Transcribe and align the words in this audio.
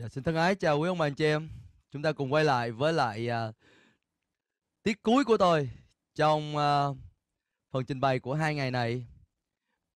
Dạ, 0.00 0.08
xin 0.08 0.24
thân 0.24 0.36
ái 0.36 0.54
chào 0.54 0.78
quý 0.78 0.88
ông 0.88 0.98
bà 0.98 1.06
anh 1.06 1.14
chị 1.14 1.24
em. 1.24 1.48
Chúng 1.92 2.02
ta 2.02 2.12
cùng 2.12 2.32
quay 2.32 2.44
lại 2.44 2.70
với 2.70 2.92
lại 2.92 3.28
uh, 3.48 3.54
tiết 4.82 5.02
cuối 5.02 5.24
của 5.24 5.36
tôi 5.36 5.70
trong 6.14 6.56
uh, 6.56 6.96
phần 7.70 7.84
trình 7.84 8.00
bày 8.00 8.20
của 8.20 8.34
hai 8.34 8.54
ngày 8.54 8.70
này. 8.70 9.06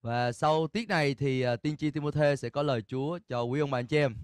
Và 0.03 0.32
sau 0.32 0.67
tiết 0.67 0.88
này 0.88 1.14
thì 1.14 1.46
uh, 1.46 1.62
tiên 1.62 1.77
tri 1.77 1.90
Timothy 1.90 2.37
sẽ 2.38 2.51
có 2.51 2.62
lời 2.62 2.82
Chúa 2.82 3.19
cho 3.29 3.43
quý 3.43 3.61
ông 3.61 3.71
bà 3.71 3.79
anh 3.79 3.87
chị 3.87 3.97
em. 3.97 4.17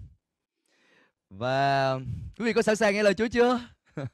Và 1.29 1.95
quý 2.39 2.45
vị 2.45 2.53
có 2.53 2.61
sẵn 2.61 2.75
sàng 2.75 2.93
nghe 2.93 3.03
lời 3.03 3.13
Chúa 3.13 3.27
chưa? 3.27 3.59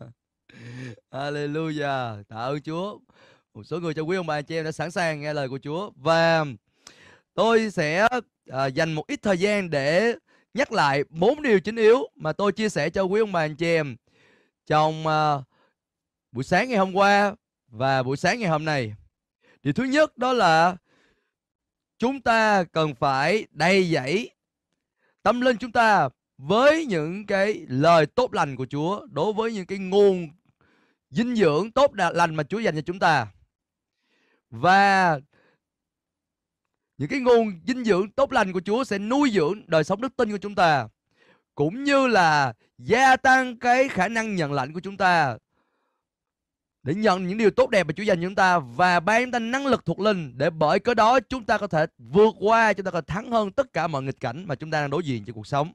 Hallelujah. 1.12 2.24
Tạ 2.24 2.36
ơn 2.36 2.62
Chúa. 2.62 3.00
Một 3.54 3.64
số 3.64 3.80
người 3.80 3.94
trong 3.94 4.10
quý 4.10 4.18
ông 4.18 4.28
bà 4.28 4.38
anh 4.38 4.46
chị 4.46 4.56
em 4.56 4.66
đã 4.66 4.72
sẵn 4.72 4.92
sàng 4.92 5.22
nghe 5.22 5.34
lời 5.34 5.50
của 5.50 5.60
Chúa 5.64 5.92
và 5.96 6.46
tôi 7.34 7.72
sẽ 7.72 8.08
uh, 8.14 8.74
dành 8.74 8.94
một 8.94 9.08
ít 9.08 9.20
thời 9.22 9.38
gian 9.38 9.70
để 9.70 10.16
nhắc 10.54 10.72
lại 10.72 11.04
bốn 11.10 11.42
điều 11.42 11.60
chính 11.60 11.76
yếu 11.76 12.10
mà 12.16 12.34
tôi 12.34 12.52
chia 12.52 12.70
sẻ 12.70 12.90
cho 12.90 13.04
quý 13.04 13.20
ông 13.20 13.32
bà 13.32 13.40
anh 13.40 13.56
chị 13.56 13.66
em 13.66 13.96
trong 14.66 15.04
uh, 15.08 15.44
buổi 16.32 16.44
sáng 16.44 16.70
ngày 16.70 16.78
hôm 16.78 16.94
qua 16.94 17.36
và 17.68 18.04
buổi 18.04 18.18
sáng 18.18 18.40
ngày 18.40 18.50
hôm 18.50 18.66
nay. 18.66 18.94
Điều 19.64 19.74
thứ 19.74 19.84
nhất 19.84 20.18
đó 20.18 20.34
là 20.34 20.78
chúng 22.00 22.22
ta 22.22 22.64
cần 22.64 22.96
phải 22.96 23.48
đầy 23.52 23.92
dẫy 23.92 24.30
tâm 25.24 25.42
linh 25.42 25.58
chúng 25.58 25.72
ta 25.72 26.10
với 26.38 26.86
những 26.86 27.26
cái 27.26 27.66
lời 27.68 28.06
tốt 28.06 28.34
lành 28.34 28.56
của 28.56 28.66
Chúa 28.66 29.08
đối 29.12 29.34
với 29.34 29.54
những 29.54 29.66
cái 29.66 29.78
nguồn 29.78 30.30
dinh 31.10 31.36
dưỡng 31.36 31.72
tốt 31.72 31.92
lành 31.96 32.36
mà 32.36 32.44
Chúa 32.44 32.60
dành 32.60 32.76
cho 32.76 32.82
chúng 32.82 33.00
ta. 33.00 33.28
Và 34.50 35.20
những 36.98 37.10
cái 37.10 37.20
nguồn 37.20 37.62
dinh 37.68 37.84
dưỡng 37.84 38.12
tốt 38.12 38.32
lành 38.32 38.54
của 38.54 38.62
Chúa 38.66 38.84
sẽ 38.84 39.00
nuôi 39.00 39.32
dưỡng 39.34 39.62
đời 39.68 39.84
sống 39.84 40.02
đức 40.02 40.16
tin 40.16 40.32
của 40.32 40.38
chúng 40.38 40.56
ta 40.56 40.88
cũng 41.56 41.84
như 41.84 42.08
là 42.08 42.54
gia 42.78 43.16
tăng 43.16 43.60
cái 43.60 43.90
khả 43.90 44.08
năng 44.08 44.36
nhận 44.36 44.54
lãnh 44.54 44.74
của 44.74 44.80
chúng 44.80 44.98
ta 44.98 45.38
để 46.84 46.94
nhận 46.94 47.28
những 47.28 47.38
điều 47.38 47.52
tốt 47.52 47.70
đẹp 47.70 47.88
mà 47.88 47.94
Chúa 47.94 48.04
dành 48.04 48.18
cho 48.22 48.28
chúng 48.28 48.36
ta 48.36 48.60
và 48.60 49.00
ban 49.00 49.24
chúng 49.24 49.32
ta 49.32 49.40
năng 49.40 49.68
lực 49.68 49.86
thuộc 49.86 50.00
linh 50.00 50.38
để 50.38 50.50
bởi 50.50 50.80
cái 50.80 50.96
đó 50.96 51.20
chúng 51.20 51.44
ta 51.44 51.58
có 51.58 51.68
thể 51.68 51.86
vượt 51.98 52.36
qua 52.40 52.74
chúng 52.74 52.86
ta 52.86 52.92
có 52.92 53.02
thể 53.02 53.14
thắng 53.14 53.32
hơn 53.32 53.52
tất 53.52 53.74
cả 53.74 53.88
mọi 53.88 54.04
nghịch 54.04 54.20
cảnh 54.20 54.44
mà 54.48 54.56
chúng 54.56 54.72
ta 54.72 54.82
đang 54.82 54.90
đối 54.90 55.04
diện 55.04 55.26
trong 55.26 55.36
cuộc 55.36 55.48
sống. 55.48 55.72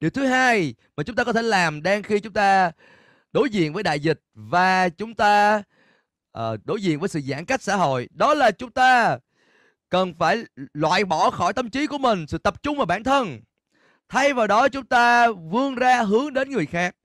Điều 0.00 0.10
thứ 0.10 0.26
hai 0.26 0.74
mà 0.96 1.02
chúng 1.02 1.16
ta 1.16 1.24
có 1.24 1.32
thể 1.32 1.42
làm 1.42 1.82
đang 1.82 2.02
khi 2.02 2.20
chúng 2.20 2.32
ta 2.32 2.72
đối 3.32 3.50
diện 3.50 3.72
với 3.72 3.82
đại 3.82 4.00
dịch 4.00 4.20
và 4.34 4.88
chúng 4.88 5.14
ta 5.14 5.62
uh, 6.38 6.42
đối 6.64 6.82
diện 6.82 7.00
với 7.00 7.08
sự 7.08 7.20
giãn 7.20 7.44
cách 7.44 7.62
xã 7.62 7.76
hội 7.76 8.08
đó 8.14 8.34
là 8.34 8.50
chúng 8.50 8.70
ta 8.70 9.18
cần 9.92 10.14
phải 10.14 10.44
loại 10.74 11.04
bỏ 11.04 11.30
khỏi 11.30 11.52
tâm 11.52 11.70
trí 11.70 11.86
của 11.86 11.98
mình, 11.98 12.26
sự 12.26 12.38
tập 12.38 12.62
trung 12.62 12.76
vào 12.76 12.86
bản 12.86 13.04
thân. 13.04 13.40
Thay 14.08 14.32
vào 14.32 14.46
đó 14.46 14.68
chúng 14.68 14.86
ta 14.86 15.30
vươn 15.30 15.74
ra 15.74 16.02
hướng 16.02 16.32
đến 16.32 16.50
người 16.50 16.66
khác. 16.66 16.96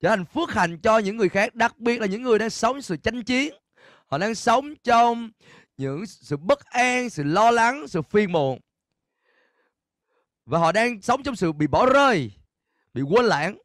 Trở 0.00 0.08
thành 0.08 0.24
phước 0.24 0.50
hạnh 0.50 0.78
cho 0.78 0.98
những 0.98 1.16
người 1.16 1.28
khác, 1.28 1.54
đặc 1.54 1.78
biệt 1.78 2.00
là 2.00 2.06
những 2.06 2.22
người 2.22 2.38
đang 2.38 2.50
sống 2.50 2.82
sự 2.82 2.96
tranh 2.96 3.22
chiến 3.22 3.54
họ 4.06 4.18
đang 4.18 4.34
sống 4.34 4.74
trong 4.84 5.30
những 5.76 6.06
sự 6.06 6.36
bất 6.36 6.64
an, 6.64 7.10
sự 7.10 7.22
lo 7.22 7.50
lắng, 7.50 7.88
sự 7.88 8.02
phiền 8.02 8.32
muộn. 8.32 8.58
Và 10.46 10.58
họ 10.58 10.72
đang 10.72 11.02
sống 11.02 11.22
trong 11.22 11.36
sự 11.36 11.52
bị 11.52 11.66
bỏ 11.66 11.86
rơi, 11.86 12.30
bị 12.94 13.02
quên 13.02 13.24
lãng. 13.24 13.58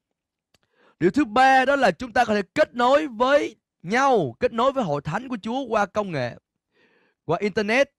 Điều 0.99 1.11
thứ 1.11 1.25
ba 1.25 1.65
đó 1.65 1.75
là 1.75 1.91
chúng 1.91 2.13
ta 2.13 2.25
có 2.25 2.35
thể 2.35 2.41
kết 2.55 2.75
nối 2.75 3.07
với 3.07 3.55
nhau, 3.83 4.35
kết 4.39 4.53
nối 4.53 4.71
với 4.71 4.83
hội 4.83 5.01
thánh 5.01 5.29
của 5.29 5.37
chúa 5.41 5.65
qua 5.67 5.85
công 5.85 6.11
nghệ, 6.11 6.35
qua 7.25 7.37
internet 7.39 7.96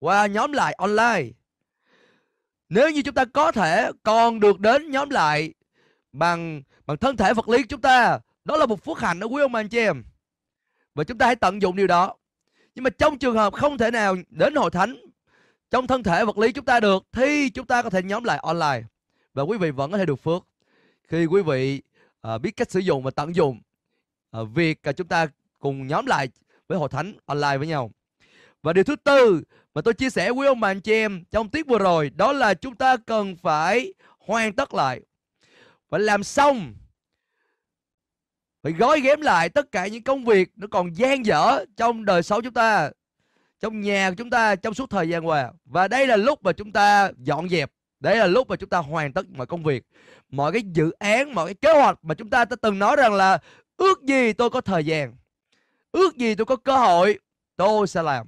qua 0.00 0.26
nhóm 0.26 0.52
lại 0.52 0.72
online. 0.72 1.30
Nếu 2.68 2.90
như 2.90 3.02
chúng 3.02 3.14
ta 3.14 3.24
có 3.24 3.52
thể 3.52 3.90
còn 4.02 4.40
được 4.40 4.60
đến 4.60 4.90
nhóm 4.90 5.10
lại 5.10 5.54
bằng 6.12 6.62
bằng 6.86 6.96
thân 6.96 7.16
thể 7.16 7.34
vật 7.34 7.48
lý 7.48 7.58
của 7.58 7.66
chúng 7.68 7.80
ta, 7.80 8.18
đó 8.44 8.56
là 8.56 8.66
một 8.66 8.84
phước 8.84 9.00
hạnh 9.00 9.20
đó 9.20 9.26
quý 9.26 9.42
ông 9.42 9.54
anh 9.54 9.68
chị 9.68 9.78
em. 9.78 10.04
Và 10.94 11.04
chúng 11.04 11.18
ta 11.18 11.26
hãy 11.26 11.36
tận 11.36 11.62
dụng 11.62 11.76
điều 11.76 11.86
đó. 11.86 12.16
Nhưng 12.74 12.84
mà 12.84 12.90
trong 12.90 13.18
trường 13.18 13.36
hợp 13.36 13.52
không 13.52 13.78
thể 13.78 13.90
nào 13.90 14.16
đến 14.28 14.54
hội 14.54 14.70
thánh 14.70 14.96
trong 15.70 15.86
thân 15.86 16.02
thể 16.02 16.24
vật 16.24 16.38
lý 16.38 16.52
chúng 16.52 16.64
ta 16.64 16.80
được 16.80 17.04
thì 17.12 17.50
chúng 17.50 17.66
ta 17.66 17.82
có 17.82 17.90
thể 17.90 18.02
nhóm 18.02 18.24
lại 18.24 18.38
online 18.42 18.82
và 19.34 19.42
quý 19.42 19.58
vị 19.58 19.70
vẫn 19.70 19.90
có 19.92 19.98
thể 19.98 20.06
được 20.06 20.22
phước 20.22 20.46
khi 21.08 21.26
quý 21.26 21.42
vị 21.42 21.82
uh, 22.34 22.40
biết 22.40 22.56
cách 22.56 22.70
sử 22.70 22.80
dụng 22.80 23.02
và 23.02 23.10
tận 23.10 23.34
dụng 23.34 23.60
uh, 24.40 24.48
việc 24.54 24.80
uh, 24.88 24.96
chúng 24.96 25.08
ta 25.08 25.26
cùng 25.58 25.86
nhóm 25.86 26.06
lại 26.06 26.28
với 26.68 26.78
hội 26.78 26.88
thánh 26.88 27.14
online 27.26 27.58
với 27.58 27.66
nhau. 27.66 27.90
Và 28.62 28.72
điều 28.72 28.84
thứ 28.84 28.96
tư 28.96 29.42
mà 29.74 29.82
tôi 29.82 29.94
chia 29.94 30.10
sẻ 30.10 30.30
quý 30.30 30.46
ông 30.46 30.60
bà 30.60 30.70
anh 30.70 30.80
chị 30.80 30.92
em 30.92 31.24
trong 31.30 31.48
tiết 31.48 31.66
vừa 31.66 31.78
rồi, 31.78 32.10
đó 32.10 32.32
là 32.32 32.54
chúng 32.54 32.74
ta 32.74 32.96
cần 32.96 33.36
phải 33.36 33.94
hoàn 34.18 34.52
tất 34.52 34.74
lại. 34.74 35.00
Phải 35.90 36.00
làm 36.00 36.22
xong, 36.24 36.74
phải 38.62 38.72
gói 38.72 39.00
ghém 39.00 39.20
lại 39.20 39.48
tất 39.48 39.72
cả 39.72 39.86
những 39.86 40.02
công 40.02 40.24
việc 40.24 40.50
nó 40.56 40.66
còn 40.70 40.96
gian 40.96 41.26
dở 41.26 41.64
trong 41.76 42.04
đời 42.04 42.22
sống 42.22 42.42
chúng 42.42 42.54
ta, 42.54 42.90
trong 43.60 43.80
nhà 43.80 44.10
của 44.10 44.14
chúng 44.18 44.30
ta, 44.30 44.56
trong 44.56 44.74
suốt 44.74 44.90
thời 44.90 45.08
gian 45.08 45.26
qua. 45.26 45.52
Và 45.64 45.88
đây 45.88 46.06
là 46.06 46.16
lúc 46.16 46.44
mà 46.44 46.52
chúng 46.52 46.72
ta 46.72 47.10
dọn 47.16 47.48
dẹp, 47.48 47.72
đây 48.00 48.16
là 48.16 48.26
lúc 48.26 48.48
mà 48.48 48.56
chúng 48.56 48.68
ta 48.68 48.78
hoàn 48.78 49.12
tất 49.12 49.26
mọi 49.30 49.46
công 49.46 49.62
việc, 49.62 49.84
mọi 50.30 50.52
cái 50.52 50.62
dự 50.72 50.90
án, 50.90 51.34
mọi 51.34 51.46
cái 51.46 51.54
kế 51.54 51.80
hoạch 51.80 51.98
mà 52.02 52.14
chúng 52.14 52.30
ta 52.30 52.44
đã 52.44 52.56
từng 52.62 52.78
nói 52.78 52.96
rằng 52.96 53.14
là, 53.14 53.38
ước 53.76 54.02
gì 54.02 54.32
tôi 54.32 54.50
có 54.50 54.60
thời 54.60 54.84
gian, 54.84 55.16
ước 55.92 56.16
gì 56.16 56.34
tôi 56.34 56.44
có 56.44 56.56
cơ 56.56 56.76
hội, 56.76 57.18
tôi 57.56 57.86
sẽ 57.86 58.02
làm 58.02 58.26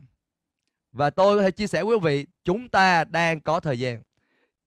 và 0.92 1.10
tôi 1.10 1.36
có 1.36 1.42
thể 1.42 1.50
chia 1.50 1.66
sẻ 1.66 1.84
với 1.84 1.96
quý 1.96 2.00
vị, 2.02 2.26
chúng 2.44 2.68
ta 2.68 3.04
đang 3.04 3.40
có 3.40 3.60
thời 3.60 3.78
gian 3.78 4.02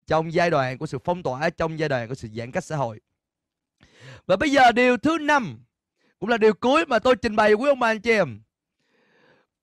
trong 0.07 0.33
giai 0.33 0.49
đoạn 0.49 0.77
của 0.77 0.85
sự 0.85 0.97
phong 1.05 1.23
tỏa, 1.23 1.49
trong 1.49 1.79
giai 1.79 1.89
đoạn 1.89 2.07
của 2.07 2.15
sự 2.15 2.27
giãn 2.33 2.51
cách 2.51 2.63
xã 2.63 2.75
hội. 2.75 2.99
Và 4.25 4.35
bây 4.35 4.51
giờ 4.51 4.71
điều 4.71 4.97
thứ 4.97 5.17
năm 5.17 5.59
cũng 6.19 6.29
là 6.29 6.37
điều 6.37 6.53
cuối 6.53 6.85
mà 6.85 6.99
tôi 6.99 7.15
trình 7.15 7.35
bày 7.35 7.55
với 7.55 7.63
quý 7.63 7.69
ông 7.69 7.79
bà 7.79 7.87
anh 7.87 8.01
chị 8.01 8.11
em 8.11 8.41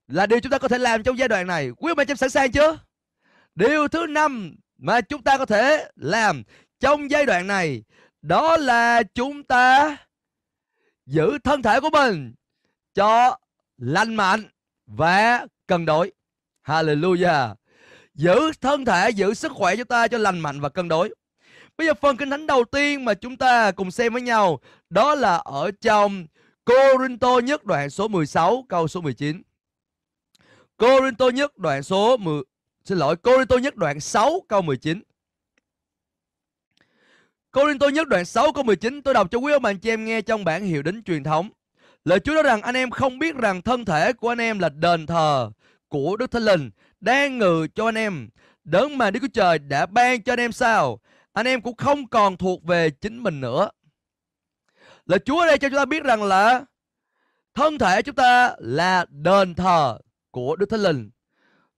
là 0.08 0.26
điều 0.26 0.40
chúng 0.40 0.52
ta 0.52 0.58
có 0.58 0.68
thể 0.68 0.78
làm 0.78 1.02
trong 1.02 1.18
giai 1.18 1.28
đoạn 1.28 1.46
này. 1.46 1.70
Quý 1.70 1.90
ông 1.90 1.96
bà 1.96 2.00
anh 2.00 2.06
chị 2.06 2.10
em 2.10 2.16
sẵn 2.16 2.30
sàng 2.30 2.52
chưa? 2.52 2.78
Điều 3.54 3.88
thứ 3.88 4.06
năm 4.06 4.56
mà 4.78 5.00
chúng 5.00 5.22
ta 5.22 5.38
có 5.38 5.46
thể 5.46 5.90
làm 5.96 6.42
trong 6.80 7.10
giai 7.10 7.26
đoạn 7.26 7.46
này 7.46 7.84
đó 8.22 8.56
là 8.56 9.02
chúng 9.02 9.44
ta 9.44 9.96
giữ 11.06 11.38
thân 11.44 11.62
thể 11.62 11.80
của 11.80 11.90
mình 11.90 12.34
cho 12.94 13.38
lành 13.78 14.14
mạnh 14.14 14.44
và 14.86 15.46
cân 15.66 15.84
đối. 15.84 16.12
Hallelujah. 16.64 17.54
Giữ 18.14 18.52
thân 18.60 18.84
thể, 18.84 19.10
giữ 19.10 19.34
sức 19.34 19.52
khỏe 19.52 19.76
cho 19.76 19.84
ta 19.84 20.08
cho 20.08 20.18
lành 20.18 20.40
mạnh 20.40 20.60
và 20.60 20.68
cân 20.68 20.88
đối. 20.88 21.14
Bây 21.78 21.86
giờ 21.86 21.94
phần 21.94 22.16
kinh 22.16 22.30
thánh 22.30 22.46
đầu 22.46 22.64
tiên 22.64 23.04
mà 23.04 23.14
chúng 23.14 23.36
ta 23.36 23.70
cùng 23.70 23.90
xem 23.90 24.12
với 24.12 24.22
nhau 24.22 24.60
đó 24.90 25.14
là 25.14 25.36
ở 25.36 25.70
trong 25.80 26.26
Corinto 26.64 27.38
nhất 27.38 27.64
đoạn 27.64 27.90
số 27.90 28.08
16 28.08 28.66
câu 28.68 28.88
số 28.88 29.00
19. 29.00 29.42
Corinto 30.76 31.28
nhất 31.28 31.58
đoạn 31.58 31.82
số 31.82 32.16
10 32.16 32.42
xin 32.84 32.98
lỗi 32.98 33.16
Corinto 33.16 33.56
nhất 33.56 33.76
đoạn 33.76 34.00
6 34.00 34.40
câu 34.48 34.62
19. 34.62 35.02
Corinto 37.52 37.88
nhất 37.88 38.08
đoạn 38.08 38.24
6 38.24 38.52
câu 38.52 38.64
19 38.64 39.02
tôi 39.02 39.14
đọc 39.14 39.28
cho 39.30 39.38
quý 39.38 39.52
ông 39.52 39.62
bạn 39.62 39.78
chị 39.78 39.90
em 39.90 40.04
nghe 40.04 40.20
trong 40.20 40.44
bản 40.44 40.64
hiệu 40.64 40.82
đính 40.82 41.02
truyền 41.02 41.24
thống. 41.24 41.50
Lời 42.04 42.20
Chúa 42.20 42.34
nói 42.34 42.42
rằng 42.42 42.62
anh 42.62 42.74
em 42.74 42.90
không 42.90 43.18
biết 43.18 43.36
rằng 43.36 43.62
thân 43.62 43.84
thể 43.84 44.12
của 44.12 44.28
anh 44.28 44.38
em 44.40 44.58
là 44.58 44.68
đền 44.68 45.06
thờ 45.06 45.50
của 45.92 46.16
Đức 46.16 46.30
Thánh 46.30 46.42
Linh 46.42 46.70
đang 47.00 47.38
ngự 47.38 47.66
cho 47.74 47.84
anh 47.84 47.94
em. 47.94 48.28
Đấng 48.64 48.98
mà 48.98 49.10
Đức 49.10 49.20
Chúa 49.22 49.28
Trời 49.34 49.58
đã 49.58 49.86
ban 49.86 50.22
cho 50.22 50.32
anh 50.32 50.40
em 50.40 50.52
sao? 50.52 51.00
Anh 51.32 51.46
em 51.46 51.60
cũng 51.60 51.76
không 51.76 52.08
còn 52.08 52.36
thuộc 52.36 52.64
về 52.64 52.90
chính 52.90 53.22
mình 53.22 53.40
nữa. 53.40 53.70
Lời 55.06 55.18
Chúa 55.18 55.40
ở 55.40 55.46
đây 55.46 55.58
cho 55.58 55.68
chúng 55.68 55.76
ta 55.76 55.84
biết 55.84 56.02
rằng 56.04 56.22
là 56.22 56.64
thân 57.54 57.78
thể 57.78 58.02
chúng 58.02 58.14
ta 58.14 58.54
là 58.58 59.06
đền 59.08 59.54
thờ 59.54 59.98
của 60.30 60.56
Đức 60.56 60.66
Thánh 60.70 60.80
Linh. 60.80 61.10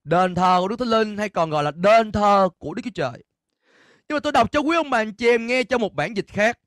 Đền 0.03 0.35
thờ 0.35 0.57
của 0.61 0.67
Đức 0.67 0.79
Thánh 0.79 0.87
Linh 0.87 1.17
hay 1.17 1.29
còn 1.29 1.49
gọi 1.49 1.63
là 1.63 1.71
đền 1.71 2.11
thờ 2.11 2.49
của 2.57 2.73
Đức 2.73 2.81
Chúa 2.85 2.91
Trời. 2.95 3.23
Nhưng 4.09 4.15
mà 4.15 4.19
tôi 4.19 4.31
đọc 4.31 4.51
cho 4.51 4.59
quý 4.59 4.75
ông 4.75 4.89
bà 4.89 4.97
anh 4.97 5.13
chị 5.13 5.27
em 5.27 5.47
nghe 5.47 5.63
trong 5.63 5.81
một 5.81 5.93
bản 5.93 6.17
dịch 6.17 6.27
khác. 6.27 6.59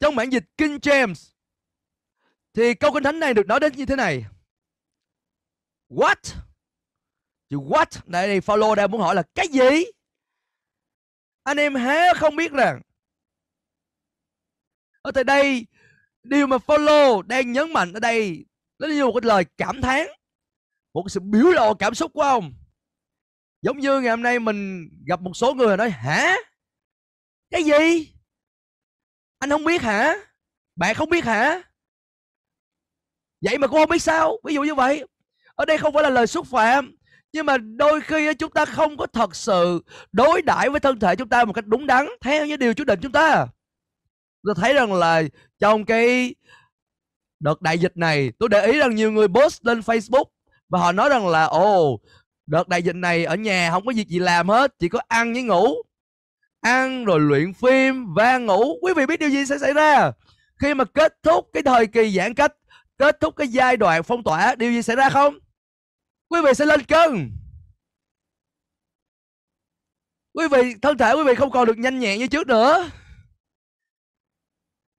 Trong 0.00 0.16
bản 0.16 0.32
dịch 0.32 0.44
King 0.56 0.76
James, 0.76 1.32
thì 2.54 2.74
câu 2.74 2.92
kinh 2.92 3.02
thánh 3.02 3.20
này 3.20 3.34
được 3.34 3.46
nói 3.46 3.60
đến 3.60 3.72
như 3.76 3.86
thế 3.86 3.96
này. 3.96 4.24
What? 5.94 6.34
Chữ 7.50 7.56
what? 7.56 8.00
Này 8.06 8.26
đây 8.26 8.40
follow 8.40 8.74
đang 8.74 8.90
muốn 8.90 9.00
hỏi 9.00 9.14
là 9.14 9.22
cái 9.34 9.48
gì? 9.48 9.84
Anh 11.42 11.56
em 11.56 11.74
há 11.74 12.14
không 12.16 12.36
biết 12.36 12.52
rằng, 12.52 12.82
ở 15.02 15.10
tại 15.14 15.24
đây, 15.24 15.66
điều 16.22 16.46
mà 16.46 16.56
follow 16.56 17.22
đang 17.22 17.52
nhấn 17.52 17.72
mạnh 17.72 17.92
ở 17.92 18.00
đây, 18.00 18.44
nó 18.78 18.88
như 18.88 19.06
một 19.06 19.12
cái 19.20 19.28
lời 19.28 19.44
cảm 19.56 19.82
thán, 19.82 20.06
một 20.94 21.04
sự 21.08 21.20
biểu 21.20 21.46
lộ 21.46 21.74
cảm 21.74 21.94
xúc 21.94 22.10
của 22.14 22.22
ông. 22.22 22.52
Giống 23.62 23.78
như 23.78 24.00
ngày 24.00 24.10
hôm 24.10 24.22
nay 24.22 24.38
mình 24.38 24.88
gặp 25.06 25.20
một 25.20 25.32
số 25.34 25.54
người 25.54 25.76
nói, 25.76 25.90
hả? 25.90 26.36
Cái 27.50 27.64
gì? 27.64 28.14
Anh 29.38 29.50
không 29.50 29.64
biết 29.64 29.82
hả? 29.82 30.14
Bạn 30.76 30.94
không 30.94 31.10
biết 31.10 31.24
hả? 31.24 31.62
Vậy 33.40 33.58
mà 33.58 33.66
cũng 33.66 33.76
không 33.80 33.90
biết 33.90 34.02
sao? 34.02 34.36
Ví 34.44 34.54
dụ 34.54 34.62
như 34.62 34.74
vậy 34.74 35.04
ở 35.62 35.64
đây 35.64 35.78
không 35.78 35.94
phải 35.94 36.02
là 36.02 36.10
lời 36.10 36.26
xúc 36.26 36.46
phạm, 36.46 36.96
nhưng 37.32 37.46
mà 37.46 37.58
đôi 37.58 38.00
khi 38.00 38.34
chúng 38.34 38.50
ta 38.50 38.64
không 38.64 38.96
có 38.96 39.06
thật 39.06 39.36
sự 39.36 39.82
đối 40.12 40.42
đãi 40.42 40.70
với 40.70 40.80
thân 40.80 41.00
thể 41.00 41.16
chúng 41.16 41.28
ta 41.28 41.44
một 41.44 41.52
cách 41.52 41.66
đúng 41.66 41.86
đắn, 41.86 42.08
theo 42.20 42.46
những 42.46 42.58
điều 42.58 42.72
Chúa 42.72 42.84
định 42.84 42.98
chúng 43.02 43.12
ta. 43.12 43.46
Tôi 44.42 44.54
thấy 44.60 44.74
rằng 44.74 44.92
là 44.92 45.22
trong 45.58 45.84
cái 45.84 46.34
đợt 47.40 47.62
đại 47.62 47.78
dịch 47.78 47.96
này, 47.96 48.32
tôi 48.38 48.48
để 48.48 48.66
ý 48.66 48.78
rằng 48.78 48.94
nhiều 48.94 49.12
người 49.12 49.28
post 49.28 49.66
lên 49.66 49.80
Facebook 49.80 50.24
và 50.68 50.78
họ 50.78 50.92
nói 50.92 51.08
rằng 51.08 51.28
là, 51.28 51.44
ồ, 51.44 52.00
đợt 52.46 52.68
đại 52.68 52.82
dịch 52.82 52.96
này 52.96 53.24
ở 53.24 53.34
nhà 53.34 53.70
không 53.70 53.86
có 53.86 53.92
việc 53.96 54.08
gì 54.08 54.18
làm 54.18 54.48
hết, 54.48 54.74
chỉ 54.78 54.88
có 54.88 55.00
ăn 55.08 55.32
với 55.32 55.42
ngủ. 55.42 55.74
Ăn 56.60 57.04
rồi 57.04 57.20
luyện 57.20 57.52
phim 57.52 58.14
và 58.14 58.38
ngủ. 58.38 58.78
Quý 58.82 58.94
vị 58.96 59.06
biết 59.06 59.20
điều 59.20 59.28
gì 59.28 59.46
sẽ 59.46 59.58
xảy 59.58 59.72
ra? 59.72 60.12
Khi 60.58 60.74
mà 60.74 60.84
kết 60.84 61.14
thúc 61.22 61.50
cái 61.52 61.62
thời 61.62 61.86
kỳ 61.86 62.10
giãn 62.10 62.34
cách, 62.34 62.52
kết 62.98 63.20
thúc 63.20 63.36
cái 63.36 63.48
giai 63.48 63.76
đoạn 63.76 64.02
phong 64.02 64.24
tỏa, 64.24 64.54
điều 64.54 64.72
gì 64.72 64.82
xảy 64.82 64.96
ra 64.96 65.10
không? 65.10 65.38
Quý 66.32 66.40
vị 66.44 66.54
sẽ 66.54 66.66
lên 66.66 66.84
cân 66.84 67.30
quý 70.34 70.48
vị, 70.48 70.74
thân 70.82 70.98
thể 70.98 71.12
quý 71.12 71.22
vị 71.26 71.34
không 71.34 71.50
còn 71.50 71.66
được 71.66 71.78
nhanh 71.78 71.98
nhẹn 71.98 72.18
như 72.18 72.26
trước 72.26 72.46
nữa. 72.46 72.90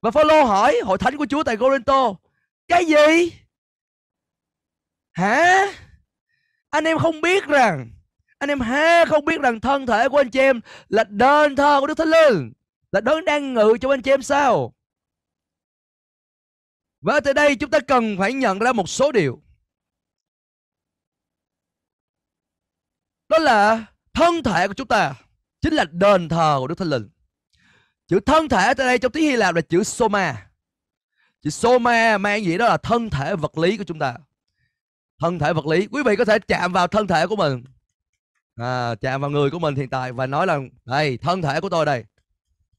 Và 0.01 0.12
Phaolô 0.12 0.44
hỏi, 0.44 0.80
hội 0.83 0.97
thánh 0.97 1.18
của 1.18 1.25
Chúa 1.25 1.44
tại 1.44 1.57
Corinto, 1.57 2.13
cái 2.68 2.85
gì? 2.85 3.31
Hả? 5.12 5.68
Anh 6.69 6.83
em 6.83 6.97
không 7.00 7.21
biết 7.21 7.44
rằng, 7.44 7.91
anh 8.38 8.50
em 8.50 8.59
ha 8.59 9.06
không 9.06 9.25
biết 9.25 9.41
rằng 9.41 9.59
thân 9.59 9.86
thể 9.86 10.09
của 10.09 10.18
anh 10.18 10.29
chị 10.29 10.39
em 10.39 10.62
là 10.89 11.03
đền 11.03 11.56
thờ 11.56 11.77
của 11.79 11.88
Đức 11.88 11.97
Thánh 11.97 12.09
Linh, 12.09 12.53
là 12.91 13.01
đấng 13.01 13.25
đang 13.25 13.53
ngự 13.53 13.77
trong 13.81 13.91
anh 13.91 14.01
chị 14.01 14.12
em 14.12 14.21
sao? 14.21 14.74
Và 17.01 17.19
từ 17.19 17.33
đây 17.33 17.56
chúng 17.56 17.69
ta 17.69 17.79
cần 17.79 18.15
phải 18.19 18.33
nhận 18.33 18.59
ra 18.59 18.74
một 18.74 18.89
số 18.89 19.12
điều. 19.12 19.41
Đó 23.33 23.39
là 23.39 23.85
thân 24.13 24.44
thể 24.44 24.68
của 24.68 24.74
chúng 24.74 24.88
ta 24.88 25.13
chính 25.62 25.74
là 25.74 25.85
đền 25.91 26.30
thờ 26.30 26.56
của 26.59 26.68
Đức 26.68 26.77
Thánh 26.77 26.89
Linh. 26.89 27.09
Chữ 28.07 28.19
thân 28.19 28.50
thể 28.50 28.74
tại 28.74 28.88
đây 28.88 29.00
trong 29.00 29.12
tiếng 29.12 29.24
Hy 29.24 29.35
Lạp 29.35 29.56
là 29.56 29.62
chữ 29.62 29.83
soma. 29.83 30.47
Chữ 31.41 31.50
soma 31.50 32.18
mang 32.18 32.45
gì 32.45 32.57
đó 32.57 32.65
là 32.65 32.77
thân 32.77 33.09
thể 33.09 33.35
vật 33.35 33.57
lý 33.57 33.77
của 33.77 33.83
chúng 33.83 34.00
ta. 34.00 34.15
Thân 35.19 35.39
thể 35.39 35.53
vật 35.53 35.65
lý. 35.65 35.88
Quý 35.91 36.03
vị 36.03 36.15
có 36.15 36.25
thể 36.25 36.39
chạm 36.39 36.74
vào 36.74 36.88
thân 36.88 37.07
thể 37.07 37.27
của 37.27 37.35
mình. 37.35 37.63
À, 38.56 38.95
chạm 38.95 39.21
vào 39.21 39.30
người 39.30 39.50
của 39.50 39.59
mình 39.59 39.75
hiện 39.75 39.89
tại 39.89 40.12
và 40.12 40.27
nói 40.27 40.47
là 40.47 40.59
đây 40.86 41.18
thân 41.18 41.41
thể 41.41 41.62
của 41.62 41.69
tôi 41.69 41.86
đây. 41.86 42.03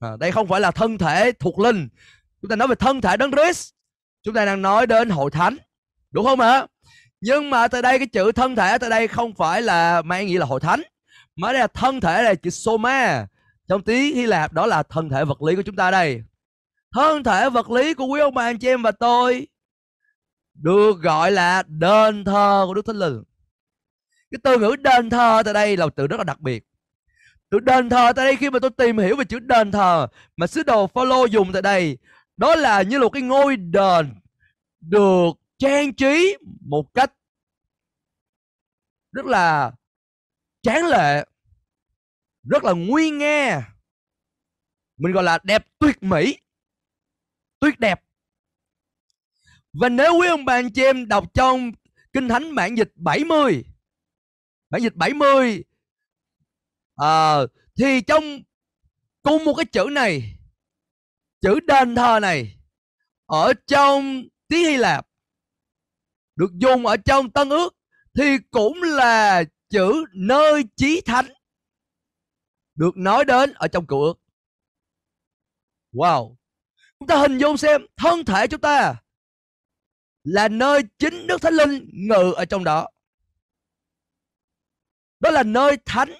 À, 0.00 0.16
đây 0.20 0.32
không 0.32 0.46
phải 0.48 0.60
là 0.60 0.70
thân 0.70 0.98
thể 0.98 1.32
thuộc 1.32 1.58
linh. 1.58 1.88
Chúng 2.42 2.48
ta 2.48 2.56
nói 2.56 2.68
về 2.68 2.74
thân 2.74 3.00
thể 3.00 3.16
đấng 3.16 3.32
Christ. 3.32 3.70
Chúng 4.22 4.34
ta 4.34 4.44
đang 4.44 4.62
nói 4.62 4.86
đến 4.86 5.10
hội 5.10 5.30
thánh. 5.30 5.56
Đúng 6.10 6.24
không 6.24 6.40
ạ? 6.40 6.66
Nhưng 7.24 7.50
mà 7.50 7.68
tại 7.68 7.82
đây 7.82 7.98
cái 7.98 8.06
chữ 8.06 8.32
thân 8.32 8.56
thể 8.56 8.78
tại 8.78 8.90
đây 8.90 9.08
không 9.08 9.34
phải 9.34 9.62
là 9.62 10.02
mà 10.02 10.16
anh 10.16 10.26
nghĩ 10.26 10.38
là 10.38 10.46
hội 10.46 10.60
thánh. 10.60 10.82
Mà 11.36 11.52
đây 11.52 11.60
là 11.60 11.66
thân 11.66 12.00
thể 12.00 12.22
là 12.22 12.34
chữ 12.34 12.50
soma. 12.50 13.26
Trong 13.68 13.82
tiếng 13.82 14.14
Hy 14.14 14.26
Lạp 14.26 14.52
đó 14.52 14.66
là 14.66 14.82
thân 14.82 15.08
thể 15.08 15.24
vật 15.24 15.42
lý 15.42 15.56
của 15.56 15.62
chúng 15.62 15.76
ta 15.76 15.90
đây. 15.90 16.22
Thân 16.94 17.24
thể 17.24 17.50
vật 17.50 17.70
lý 17.70 17.94
của 17.94 18.06
quý 18.06 18.20
ông 18.20 18.34
bà 18.34 18.44
anh 18.44 18.58
chị 18.58 18.68
em 18.68 18.82
và 18.82 18.90
tôi 18.90 19.46
được 20.54 21.00
gọi 21.00 21.30
là 21.30 21.62
đền 21.66 22.24
thờ 22.24 22.64
của 22.66 22.74
Đức 22.74 22.86
Thánh 22.86 22.96
Linh. 22.96 23.22
Cái 24.30 24.38
từ 24.42 24.58
ngữ 24.58 24.76
đền 24.76 25.10
thờ 25.10 25.42
tại 25.44 25.54
đây 25.54 25.76
là 25.76 25.86
một 25.86 25.96
từ 25.96 26.06
rất 26.06 26.16
là 26.16 26.24
đặc 26.24 26.40
biệt. 26.40 26.64
Từ 27.50 27.60
đền 27.60 27.90
thờ 27.90 28.12
tại 28.16 28.24
đây 28.24 28.36
khi 28.36 28.50
mà 28.50 28.58
tôi 28.58 28.70
tìm 28.70 28.98
hiểu 28.98 29.16
về 29.16 29.24
chữ 29.24 29.38
đền 29.38 29.72
thờ 29.72 30.06
mà 30.36 30.46
sứ 30.46 30.62
đồ 30.62 30.86
Phaolô 30.86 31.24
dùng 31.24 31.52
tại 31.52 31.62
đây, 31.62 31.98
đó 32.36 32.54
là 32.54 32.82
như 32.82 33.00
một 33.00 33.08
cái 33.08 33.22
ngôi 33.22 33.56
đền 33.56 34.14
được 34.80 35.30
trang 35.58 35.94
trí 35.94 36.36
một 36.60 36.94
cách 36.94 37.12
rất 39.12 39.26
là 39.26 39.72
tráng 40.62 40.86
lệ 40.86 41.24
rất 42.42 42.64
là 42.64 42.72
nguy 42.72 43.10
nghe 43.10 43.60
mình 44.96 45.12
gọi 45.12 45.24
là 45.24 45.38
đẹp 45.44 45.66
tuyệt 45.78 46.02
mỹ 46.02 46.36
tuyệt 47.64 47.78
đẹp. 47.78 48.00
Và 49.72 49.88
nếu 49.88 50.18
quý 50.18 50.28
ông 50.28 50.44
bà 50.44 50.54
anh 50.54 50.70
chị 50.70 50.82
em 50.82 51.08
đọc 51.08 51.24
trong 51.34 51.72
Kinh 52.12 52.28
Thánh 52.28 52.54
bản 52.54 52.78
dịch 52.78 52.92
70 52.94 53.64
Bản 54.70 54.82
dịch 54.82 54.94
70 54.96 55.64
à, 56.96 57.06
ờ, 57.06 57.46
Thì 57.78 58.00
trong 58.00 58.24
cùng 59.22 59.44
một 59.44 59.54
cái 59.54 59.64
chữ 59.64 59.86
này 59.92 60.38
Chữ 61.40 61.60
đền 61.60 61.94
thờ 61.94 62.18
này 62.22 62.56
Ở 63.26 63.52
trong 63.66 64.22
tiếng 64.48 64.64
Hy 64.64 64.76
Lạp 64.76 65.06
được 66.36 66.50
dùng 66.54 66.86
ở 66.86 66.96
trong 66.96 67.31
Tân 67.31 67.48
ước 67.48 67.76
Thì 68.14 68.38
cũng 68.50 68.82
là 68.82 69.44
chữ 69.70 70.04
nơi 70.12 70.64
chí 70.76 71.00
thánh 71.00 71.26
Được 72.75 72.96
nói 72.96 73.25
đến 73.25 73.52
ở 73.54 73.69
trong 73.69 73.86
cựu 73.86 74.02
ước 74.02 74.20
Wow 75.92 76.34
Chúng 76.98 77.08
ta 77.08 77.16
hình 77.16 77.38
dung 77.38 77.56
xem 77.56 77.86
thân 77.96 78.25
thể 78.25 78.46
chúng 78.46 78.60
ta 78.60 78.94
là 80.25 80.48
nơi 80.48 80.82
chính 80.98 81.26
Đức 81.26 81.42
Thánh 81.42 81.54
Linh 81.54 81.90
ngự 81.92 82.32
ở 82.36 82.44
trong 82.44 82.64
đó. 82.64 82.88
Đó 85.20 85.31
là 85.31 85.42
nơi 85.42 85.76
thánh. 85.84 86.12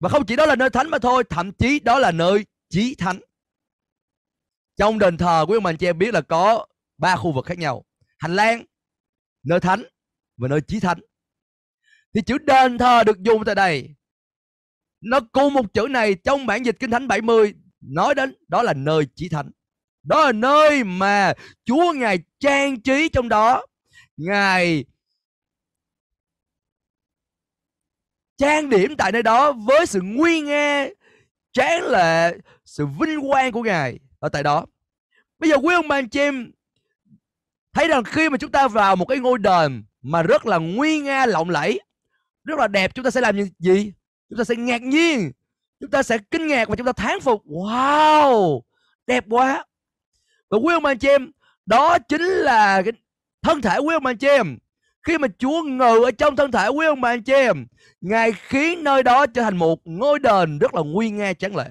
Và 0.00 0.08
không 0.08 0.26
chỉ 0.26 0.36
đó 0.36 0.46
là 0.46 0.56
nơi 0.56 0.70
thánh 0.70 0.90
mà 0.90 0.98
thôi, 0.98 1.24
thậm 1.30 1.52
chí 1.52 1.80
đó 1.80 1.98
là 1.98 2.12
nơi 2.12 2.46
chí 2.68 2.94
thánh. 2.94 3.20
Trong 4.76 4.98
đền 4.98 5.16
thờ 5.16 5.44
quý 5.48 5.56
ông 5.56 5.62
bà 5.62 5.70
anh 5.70 5.76
chị 5.76 5.86
em 5.86 5.98
biết 5.98 6.14
là 6.14 6.20
có 6.20 6.66
ba 6.98 7.16
khu 7.16 7.32
vực 7.32 7.46
khác 7.46 7.58
nhau. 7.58 7.84
Hành 8.18 8.36
lang, 8.36 8.64
nơi 9.46 9.60
thánh 9.60 9.82
và 10.36 10.48
nơi 10.48 10.60
chí 10.60 10.80
thánh. 10.80 10.98
Thì 12.14 12.22
chữ 12.22 12.38
đền 12.38 12.78
thờ 12.78 13.04
được 13.04 13.22
dùng 13.22 13.44
tại 13.44 13.54
đây. 13.54 13.94
Nó 15.00 15.20
cùng 15.32 15.54
một 15.54 15.74
chữ 15.74 15.86
này 15.90 16.14
trong 16.14 16.46
bản 16.46 16.62
dịch 16.62 16.76
Kinh 16.80 16.90
Thánh 16.90 17.08
70 17.08 17.54
nói 17.80 18.14
đến 18.14 18.34
đó 18.48 18.62
là 18.62 18.72
nơi 18.72 19.06
chí 19.14 19.28
thánh. 19.28 19.50
Đó 20.02 20.24
là 20.24 20.32
nơi 20.32 20.84
mà 20.84 21.32
Chúa 21.64 21.92
Ngài 21.92 22.18
trang 22.38 22.80
trí 22.80 23.08
trong 23.08 23.28
đó. 23.28 23.66
Ngài 24.16 24.84
trang 28.36 28.70
điểm 28.70 28.96
tại 28.96 29.12
nơi 29.12 29.22
đó 29.22 29.52
với 29.52 29.86
sự 29.86 30.00
nguy 30.02 30.40
nga, 30.40 30.86
tráng 31.52 31.82
lệ, 31.82 32.38
sự 32.64 32.86
vinh 33.00 33.20
quang 33.20 33.52
của 33.52 33.62
Ngài 33.62 33.98
ở 34.18 34.28
tại 34.28 34.42
đó. 34.42 34.66
Bây 35.38 35.50
giờ 35.50 35.56
quý 35.62 35.74
ông 35.74 35.88
bà 35.88 35.96
anh 35.96 36.08
chị 36.08 36.20
em 36.20 36.52
thấy 37.76 37.88
rằng 37.88 38.04
khi 38.04 38.28
mà 38.28 38.36
chúng 38.36 38.50
ta 38.50 38.68
vào 38.68 38.96
một 38.96 39.04
cái 39.04 39.18
ngôi 39.18 39.38
đền 39.38 39.84
mà 40.02 40.22
rất 40.22 40.46
là 40.46 40.58
nguy 40.58 40.98
nga 40.98 41.26
lộng 41.26 41.50
lẫy, 41.50 41.80
rất 42.44 42.58
là 42.58 42.68
đẹp, 42.68 42.94
chúng 42.94 43.04
ta 43.04 43.10
sẽ 43.10 43.20
làm 43.20 43.36
gì? 43.58 43.92
Chúng 44.30 44.38
ta 44.38 44.44
sẽ 44.44 44.56
ngạc 44.56 44.82
nhiên, 44.82 45.32
chúng 45.80 45.90
ta 45.90 46.02
sẽ 46.02 46.18
kinh 46.30 46.46
ngạc 46.46 46.68
và 46.68 46.76
chúng 46.76 46.86
ta 46.86 46.92
thán 46.92 47.20
phục. 47.20 47.44
Wow, 47.46 48.60
đẹp 49.06 49.24
quá 49.30 49.64
và 50.50 50.58
quý 50.58 50.74
ông 50.74 50.84
anh 50.84 50.98
chị 50.98 51.08
em 51.08 51.30
đó 51.66 51.98
chính 51.98 52.22
là 52.22 52.82
cái 52.82 52.92
thân 53.42 53.62
thể 53.62 53.78
quý 53.78 53.94
ông 53.94 54.06
anh 54.06 54.18
chị 54.18 54.26
em 54.26 54.58
khi 55.02 55.18
mà 55.18 55.28
Chúa 55.38 55.62
ngự 55.62 56.04
ở 56.04 56.10
trong 56.10 56.36
thân 56.36 56.52
thể 56.52 56.68
quý 56.68 56.86
ông 56.86 57.00
bà 57.00 57.10
anh 57.10 57.22
chị 57.22 57.32
em 57.32 57.66
Ngài 58.00 58.32
khiến 58.32 58.84
nơi 58.84 59.02
đó 59.02 59.26
trở 59.26 59.42
thành 59.42 59.56
một 59.56 59.80
ngôi 59.84 60.18
đền 60.18 60.58
rất 60.58 60.74
là 60.74 60.82
nguy 60.82 61.10
nga 61.10 61.32
tráng 61.32 61.56
lệ 61.56 61.68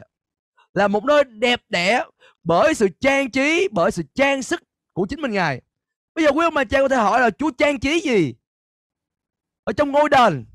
Là 0.73 0.87
một 0.87 1.05
nơi 1.05 1.23
đẹp 1.23 1.61
đẽ 1.69 2.03
bởi 2.43 2.73
sự 2.73 2.87
trang 2.99 3.31
trí, 3.31 3.67
bởi 3.71 3.91
sự 3.91 4.03
trang 4.15 4.43
sức 4.43 4.63
của 4.93 5.05
chính 5.09 5.21
mình 5.21 5.31
Ngài 5.31 5.61
Bây 6.15 6.23
giờ 6.23 6.31
quý 6.31 6.45
ông 6.45 6.53
bà 6.53 6.63
cha 6.63 6.79
có 6.81 6.87
thể 6.87 6.95
hỏi 6.95 7.21
là 7.21 7.29
Chúa 7.29 7.51
trang 7.57 7.79
trí 7.79 7.99
gì? 7.99 8.33
Ở 9.63 9.73
trong 9.73 9.91
ngôi 9.91 10.09
đền 10.09 10.45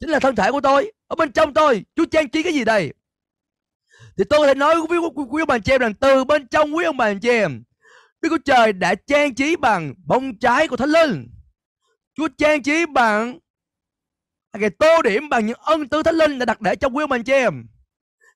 Chính 0.00 0.10
là 0.10 0.20
thân 0.20 0.36
thể 0.36 0.52
của 0.52 0.60
tôi 0.60 0.92
Ở 1.06 1.16
bên 1.16 1.32
trong 1.32 1.54
tôi 1.54 1.84
Chúa 1.96 2.04
trang 2.04 2.30
trí 2.30 2.42
cái 2.42 2.52
gì 2.52 2.64
đây? 2.64 2.92
thì 4.16 4.24
tôi 4.30 4.38
có 4.38 4.46
thể 4.46 4.54
nói 4.54 4.74
với 4.74 4.98
quý, 4.98 5.24
quý 5.30 5.42
ông 5.42 5.46
bà 5.46 5.58
chị 5.58 5.72
em 5.72 5.80
rằng 5.80 5.94
từ 5.94 6.24
bên 6.24 6.48
trong 6.48 6.76
quý 6.76 6.84
ông 6.84 6.96
bà 6.96 7.14
chị 7.22 7.28
em 7.28 7.62
Đức 8.20 8.28
Chúa 8.30 8.38
Trời 8.44 8.72
đã 8.72 8.94
trang 8.94 9.34
trí 9.34 9.56
bằng 9.56 9.94
bông 10.06 10.38
trái 10.38 10.68
của 10.68 10.76
Thánh 10.76 10.88
Linh. 10.88 11.28
Chúa 12.14 12.28
trang 12.38 12.62
trí 12.62 12.86
bằng 12.86 13.38
Ngài 14.58 14.70
tô 14.70 15.02
điểm 15.02 15.28
bằng 15.28 15.46
những 15.46 15.58
ân 15.60 15.88
tứ 15.88 16.02
Thánh 16.02 16.14
Linh 16.14 16.38
đã 16.38 16.44
đặt 16.44 16.60
để 16.60 16.76
trong 16.76 16.96
quý 16.96 17.02
ông 17.02 17.10
bà 17.10 17.18
chị 17.18 17.32
em. 17.32 17.66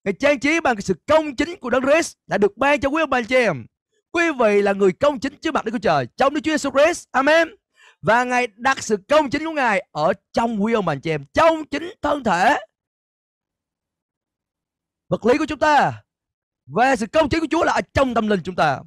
Ngài 0.05 0.13
trang 0.13 0.41
trí 0.41 0.61
bằng 0.61 0.81
sự 0.81 0.95
công 1.07 1.37
chính 1.37 1.57
của 1.57 1.71
Đấng 1.71 1.83
Christ 1.83 2.17
đã 2.27 2.39
được 2.39 2.57
ban 2.57 2.81
cho 2.81 2.89
quý 2.89 3.03
ông 3.03 3.11
bà 3.11 3.23
chị 3.23 3.35
em. 3.35 3.67
Quý 4.13 4.25
vị 4.41 4.63
là 4.63 4.73
người 4.73 4.93
công 4.93 5.21
chính 5.21 5.37
trước 5.37 5.55
mặt 5.55 5.65
Đức 5.65 5.73
Chúa 5.73 5.79
Trời 5.79 6.07
trong 6.17 6.35
Đức 6.35 6.41
Chúa 6.45 6.53
Jesus 6.53 6.85
Christ. 6.85 7.09
Amen. 7.11 7.49
Và 8.03 8.25
Ngài 8.25 8.47
đặt 8.57 8.83
sự 8.83 8.97
công 9.09 9.31
chính 9.31 9.45
của 9.45 9.53
Ngài 9.53 9.87
ở 9.93 10.13
trong 10.33 10.65
quý 10.65 10.73
ông 10.73 10.85
bà 10.85 10.95
chị 10.95 11.11
em, 11.11 11.25
trong 11.35 11.65
chính 11.65 11.93
thân 12.03 12.25
thể 12.25 12.59
vật 15.09 15.27
lý 15.27 15.39
của 15.39 15.47
chúng 15.47 15.59
ta 15.59 16.03
và 16.67 16.97
sự 16.97 17.07
công 17.07 17.29
chính 17.29 17.41
của 17.41 17.47
Chúa 17.51 17.65
là 17.65 17.73
ở 17.73 17.81
trong 17.95 18.15
tâm 18.15 18.29
linh 18.29 18.41
chúng 18.45 18.55
ta 18.55 18.81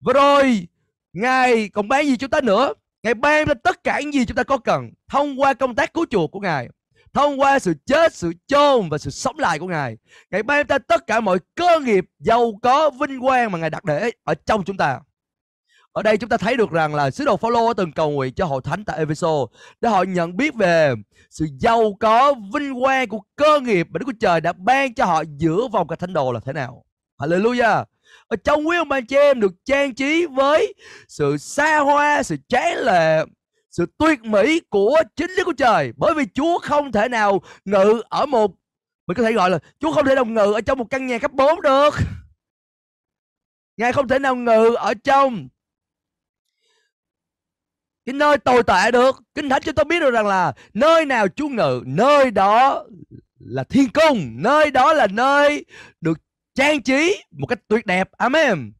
và 0.00 0.12
rồi 0.12 0.68
Ngài 1.12 1.68
còn 1.68 1.88
ban 1.88 2.06
gì 2.06 2.16
chúng 2.16 2.30
ta 2.30 2.40
nữa 2.40 2.72
Ngài 3.02 3.14
ban 3.14 3.46
ra 3.46 3.54
tất 3.54 3.84
cả 3.84 4.00
những 4.00 4.12
gì 4.12 4.24
chúng 4.24 4.36
ta 4.36 4.42
có 4.42 4.58
cần 4.58 4.90
thông 5.08 5.40
qua 5.40 5.54
công 5.54 5.74
tác 5.74 5.94
cứu 5.94 6.06
chuộc 6.10 6.30
của 6.30 6.40
Ngài 6.40 6.68
thông 7.14 7.40
qua 7.40 7.58
sự 7.58 7.74
chết, 7.86 8.14
sự 8.14 8.32
chôn 8.46 8.88
và 8.88 8.98
sự 8.98 9.10
sống 9.10 9.38
lại 9.38 9.58
của 9.58 9.66
Ngài. 9.66 9.96
Ngài 10.30 10.42
ban 10.42 10.66
ta 10.66 10.78
tất 10.78 11.06
cả 11.06 11.20
mọi 11.20 11.38
cơ 11.54 11.80
nghiệp 11.80 12.04
giàu 12.18 12.52
có 12.62 12.90
vinh 12.90 13.20
quang 13.20 13.52
mà 13.52 13.58
Ngài 13.58 13.70
đặt 13.70 13.84
để 13.84 14.10
ở 14.24 14.34
trong 14.34 14.64
chúng 14.64 14.76
ta. 14.76 15.00
ở 15.92 16.02
đây 16.02 16.16
chúng 16.16 16.28
ta 16.30 16.36
thấy 16.36 16.56
được 16.56 16.70
rằng 16.70 16.94
là 16.94 17.10
sứ 17.10 17.24
đồ 17.24 17.36
Phaolô 17.36 17.74
từng 17.74 17.92
cầu 17.92 18.10
nguyện 18.10 18.34
cho 18.34 18.44
hội 18.44 18.60
thánh 18.64 18.84
tại 18.84 19.04
Efeso 19.04 19.46
để 19.80 19.88
họ 19.90 20.02
nhận 20.02 20.36
biết 20.36 20.54
về 20.54 20.94
sự 21.30 21.46
giàu 21.58 21.96
có 22.00 22.34
vinh 22.54 22.80
quang 22.80 23.08
của 23.08 23.20
cơ 23.36 23.60
nghiệp 23.60 23.86
mà 23.90 23.98
Đức 23.98 24.06
Chúa 24.06 24.18
Trời 24.20 24.40
đã 24.40 24.52
ban 24.52 24.94
cho 24.94 25.04
họ 25.04 25.22
giữa 25.36 25.68
vòng 25.72 25.88
các 25.88 25.98
thánh 25.98 26.12
đồ 26.12 26.32
là 26.32 26.40
thế 26.44 26.52
nào. 26.52 26.84
Hallelujah. 27.18 27.84
Ở 28.28 28.36
trong 28.44 28.68
quý 28.68 28.76
ông 28.76 28.88
bà 28.88 29.00
chị 29.00 29.16
em 29.16 29.40
được 29.40 29.52
trang 29.64 29.94
trí 29.94 30.26
với 30.26 30.74
sự 31.08 31.36
xa 31.36 31.78
hoa, 31.78 32.22
sự 32.22 32.36
tráng 32.48 32.76
lệ, 32.76 33.24
sự 33.72 33.86
tuyệt 33.98 34.24
mỹ 34.24 34.60
của 34.60 35.02
chính 35.16 35.30
lý 35.30 35.42
của 35.44 35.52
Trời. 35.52 35.92
Bởi 35.96 36.14
vì 36.14 36.24
Chúa 36.34 36.58
không 36.58 36.92
thể 36.92 37.08
nào 37.08 37.42
ngự 37.64 38.02
ở 38.08 38.26
một, 38.26 38.50
mình 39.06 39.16
có 39.16 39.22
thể 39.22 39.32
gọi 39.32 39.50
là, 39.50 39.58
Chúa 39.80 39.92
không 39.92 40.06
thể 40.06 40.14
nào 40.14 40.24
ngự 40.24 40.52
ở 40.52 40.60
trong 40.60 40.78
một 40.78 40.86
căn 40.90 41.06
nhà 41.06 41.18
cấp 41.18 41.32
4 41.32 41.62
được. 41.62 41.94
Ngài 43.76 43.92
không 43.92 44.08
thể 44.08 44.18
nào 44.18 44.36
ngự 44.36 44.74
ở 44.74 44.94
trong 44.94 45.48
cái 48.06 48.12
nơi 48.12 48.38
tồi 48.38 48.62
tệ 48.62 48.90
được 48.90 49.22
kinh 49.34 49.48
thánh 49.48 49.62
cho 49.62 49.72
tôi 49.72 49.84
biết 49.84 50.00
được 50.00 50.10
rằng 50.10 50.26
là 50.26 50.52
nơi 50.74 51.04
nào 51.06 51.28
chúa 51.28 51.48
ngự, 51.48 51.82
nơi 51.86 52.30
đó 52.30 52.84
là 53.38 53.64
thiên 53.64 53.88
cung, 53.88 54.32
nơi 54.42 54.70
đó 54.70 54.92
là 54.92 55.06
nơi 55.06 55.64
được 56.00 56.18
trang 56.54 56.82
trí 56.82 57.22
một 57.30 57.46
cách 57.46 57.58
tuyệt 57.68 57.86
đẹp 57.86 58.08
amen 58.12 58.72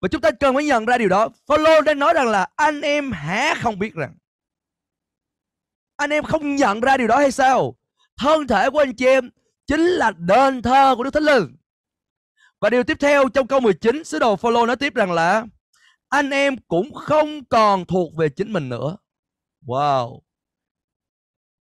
và 0.00 0.08
chúng 0.08 0.20
ta 0.20 0.30
cần 0.30 0.54
phải 0.54 0.64
nhận 0.64 0.84
ra 0.84 0.98
điều 0.98 1.08
đó 1.08 1.28
Phaolô 1.46 1.80
đang 1.80 1.98
nói 1.98 2.14
rằng 2.14 2.28
là 2.28 2.46
anh 2.56 2.80
em 2.80 3.12
há 3.12 3.54
không 3.54 3.78
biết 3.78 3.94
rằng 3.94 4.14
anh 5.96 6.10
em 6.10 6.24
không 6.24 6.56
nhận 6.56 6.80
ra 6.80 6.96
điều 6.96 7.08
đó 7.08 7.18
hay 7.18 7.32
sao 7.32 7.76
thân 8.16 8.46
thể 8.46 8.70
của 8.70 8.78
anh 8.78 8.96
chị 8.96 9.06
em 9.06 9.30
chính 9.66 9.80
là 9.80 10.10
đền 10.10 10.62
thờ 10.62 10.94
của 10.96 11.04
Đức 11.04 11.10
Thánh 11.14 11.22
Linh 11.22 11.56
và 12.60 12.70
điều 12.70 12.84
tiếp 12.84 12.96
theo 13.00 13.28
trong 13.28 13.46
câu 13.46 13.60
19 13.60 14.04
sứ 14.04 14.18
đồ 14.18 14.36
Phaolô 14.36 14.66
nói 14.66 14.76
tiếp 14.76 14.94
rằng 14.94 15.12
là 15.12 15.46
anh 16.08 16.30
em 16.30 16.56
cũng 16.68 16.94
không 16.94 17.44
còn 17.44 17.84
thuộc 17.84 18.16
về 18.16 18.28
chính 18.28 18.52
mình 18.52 18.68
nữa. 18.68 18.96
Wow. 19.66 20.20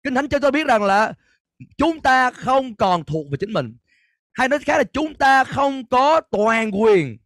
Kinh 0.04 0.16
Thánh 0.16 0.30
cho 0.30 0.40
tôi 0.40 0.52
biết 0.52 0.68
rằng 0.68 0.84
là 0.84 1.14
chúng 1.78 2.02
ta 2.02 2.32
không 2.32 2.76
còn 2.76 3.04
thuộc 3.04 3.26
về 3.32 3.38
chính 3.40 3.54
mình. 3.54 3.78
Hay 4.34 4.50
nói 4.50 4.60
khác 4.60 4.78
là 4.78 4.84
chúng 4.84 5.16
ta 5.16 5.44
không 5.44 5.88
có 5.88 6.22
toàn 6.22 6.72
quyền 6.72 7.18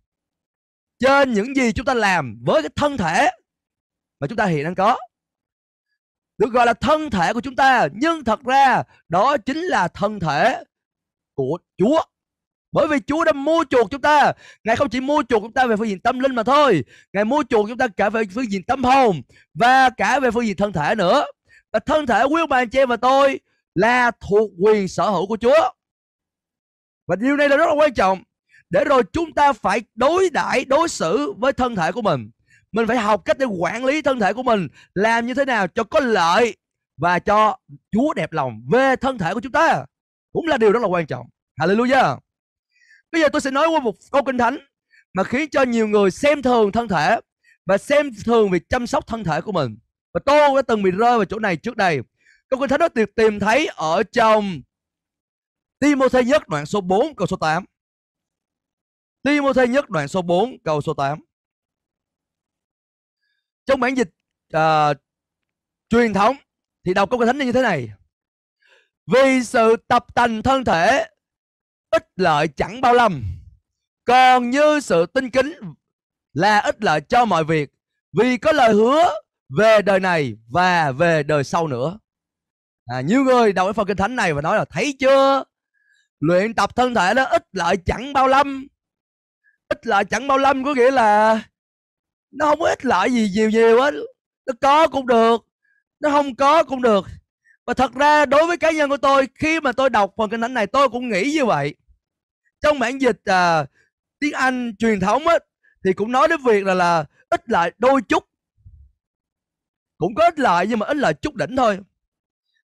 trên 1.00 1.34
những 1.34 1.56
gì 1.56 1.72
chúng 1.72 1.86
ta 1.86 1.94
làm 1.94 2.40
với 2.46 2.62
cái 2.62 2.70
thân 2.76 2.98
thể 2.98 3.30
mà 4.20 4.28
chúng 4.28 4.38
ta 4.38 4.46
hiện 4.46 4.64
đang 4.64 4.76
có. 4.76 4.98
Được 6.38 6.52
gọi 6.52 6.66
là 6.66 6.74
thân 6.74 7.10
thể 7.10 7.34
của 7.34 7.42
chúng 7.42 7.56
ta, 7.56 7.88
nhưng 7.94 8.24
thật 8.24 8.44
ra 8.44 8.84
đó 9.10 9.38
chính 9.38 9.58
là 9.58 9.88
thân 9.88 10.20
thể 10.20 10.64
của 11.34 11.58
Chúa. 11.78 12.02
Bởi 12.72 12.88
vì 12.88 12.98
Chúa 13.08 13.24
đã 13.24 13.32
mua 13.32 13.64
chuộc 13.70 13.92
chúng 13.92 14.02
ta. 14.02 14.32
Ngài 14.64 14.76
không 14.76 14.90
chỉ 14.90 15.00
mua 15.00 15.24
chuộc 15.30 15.42
chúng 15.42 15.54
ta 15.54 15.66
về 15.66 15.76
phương 15.76 15.88
diện 15.88 16.00
tâm 16.00 16.20
linh 16.20 16.36
mà 16.36 16.44
thôi. 16.44 16.84
Ngài 17.14 17.26
mua 17.26 17.44
chuộc 17.50 17.70
chúng 17.70 17.78
ta 17.78 17.88
cả 17.88 18.10
về 18.10 18.24
phương 18.36 18.52
diện 18.52 18.64
tâm 18.64 18.84
hồn 18.84 19.22
và 19.54 19.90
cả 19.90 20.20
về 20.20 20.32
phương 20.32 20.46
diện 20.46 20.58
thân 20.58 20.74
thể 20.74 20.96
nữa. 20.96 21.26
Và 21.72 21.80
thân 21.80 22.08
thể 22.08 22.24
quý 22.24 22.42
ông 22.42 22.50
bà 22.50 22.58
anh 22.58 22.70
chị 22.70 22.80
em 22.80 22.90
và 22.90 22.98
tôi 22.98 23.40
là 23.76 24.12
thuộc 24.12 24.52
quyền 24.60 24.88
sở 24.88 25.10
hữu 25.10 25.28
của 25.28 25.38
Chúa. 25.38 25.72
Và 27.08 27.16
điều 27.16 27.36
này 27.38 27.50
là 27.50 27.58
rất 27.58 27.66
là 27.66 27.74
quan 27.74 27.94
trọng. 27.94 28.24
Để 28.70 28.84
rồi 28.84 29.04
chúng 29.14 29.34
ta 29.34 29.54
phải 29.54 29.82
đối 29.96 30.30
đãi 30.30 30.66
đối 30.66 30.90
xử 30.90 31.34
với 31.38 31.54
thân 31.54 31.76
thể 31.76 31.92
của 31.92 32.02
mình. 32.02 32.30
Mình 32.72 32.88
phải 32.88 32.98
học 32.98 33.26
cách 33.26 33.38
để 33.38 33.46
quản 33.46 33.86
lý 33.86 34.02
thân 34.02 34.20
thể 34.20 34.34
của 34.34 34.44
mình. 34.44 34.68
Làm 34.94 35.26
như 35.26 35.34
thế 35.34 35.46
nào 35.46 35.68
cho 35.68 35.84
có 35.84 36.00
lợi 36.00 36.56
và 36.98 37.20
cho 37.20 37.58
Chúa 37.92 38.14
đẹp 38.14 38.32
lòng 38.32 38.62
về 38.72 38.96
thân 38.96 39.18
thể 39.18 39.34
của 39.34 39.40
chúng 39.40 39.52
ta. 39.52 39.86
Cũng 40.34 40.48
là 40.48 40.58
điều 40.58 40.72
rất 40.72 40.82
là 40.82 40.88
quan 40.88 41.06
trọng. 41.06 41.28
Hallelujah. 41.60 42.18
Bây 43.12 43.22
giờ 43.22 43.30
tôi 43.30 43.42
sẽ 43.42 43.52
nói 43.52 43.68
qua 43.68 43.80
một 43.80 43.96
câu 44.12 44.24
kinh 44.24 44.38
thánh 44.38 44.58
mà 45.14 45.24
khiến 45.24 45.50
cho 45.50 45.64
nhiều 45.64 45.88
người 45.88 46.12
xem 46.12 46.42
thường 46.42 46.72
thân 46.72 46.88
thể 46.88 47.20
và 47.66 47.78
xem 47.78 48.12
thường 48.26 48.52
việc 48.52 48.70
chăm 48.70 48.88
sóc 48.88 49.08
thân 49.08 49.24
thể 49.24 49.42
của 49.42 49.52
mình. 49.52 49.78
Và 50.14 50.20
tôi 50.26 50.56
đã 50.56 50.62
từng 50.62 50.84
bị 50.84 50.92
rơi 50.92 51.18
vào 51.18 51.26
chỗ 51.26 51.40
này 51.40 51.58
trước 51.58 51.78
đây. 51.78 52.00
Câu 52.50 52.60
kinh 52.60 52.70
thánh 52.70 52.80
đó 52.80 52.88
được 52.96 53.16
tìm 53.16 53.40
thấy 53.40 53.68
ở 53.68 54.04
trong 54.04 54.62
Timothy 55.80 56.24
nhất 56.24 56.48
đoạn 56.48 56.66
số 56.66 56.82
4 56.82 57.16
câu 57.16 57.28
số 57.28 57.38
8. 57.38 57.66
Timothy 59.24 59.68
nhất 59.68 59.90
đoạn 59.90 60.08
số 60.08 60.22
4 60.22 60.58
câu 60.64 60.82
số 60.82 60.94
8. 60.94 61.20
Trong 63.68 63.80
bản 63.80 63.98
dịch 63.98 64.10
uh, 64.58 64.98
truyền 65.90 66.14
thống 66.14 66.36
thì 66.86 66.94
đọc 66.94 67.10
câu 67.10 67.20
kinh 67.20 67.28
thánh 67.28 67.38
như 67.38 67.52
thế 67.52 67.62
này. 67.62 67.90
Vì 69.14 69.44
sự 69.44 69.76
tập 69.88 70.06
tành 70.16 70.44
thân 70.44 70.66
thể 70.66 71.08
ích 71.90 72.08
lợi 72.16 72.48
chẳng 72.48 72.82
bao 72.82 72.94
lâm. 72.94 73.24
Còn 74.06 74.50
như 74.50 74.80
sự 74.80 75.06
tinh 75.06 75.30
kính 75.30 75.54
là 76.34 76.60
ích 76.60 76.84
lợi 76.84 77.02
cho 77.02 77.26
mọi 77.26 77.44
việc 77.44 77.70
vì 78.18 78.38
có 78.38 78.52
lời 78.52 78.74
hứa 78.74 79.14
về 79.58 79.82
đời 79.82 80.00
này 80.00 80.36
và 80.50 80.92
về 80.92 81.24
đời 81.24 81.44
sau 81.44 81.68
nữa. 81.68 82.00
À, 82.86 83.02
nhiều 83.02 83.24
người 83.24 83.54
đọc 83.54 83.68
cái 83.68 83.74
phần 83.74 83.88
kinh 83.88 83.98
thánh 83.98 84.16
này 84.16 84.34
và 84.34 84.42
nói 84.42 84.58
là 84.58 84.66
thấy 84.66 84.96
chưa? 85.00 85.44
Luyện 86.20 86.54
tập 86.54 86.76
thân 86.76 86.96
thể 86.96 87.14
đó 87.14 87.24
ích 87.24 87.46
lợi 87.52 87.78
chẳng 87.86 88.14
bao 88.14 88.28
lâm. 88.28 88.68
Ích 89.68 89.88
lợi 89.88 90.06
chẳng 90.06 90.28
bao 90.28 90.38
lâm 90.38 90.64
có 90.64 90.74
nghĩa 90.74 90.92
là 90.92 91.42
nó 92.32 92.46
không 92.46 92.60
có 92.60 92.68
ích 92.68 92.86
lợi 92.86 93.10
gì 93.12 93.30
nhiều 93.34 93.50
nhiều 93.50 93.82
hết. 93.82 93.94
Nó 94.46 94.54
có 94.62 94.88
cũng 94.88 95.08
được 95.08 95.48
nó 96.00 96.10
không 96.10 96.36
có 96.36 96.64
cũng 96.64 96.82
được. 96.82 97.06
Và 97.66 97.74
thật 97.74 97.94
ra 97.94 98.26
đối 98.26 98.48
với 98.48 98.58
cá 98.58 98.72
nhân 98.72 98.90
của 98.90 98.98
tôi 98.98 99.28
khi 99.36 99.60
mà 99.60 99.72
tôi 99.72 99.90
đọc 99.90 100.14
phần 100.18 100.30
kinh 100.30 100.42
thánh 100.42 100.54
này 100.54 100.68
tôi 100.68 100.90
cũng 100.90 101.10
nghĩ 101.10 101.32
như 101.36 101.46
vậy. 101.46 101.76
Trong 102.62 102.80
bản 102.80 103.02
dịch 103.02 103.20
à, 103.26 103.66
tiếng 104.20 104.34
Anh 104.34 104.76
truyền 104.80 105.00
thống 105.00 105.28
ấy, 105.28 105.40
thì 105.84 105.94
cũng 105.94 106.12
nói 106.12 106.28
đến 106.28 106.40
việc 106.46 106.66
là 106.66 106.74
là 106.74 107.06
ít 107.30 107.50
lại 107.50 107.72
đôi 107.78 108.02
chút. 108.02 108.24
Cũng 109.98 110.16
có 110.16 110.24
ít 110.24 110.40
lợi 110.40 110.68
nhưng 110.68 110.80
mà 110.80 110.86
ít 110.86 110.98
lợi 110.98 111.14
chút 111.14 111.36
đỉnh 111.36 111.56
thôi. 111.56 111.80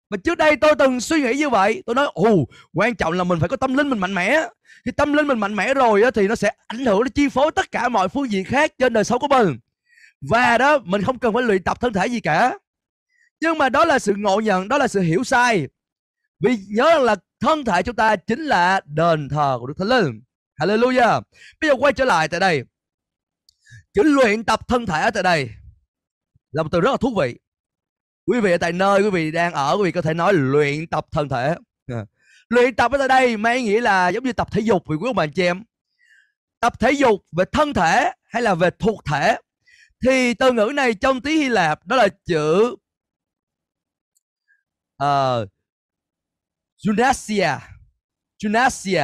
Mà 0.09 0.17
trước 0.23 0.37
đây 0.37 0.55
tôi 0.55 0.75
từng 0.79 0.99
suy 0.99 1.21
nghĩ 1.21 1.33
như 1.33 1.49
vậy. 1.49 1.83
Tôi 1.85 1.95
nói 1.95 2.07
ồ 2.13 2.45
quan 2.73 2.95
trọng 2.95 3.13
là 3.13 3.23
mình 3.23 3.39
phải 3.39 3.49
có 3.49 3.55
tâm 3.57 3.73
linh 3.73 3.89
mình 3.89 3.99
mạnh 3.99 4.13
mẽ 4.13 4.47
khi 4.85 4.91
tâm 4.91 5.13
linh 5.13 5.27
mình 5.27 5.39
mạnh 5.39 5.55
mẽ 5.55 5.73
rồi 5.73 6.03
á, 6.03 6.11
thì 6.11 6.27
nó 6.27 6.35
sẽ 6.35 6.51
ảnh 6.67 6.85
hưởng 6.85 6.99
nó 6.99 7.07
chi 7.15 7.29
phối 7.29 7.51
tất 7.55 7.71
cả 7.71 7.89
mọi 7.89 8.09
phương 8.09 8.31
diện 8.31 8.45
khác 8.45 8.73
trên 8.77 8.93
đời 8.93 9.03
sống 9.03 9.19
của 9.19 9.27
mình 9.27 9.59
và 10.21 10.57
đó 10.57 10.77
mình 10.77 11.01
không 11.01 11.19
cần 11.19 11.33
phải 11.33 11.43
luyện 11.43 11.63
tập 11.63 11.77
thân 11.81 11.93
thể 11.93 12.07
gì 12.07 12.19
cả 12.19 12.57
nhưng 13.41 13.57
mà 13.57 13.69
đó 13.69 13.85
là 13.85 13.99
sự 13.99 14.13
ngộ 14.17 14.39
nhận 14.39 14.67
đó 14.67 14.77
là 14.77 14.87
sự 14.87 15.01
hiểu 15.01 15.23
sai 15.23 15.67
vì 16.39 16.57
nhớ 16.69 16.89
rằng 16.89 17.03
là 17.03 17.15
thân 17.39 17.65
thể 17.65 17.83
chúng 17.83 17.95
ta 17.95 18.15
chính 18.15 18.39
là 18.39 18.81
đền 18.85 19.29
thờ 19.29 19.57
của 19.59 19.67
Đức 19.67 19.73
Thánh 19.77 19.87
Linh. 19.87 20.21
Hallelujah. 20.59 21.21
Bây 21.61 21.69
giờ 21.69 21.75
quay 21.79 21.93
trở 21.93 22.05
lại 22.05 22.27
tại 22.27 22.39
đây. 22.39 22.63
Chữ 23.93 24.03
luyện 24.03 24.43
tập 24.43 24.67
thân 24.67 24.85
thể 24.85 25.01
ở 25.01 25.11
tại 25.11 25.23
đây 25.23 25.49
là 26.51 26.63
một 26.63 26.69
từ 26.71 26.81
rất 26.81 26.91
là 26.91 26.97
thú 26.97 27.15
vị. 27.19 27.39
Quý 28.25 28.39
vị 28.39 28.51
ở 28.51 28.57
tại 28.57 28.71
nơi 28.71 29.01
quý 29.01 29.09
vị 29.09 29.31
đang 29.31 29.53
ở, 29.53 29.75
quý 29.77 29.83
vị 29.83 29.91
có 29.91 30.01
thể 30.01 30.13
nói 30.13 30.33
luyện 30.33 30.87
tập 30.87 31.05
thân 31.11 31.29
thể. 31.29 31.55
À. 31.87 32.05
Luyện 32.53 32.75
tập 32.75 32.91
ở 32.91 32.97
tại 32.97 33.07
đây 33.07 33.37
mang 33.37 33.63
nghĩa 33.63 33.81
là 33.81 34.09
giống 34.09 34.23
như 34.23 34.33
tập 34.33 34.51
thể 34.51 34.61
dục 34.61 34.83
vì 34.89 34.95
quý 34.95 35.09
ông 35.09 35.15
bà 35.15 35.27
chị 35.27 35.43
em. 35.43 35.63
Tập 36.59 36.79
thể 36.79 36.91
dục 36.91 37.25
về 37.37 37.45
thân 37.51 37.73
thể 37.73 38.11
hay 38.23 38.41
là 38.41 38.55
về 38.55 38.69
thuộc 38.79 39.05
thể? 39.05 39.37
Thì 40.05 40.33
từ 40.33 40.51
ngữ 40.51 40.71
này 40.75 40.93
trong 40.93 41.21
tiếng 41.21 41.39
Hy 41.39 41.49
Lạp 41.49 41.87
đó 41.87 41.95
là 41.95 42.07
chữ 42.25 42.75
uh, 45.03 45.49
gymnasia. 46.85 47.49
Gymnasia 48.43 49.03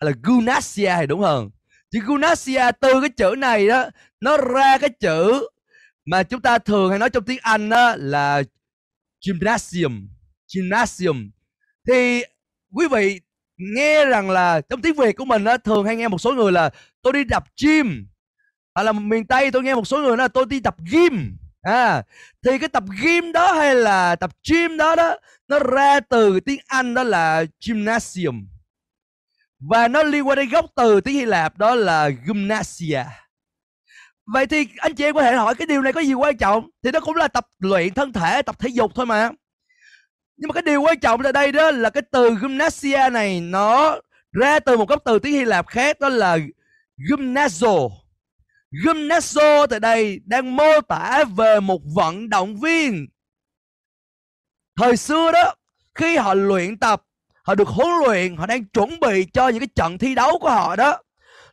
hay 0.00 0.10
là 0.10 0.12
gymnasia 0.22 0.96
thì 1.00 1.06
đúng 1.06 1.20
hơn. 1.20 1.50
Chữ 1.90 2.00
gymnasia 2.06 2.70
từ 2.80 3.00
cái 3.00 3.10
chữ 3.16 3.34
này 3.38 3.68
đó 3.68 3.90
nó 4.20 4.36
ra 4.36 4.78
cái 4.78 4.90
chữ 5.00 5.48
mà 6.04 6.22
chúng 6.22 6.40
ta 6.40 6.58
thường 6.58 6.90
hay 6.90 6.98
nói 6.98 7.10
trong 7.10 7.24
tiếng 7.24 7.38
Anh 7.42 7.68
đó 7.68 7.94
là 7.96 8.42
gymnasium. 9.26 10.08
Gymnasium 10.54 11.30
thì 11.88 12.22
quý 12.72 12.88
vị 12.88 13.20
nghe 13.56 14.04
rằng 14.04 14.30
là 14.30 14.60
trong 14.60 14.82
tiếng 14.82 14.94
Việt 14.94 15.16
của 15.16 15.24
mình 15.24 15.44
á, 15.44 15.56
thường 15.56 15.84
hay 15.84 15.96
nghe 15.96 16.08
một 16.08 16.18
số 16.18 16.34
người 16.34 16.52
là 16.52 16.70
tôi 17.02 17.12
đi 17.12 17.24
tập 17.30 17.44
gym 17.62 18.06
hoặc 18.74 18.82
là 18.82 18.92
miền 18.92 19.26
Tây 19.26 19.50
tôi 19.50 19.62
nghe 19.62 19.74
một 19.74 19.84
số 19.86 19.98
người 19.98 20.08
nói 20.08 20.16
là 20.16 20.28
tôi 20.28 20.46
đi 20.46 20.60
tập 20.60 20.76
gym 20.92 21.36
à 21.62 22.02
thì 22.44 22.58
cái 22.58 22.68
tập 22.68 22.84
gym 23.02 23.32
đó 23.32 23.52
hay 23.52 23.74
là 23.74 24.16
tập 24.16 24.30
gym 24.50 24.76
đó 24.76 24.96
đó, 24.96 25.16
nó 25.48 25.58
ra 25.58 26.00
từ 26.00 26.40
tiếng 26.40 26.60
Anh 26.66 26.94
đó 26.94 27.02
là 27.02 27.44
gymnasium. 27.66 28.46
Và 29.60 29.88
nó 29.88 30.02
liên 30.02 30.28
quan 30.28 30.38
đến 30.38 30.48
gốc 30.48 30.66
từ 30.76 31.00
tiếng 31.00 31.14
Hy 31.14 31.24
Lạp 31.24 31.58
đó 31.58 31.74
là 31.74 32.08
gymnasia. 32.08 33.04
Vậy 34.26 34.46
thì 34.46 34.68
anh 34.76 34.94
chị 34.94 35.04
em 35.04 35.14
có 35.14 35.22
thể 35.22 35.32
hỏi 35.32 35.54
cái 35.54 35.66
điều 35.66 35.82
này 35.82 35.92
có 35.92 36.00
gì 36.00 36.14
quan 36.14 36.36
trọng? 36.36 36.70
Thì 36.82 36.90
nó 36.90 37.00
cũng 37.00 37.16
là 37.16 37.28
tập 37.28 37.46
luyện 37.58 37.94
thân 37.94 38.12
thể, 38.12 38.42
tập 38.42 38.58
thể 38.58 38.68
dục 38.68 38.92
thôi 38.94 39.06
mà 39.06 39.30
nhưng 40.38 40.48
mà 40.48 40.52
cái 40.52 40.62
điều 40.62 40.82
quan 40.82 41.00
trọng 41.00 41.22
ở 41.22 41.32
đây 41.32 41.52
đó 41.52 41.70
là 41.70 41.90
cái 41.90 42.02
từ 42.10 42.30
gymnasia 42.40 43.10
này 43.12 43.40
nó 43.40 44.00
ra 44.32 44.60
từ 44.60 44.76
một 44.76 44.88
gốc 44.88 45.02
từ 45.04 45.18
tiếng 45.18 45.32
Hy 45.32 45.44
Lạp 45.44 45.66
khác 45.68 46.00
đó 46.00 46.08
là 46.08 46.38
gymnazo 46.98 47.90
Gymnazo 48.84 49.66
tại 49.66 49.80
đây 49.80 50.20
đang 50.24 50.56
mô 50.56 50.80
tả 50.88 51.24
về 51.36 51.60
một 51.60 51.80
vận 51.94 52.30
động 52.30 52.56
viên. 52.56 53.06
Thời 54.76 54.96
xưa 54.96 55.32
đó, 55.32 55.54
khi 55.94 56.16
họ 56.16 56.34
luyện 56.34 56.78
tập, 56.78 57.02
họ 57.42 57.54
được 57.54 57.68
huấn 57.68 57.88
luyện, 58.06 58.36
họ 58.36 58.46
đang 58.46 58.64
chuẩn 58.64 59.00
bị 59.00 59.24
cho 59.32 59.48
những 59.48 59.60
cái 59.60 59.68
trận 59.74 59.98
thi 59.98 60.14
đấu 60.14 60.38
của 60.38 60.50
họ 60.50 60.76
đó. 60.76 60.98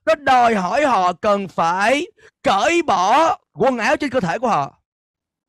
nó 0.05 0.15
đòi 0.15 0.55
hỏi 0.55 0.85
họ 0.85 1.13
cần 1.13 1.47
phải 1.47 2.07
cởi 2.43 2.81
bỏ 2.81 3.37
quần 3.53 3.77
áo 3.77 3.97
trên 3.97 4.09
cơ 4.09 4.19
thể 4.19 4.39
của 4.39 4.47
họ 4.47 4.81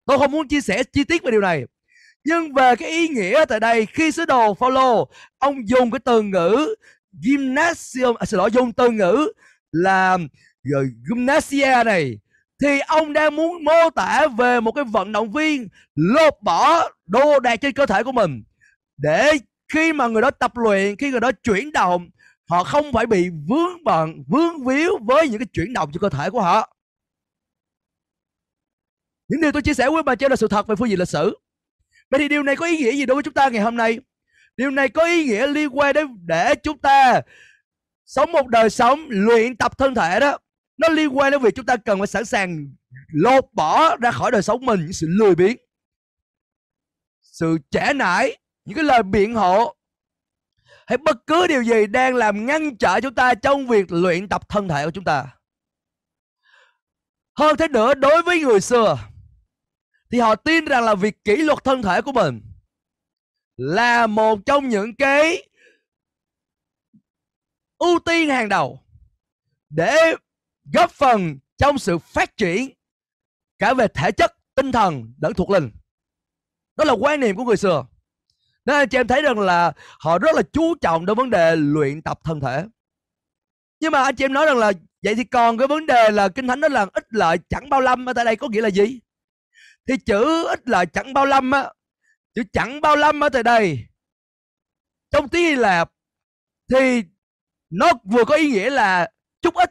tôi 0.07 0.19
không 0.19 0.31
muốn 0.31 0.49
chia 0.49 0.61
sẻ 0.61 0.83
chi 0.93 1.05
tiết 1.05 1.23
về 1.23 1.31
điều 1.31 1.41
này 1.41 1.65
nhưng 2.27 2.53
về 2.53 2.77
cái 2.77 2.91
ý 2.91 3.09
nghĩa 3.09 3.45
tại 3.49 3.61
đây 3.61 3.87
khi 3.87 4.11
sứ 4.11 4.25
đồ 4.25 4.55
Phaolô 4.55 5.09
ông 5.39 5.69
dùng 5.69 5.91
cái 5.91 5.99
từ 6.05 6.23
ngữ 6.23 6.75
gymnasium 7.23 8.17
à, 8.19 8.25
xin 8.27 8.39
lỗi 8.39 8.51
dùng 8.51 8.73
từ 8.73 8.91
ngữ 8.91 9.33
là 9.73 10.19
gymnasia 11.09 11.83
này 11.85 12.19
thì 12.63 12.79
ông 12.87 13.13
đang 13.13 13.37
muốn 13.37 13.65
mô 13.65 13.91
tả 13.95 14.27
về 14.39 14.61
một 14.61 14.73
cái 14.73 14.85
vận 14.85 15.13
động 15.13 15.33
viên 15.33 15.69
lột 15.95 16.35
bỏ 16.43 16.91
đồ 17.07 17.41
đạc 17.41 17.57
trên 17.57 17.73
cơ 17.73 17.87
thể 17.87 18.03
của 18.03 18.13
mình. 18.13 18.43
Để 18.97 19.33
khi 19.73 19.93
mà 19.93 20.07
người 20.07 20.23
đó 20.23 20.31
tập 20.31 20.57
luyện 20.57 20.97
khi 20.97 21.11
người 21.11 21.21
đó 21.21 21.31
chuyển 21.33 21.73
động 21.73 22.11
họ 22.49 22.65
không 22.65 22.93
phải 22.93 23.07
bị 23.07 23.29
vướng 23.49 23.85
bận 23.85 24.25
vướng 24.29 24.65
víu 24.65 24.99
với 25.03 25.29
những 25.29 25.39
cái 25.39 25.47
chuyển 25.53 25.73
động 25.73 25.91
trên 25.93 26.01
cơ 26.01 26.09
thể 26.09 26.31
của 26.31 26.41
họ. 26.41 26.73
Những 29.29 29.41
điều 29.41 29.53
tôi 29.53 29.63
chia 29.63 29.75
sẻ 29.75 29.91
với 29.91 30.03
bà 30.03 30.15
trên 30.15 30.33
là 30.33 30.37
sự 30.37 30.49
thật 30.49 30.67
về 30.67 30.77
phương 30.77 30.89
diện 30.89 30.99
lịch 30.99 31.09
sử 31.09 31.35
vậy 32.11 32.21
thì 32.21 32.29
điều 32.29 32.43
này 32.43 32.57
có 32.57 32.67
ý 32.67 32.77
nghĩa 32.77 32.93
gì 32.93 33.07
đối 33.07 33.15
với 33.15 33.23
chúng 33.23 33.35
ta 33.35 33.49
ngày 33.49 33.63
hôm 33.63 33.77
nay? 33.77 33.99
Điều 34.57 34.71
này 34.71 34.89
có 34.89 35.05
ý 35.05 35.25
nghĩa 35.25 35.47
liên 35.47 35.79
quan 35.79 35.95
đến 35.95 36.07
để 36.27 36.55
chúng 36.63 36.79
ta 36.79 37.21
sống 38.05 38.33
một 38.33 38.47
đời 38.47 38.71
sống, 38.71 39.07
luyện 39.09 39.57
tập 39.57 39.79
thân 39.79 39.95
thể 39.95 40.21
đó. 40.21 40.39
Nó 40.77 40.89
liên 40.89 41.19
quan 41.19 41.33
đến 41.33 41.43
việc 41.43 41.55
chúng 41.55 41.67
ta 41.67 41.77
cần 41.77 41.99
phải 41.99 42.07
sẵn 42.07 42.25
sàng 42.25 42.67
lột 43.13 43.45
bỏ 43.53 43.97
ra 43.97 44.11
khỏi 44.11 44.31
đời 44.31 44.43
sống 44.43 44.67
mình 44.67 44.81
những 44.81 44.93
sự 44.93 45.07
lười 45.11 45.35
biếng, 45.35 45.57
sự 47.23 47.59
trẻ 47.71 47.93
nải, 47.93 48.37
những 48.65 48.75
cái 48.75 48.85
lời 48.85 49.03
biện 49.03 49.35
hộ, 49.35 49.77
hay 50.87 50.99
bất 50.99 51.17
cứ 51.27 51.47
điều 51.47 51.63
gì 51.63 51.87
đang 51.87 52.15
làm 52.15 52.47
ngăn 52.47 52.77
trở 52.77 53.01
chúng 53.01 53.15
ta 53.15 53.35
trong 53.35 53.67
việc 53.67 53.93
luyện 53.93 54.29
tập 54.29 54.49
thân 54.49 54.69
thể 54.69 54.85
của 54.85 54.91
chúng 54.91 55.05
ta. 55.05 55.27
Hơn 57.39 57.57
thế 57.57 57.69
nữa, 57.69 57.95
đối 57.95 58.23
với 58.23 58.41
người 58.41 58.61
xưa 58.61 58.99
thì 60.17 60.21
họ 60.21 60.35
tin 60.35 60.65
rằng 60.65 60.85
là 60.85 60.95
việc 60.95 61.25
kỷ 61.25 61.37
luật 61.37 61.65
thân 61.65 61.83
thể 61.83 62.03
của 62.03 62.13
mình 62.13 62.41
là 63.57 64.07
một 64.07 64.39
trong 64.47 64.69
những 64.69 64.97
cái 64.97 65.49
ưu 67.79 67.99
tiên 67.99 68.29
hàng 68.29 68.49
đầu 68.49 68.81
để 69.69 70.15
góp 70.73 70.91
phần 70.91 71.39
trong 71.59 71.79
sự 71.79 71.99
phát 71.99 72.37
triển 72.37 72.71
cả 73.59 73.75
về 73.75 73.89
thể 73.89 74.13
chất, 74.13 74.37
tinh 74.55 74.73
thần 74.73 75.15
lẫn 75.23 75.35
thuộc 75.35 75.51
linh. 75.51 75.71
Đó 76.77 76.85
là 76.85 76.93
quan 76.93 77.21
niệm 77.21 77.37
của 77.37 77.45
người 77.45 77.57
xưa. 77.57 77.87
Nên 78.65 78.77
anh 78.77 78.89
chị 78.89 78.99
em 78.99 79.07
thấy 79.07 79.23
rằng 79.23 79.39
là 79.39 79.73
họ 79.99 80.19
rất 80.19 80.37
là 80.37 80.43
chú 80.53 80.75
trọng 80.81 81.07
đến 81.07 81.17
vấn 81.17 81.31
đề 81.31 81.57
luyện 81.57 82.03
tập 82.03 82.21
thân 82.25 82.41
thể. 82.41 82.65
Nhưng 83.81 83.93
mà 83.93 84.03
anh 84.03 84.17
chị 84.17 84.25
em 84.25 84.33
nói 84.33 84.47
rằng 84.47 84.57
là, 84.57 84.73
vậy 85.03 85.15
thì 85.15 85.25
còn 85.25 85.59
cái 85.59 85.67
vấn 85.67 85.87
đề 85.87 86.11
là 86.11 86.29
kinh 86.29 86.49
thánh 86.49 86.61
nói 86.61 86.71
là 86.71 86.87
ít 86.93 87.07
lợi 87.11 87.39
chẳng 87.49 87.69
bao 87.71 87.81
lâm, 87.81 88.09
ở 88.09 88.13
tại 88.13 88.25
đây 88.25 88.37
có 88.37 88.49
nghĩa 88.49 88.61
là 88.61 88.71
gì? 88.71 89.01
Thì 89.89 89.97
chữ 90.07 90.47
ít 90.47 90.69
lợi 90.69 90.87
chẳng 90.87 91.15
bao 91.15 91.27
lâm 91.27 91.51
á. 91.51 91.73
Chữ 92.35 92.43
chẳng 92.53 92.81
bao 92.81 92.97
lâm 92.97 93.25
ở 93.25 93.29
tại 93.29 93.43
đây. 93.43 93.87
Trong 95.11 95.29
tiếng 95.29 95.43
Hy 95.43 95.55
Lạp 95.55 95.91
thì 96.71 97.03
nó 97.71 97.93
vừa 98.05 98.25
có 98.25 98.35
ý 98.35 98.51
nghĩa 98.51 98.71
là 98.71 99.11
chút 99.43 99.55
ít, 99.55 99.71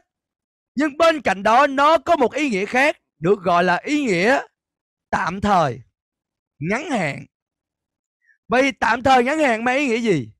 nhưng 0.74 0.96
bên 0.96 1.20
cạnh 1.20 1.42
đó 1.42 1.66
nó 1.66 1.98
có 1.98 2.16
một 2.16 2.32
ý 2.32 2.50
nghĩa 2.50 2.66
khác, 2.66 2.96
được 3.18 3.42
gọi 3.42 3.64
là 3.64 3.80
ý 3.84 4.04
nghĩa 4.04 4.40
tạm 5.10 5.40
thời, 5.40 5.80
ngắn 6.58 6.90
hạn. 6.90 7.26
Vậy 8.48 8.72
tạm 8.72 9.02
thời 9.02 9.24
ngắn 9.24 9.38
hạn 9.38 9.64
mang 9.64 9.78
ý 9.78 9.86
nghĩa 9.86 10.00
gì? 10.00 10.32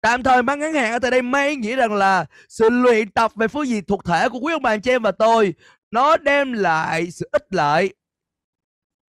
Tạm 0.00 0.22
thời 0.22 0.42
mang 0.42 0.58
ngắn 0.58 0.74
hạn 0.74 0.92
ở 0.92 0.98
tại 0.98 1.10
đây 1.10 1.22
mang 1.22 1.48
ý 1.48 1.56
nghĩa 1.56 1.76
rằng 1.76 1.92
là 1.92 2.26
sự 2.48 2.70
luyện 2.70 3.10
tập 3.10 3.32
về 3.34 3.48
phương 3.48 3.66
diện 3.66 3.84
thuộc 3.84 4.04
thể 4.04 4.28
của 4.28 4.38
quý 4.38 4.52
ông 4.52 4.62
bà 4.62 4.70
anh 4.70 4.80
chị 4.80 4.90
em 4.90 5.02
và 5.02 5.12
tôi, 5.12 5.54
nó 5.90 6.16
đem 6.16 6.52
lại 6.52 7.10
sự 7.10 7.28
ích 7.32 7.44
lợi 7.50 7.94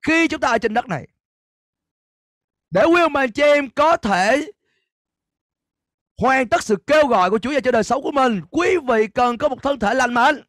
khi 0.08 0.28
chúng 0.28 0.40
ta 0.40 0.48
ở 0.48 0.58
trên 0.58 0.74
đất 0.74 0.88
này. 0.88 1.08
Để 2.72 2.84
quý 2.84 3.02
ông 3.02 3.14
bà 3.14 3.28
chị 3.28 3.44
em 3.44 3.70
có 3.70 3.98
thể 3.98 4.52
hoàn 6.18 6.50
tất 6.50 6.64
sự 6.64 6.76
kêu 6.88 7.08
gọi 7.08 7.30
của 7.30 7.40
Chúa 7.40 7.52
về 7.52 7.62
cho 7.62 7.72
đời 7.72 7.84
sống 7.84 8.04
của 8.04 8.12
mình, 8.12 8.42
quý 8.52 8.70
vị 8.88 9.08
cần 9.08 9.38
có 9.38 9.50
một 9.50 9.64
thân 9.64 9.80
thể 9.80 9.94
lành 9.94 10.14
mạnh. 10.14 10.42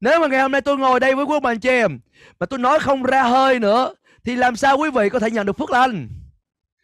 Nếu 0.00 0.20
mà 0.20 0.26
ngày 0.26 0.40
hôm 0.42 0.52
nay 0.52 0.60
tôi 0.60 0.78
ngồi 0.78 1.00
đây 1.00 1.14
với 1.14 1.24
quý 1.24 1.34
ông 1.34 1.42
bà 1.42 1.50
anh 1.50 1.60
chị 1.60 1.68
em, 1.68 2.00
mà 2.40 2.46
tôi 2.46 2.58
nói 2.58 2.78
không 2.80 3.02
ra 3.02 3.22
hơi 3.22 3.58
nữa, 3.58 3.94
thì 4.24 4.36
làm 4.36 4.56
sao 4.56 4.78
quý 4.78 4.90
vị 4.90 5.08
có 5.08 5.18
thể 5.18 5.30
nhận 5.30 5.46
được 5.46 5.58
phước 5.58 5.70
lành? 5.70 6.08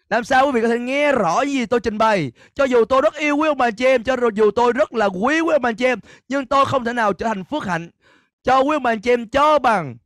Làm 0.09 0.25
sao 0.25 0.47
quý 0.47 0.53
vị 0.53 0.61
có 0.62 0.69
thể 0.69 0.79
nghe 0.79 1.12
rõ 1.12 1.40
những 1.40 1.55
gì 1.55 1.66
tôi 1.66 1.81
trình 1.81 1.99
bày? 1.99 2.33
Cho 2.55 2.64
dù 2.64 2.85
tôi 2.85 3.03
rất 3.03 3.14
yêu 3.14 3.37
quý 3.37 3.49
ông 3.49 3.59
bà 3.59 3.66
anh 3.66 3.75
chị 3.75 3.85
em, 3.85 4.05
cho 4.05 4.16
dù 4.35 4.51
tôi 4.51 4.73
rất 4.73 4.93
là 4.93 5.07
quý 5.07 5.40
quý 5.40 5.53
ông 5.53 5.62
bà 5.62 5.69
anh 5.69 5.77
chị 5.77 5.85
em, 5.85 5.99
nhưng 6.29 6.47
tôi 6.47 6.66
không 6.66 6.85
thể 6.85 6.93
nào 6.93 7.12
trở 7.12 7.27
thành 7.27 7.45
phước 7.45 7.64
hạnh 7.64 7.90
cho 8.43 8.61
quý 8.61 8.77
ông 8.77 8.83
bà 8.83 8.93
anh 8.93 9.01
chị 9.01 9.12
em 9.12 9.29
cho 9.29 9.59
bằng 9.59 9.97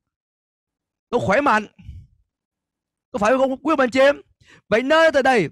tôi 1.12 1.20
khỏe 1.24 1.40
mạnh. 1.40 1.66
Có 3.10 3.18
phải 3.18 3.32
không, 3.38 3.56
quý 3.56 3.72
ông 3.72 3.80
anh 3.80 3.90
chị 3.90 4.00
em? 4.00 4.20
Vậy 4.68 4.82
nơi 4.82 5.12
tại 5.12 5.22
đây, 5.22 5.48